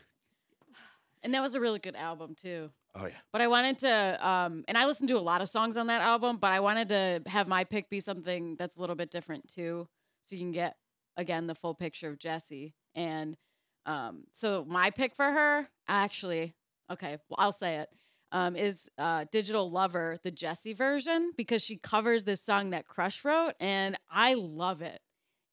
And 1.22 1.34
that 1.34 1.42
was 1.42 1.54
a 1.54 1.60
really 1.60 1.78
good 1.80 1.96
album 1.96 2.34
too. 2.36 2.70
Oh 2.94 3.06
yeah, 3.06 3.12
But 3.32 3.40
I 3.42 3.48
wanted 3.48 3.78
to, 3.80 4.26
um, 4.28 4.64
and 4.68 4.78
I 4.78 4.86
listened 4.86 5.08
to 5.08 5.18
a 5.18 5.20
lot 5.20 5.42
of 5.42 5.48
songs 5.48 5.76
on 5.76 5.88
that 5.88 6.00
album, 6.00 6.38
but 6.38 6.52
I 6.52 6.60
wanted 6.60 6.88
to 6.90 7.22
have 7.26 7.46
my 7.48 7.64
pick 7.64 7.90
be 7.90 8.00
something 8.00 8.54
that's 8.56 8.76
a 8.76 8.80
little 8.80 8.94
bit 8.96 9.10
different 9.10 9.48
too. 9.52 9.88
So 10.22 10.34
you 10.36 10.40
can 10.42 10.52
get, 10.52 10.76
again, 11.16 11.46
the 11.46 11.54
full 11.54 11.74
picture 11.74 12.08
of 12.08 12.18
Jessi. 12.18 12.72
And 12.94 13.36
um, 13.86 14.24
so 14.32 14.64
my 14.68 14.90
pick 14.90 15.14
for 15.14 15.24
her, 15.30 15.68
actually, 15.88 16.54
okay, 16.90 17.18
well, 17.28 17.36
I'll 17.38 17.52
say 17.52 17.76
it, 17.78 17.88
um, 18.36 18.54
is 18.54 18.90
uh, 18.98 19.24
Digital 19.32 19.70
Lover, 19.70 20.18
the 20.22 20.30
Jessi 20.30 20.76
version, 20.76 21.32
because 21.36 21.62
she 21.62 21.76
covers 21.76 22.24
this 22.24 22.42
song 22.42 22.70
that 22.70 22.86
Crush 22.86 23.24
wrote, 23.24 23.54
and 23.60 23.96
I 24.10 24.34
love 24.34 24.82
it. 24.82 25.00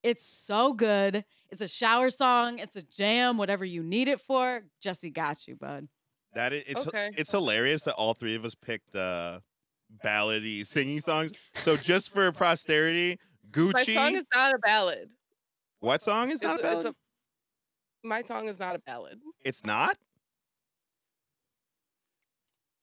It's 0.04 0.26
so 0.26 0.74
good. 0.74 1.24
It's 1.50 1.62
a 1.62 1.68
shower 1.68 2.10
song, 2.10 2.60
it's 2.60 2.76
a 2.76 2.82
jam, 2.82 3.38
whatever 3.38 3.64
you 3.64 3.82
need 3.84 4.08
it 4.10 4.20
for. 4.20 4.64
Jessi 4.84 5.14
got 5.14 5.48
you, 5.48 5.56
bud. 5.56 5.88
that 6.36 6.52
is, 6.52 6.64
it's 6.68 6.88
Okay. 6.88 7.10
it's 7.18 7.32
hilarious 7.32 7.84
that 7.84 7.94
all 7.94 8.14
three 8.14 8.36
of 8.36 8.44
us 8.44 8.54
picked 8.56 8.94
uh, 8.96 9.40
ballady 10.04 10.66
singing 10.68 11.00
songs. 11.00 11.32
So 11.62 11.78
just 11.78 12.10
for 12.14 12.32
posterity, 12.44 13.18
Gucci. 13.52 13.72
My 13.74 13.84
Gucci. 13.86 13.94
song 13.96 14.16
is 14.16 14.26
not 14.36 14.54
a 14.54 14.58
ballad. 14.60 15.10
what 15.80 16.04
song 16.04 16.32
is 16.32 16.42
not 16.42 16.58
a 16.60 16.60
a- 16.60 16.64
ballad? 16.64 16.86
a- 16.88 16.96
my 18.06 18.22
song 18.24 18.50
is 18.50 18.60
not 18.60 18.76
a 18.76 18.80
ballad. 18.80 19.20
It's 19.46 19.64
not. 19.66 19.96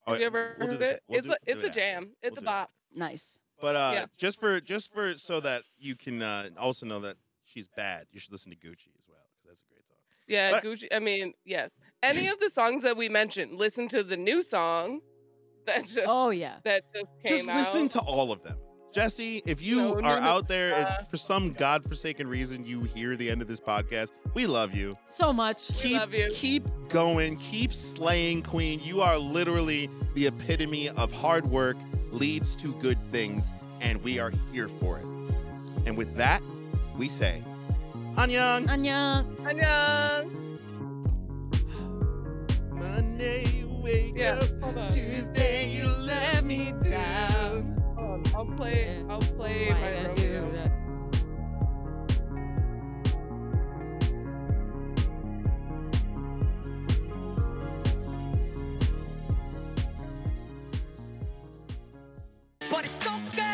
Oh, 0.07 0.11
Have 0.13 0.19
you 0.21 0.25
ever 0.27 0.55
we'll 0.59 0.67
do 0.69 0.73
heard 0.75 0.81
it? 0.81 1.03
we'll 1.07 1.17
it's 1.19 1.27
do- 1.27 1.33
a 1.33 1.37
it's 1.45 1.63
a 1.63 1.67
after. 1.67 1.79
jam. 1.79 2.11
It's 2.21 2.39
We'll 2.39 2.39
a 2.39 2.41
do 2.41 2.41
it 2.41 2.45
bop. 2.45 2.71
Nice. 2.95 3.37
But 3.61 3.75
uh, 3.75 3.91
Yeah. 3.93 4.05
just 4.17 4.39
for 4.39 4.59
just 4.61 4.91
for 4.91 5.17
so 5.17 5.39
that 5.41 5.63
you 5.77 5.95
can 5.95 6.21
uh, 6.21 6.49
also 6.59 6.85
know 6.85 6.99
that 7.01 7.17
she's 7.45 7.67
bad, 7.67 8.07
you 8.11 8.19
should 8.19 8.31
listen 8.31 8.51
to 8.51 8.57
Gucci 8.57 8.87
as 8.97 9.05
well 9.07 9.19
because 9.43 9.47
that's 9.49 9.61
a 9.61 9.71
great 9.71 9.85
song. 9.87 9.97
Yeah, 10.27 10.51
But- 10.51 10.63
Gucci. 10.63 10.87
I 10.91 10.99
mean, 10.99 11.33
yes. 11.45 11.79
Any 12.01 12.27
of 12.27 12.39
the 12.39 12.49
songs 12.49 12.81
that 12.83 12.97
we 12.97 13.09
mentioned, 13.09 13.57
listen 13.57 13.87
to 13.89 14.03
the 14.03 14.17
new 14.17 14.41
song 14.41 15.01
that 15.67 15.81
just 15.85 15.99
Oh, 16.07 16.31
yeah. 16.31 16.55
that 16.63 16.83
just 16.91 17.11
came 17.23 17.23
out. 17.23 17.27
Just 17.27 17.47
listen 17.47 17.87
to 17.89 17.99
all 17.99 18.31
of 18.31 18.41
them. 18.43 18.57
Jessi, 18.93 19.41
if 19.45 19.61
you 19.61 19.77
No, 19.77 19.93
no, 19.95 20.07
are 20.09 20.19
no, 20.19 20.25
out 20.27 20.47
there 20.47 20.75
and 20.75 20.85
uh, 20.85 21.03
for 21.03 21.17
some 21.17 21.53
godforsaken 21.53 22.27
reason 22.27 22.65
you 22.65 22.81
hear 22.83 23.15
the 23.15 23.29
end 23.29 23.41
of 23.41 23.47
this 23.47 23.61
podcast, 23.61 24.11
we 24.33 24.47
love 24.47 24.75
you. 24.75 24.97
So 25.05 25.31
much. 25.31 25.69
We 25.69 25.75
keep 25.89 25.97
love 25.99 26.13
you. 26.13 26.29
keep 26.31 26.63
going, 26.89 27.37
keep 27.37 27.73
slaying, 27.73 28.43
Queen. 28.43 28.81
You 28.83 29.01
are 29.01 29.17
literally 29.17 29.89
the 30.13 30.27
epitome 30.27 30.89
of 30.89 31.11
hard 31.11 31.45
work 31.45 31.77
leads 32.11 32.55
to 32.57 32.73
good 32.75 32.97
things, 33.11 33.51
and 33.79 34.03
we 34.03 34.19
are 34.19 34.33
here 34.51 34.67
for 34.67 34.97
it. 34.99 35.05
And 35.85 35.97
with 35.97 36.15
that, 36.17 36.41
we 36.97 37.07
say, 37.07 37.43
Annyeong. 38.15 38.67
Annyeong. 38.67 39.35
Annyeong. 39.37 40.37
Monday 42.73 43.63
wake 43.81 44.13
Yeah, 44.15 44.41
up. 44.63 44.91
Tuesday, 44.91 45.71
you 45.71 45.87
let 45.87 46.43
me 46.43 46.73
down. 46.83 47.80
Hold 48.11 48.27
on. 48.27 48.35
I'll 48.35 48.57
play. 48.57 49.05
I'll 49.09 49.19
play 49.19 49.69
Why 49.69 49.79
my 49.79 50.21
you 50.21 50.39
Romeo. 50.39 50.71
But 62.69 62.85
it's 62.85 63.03
so 63.03 63.11
good. 63.35 63.50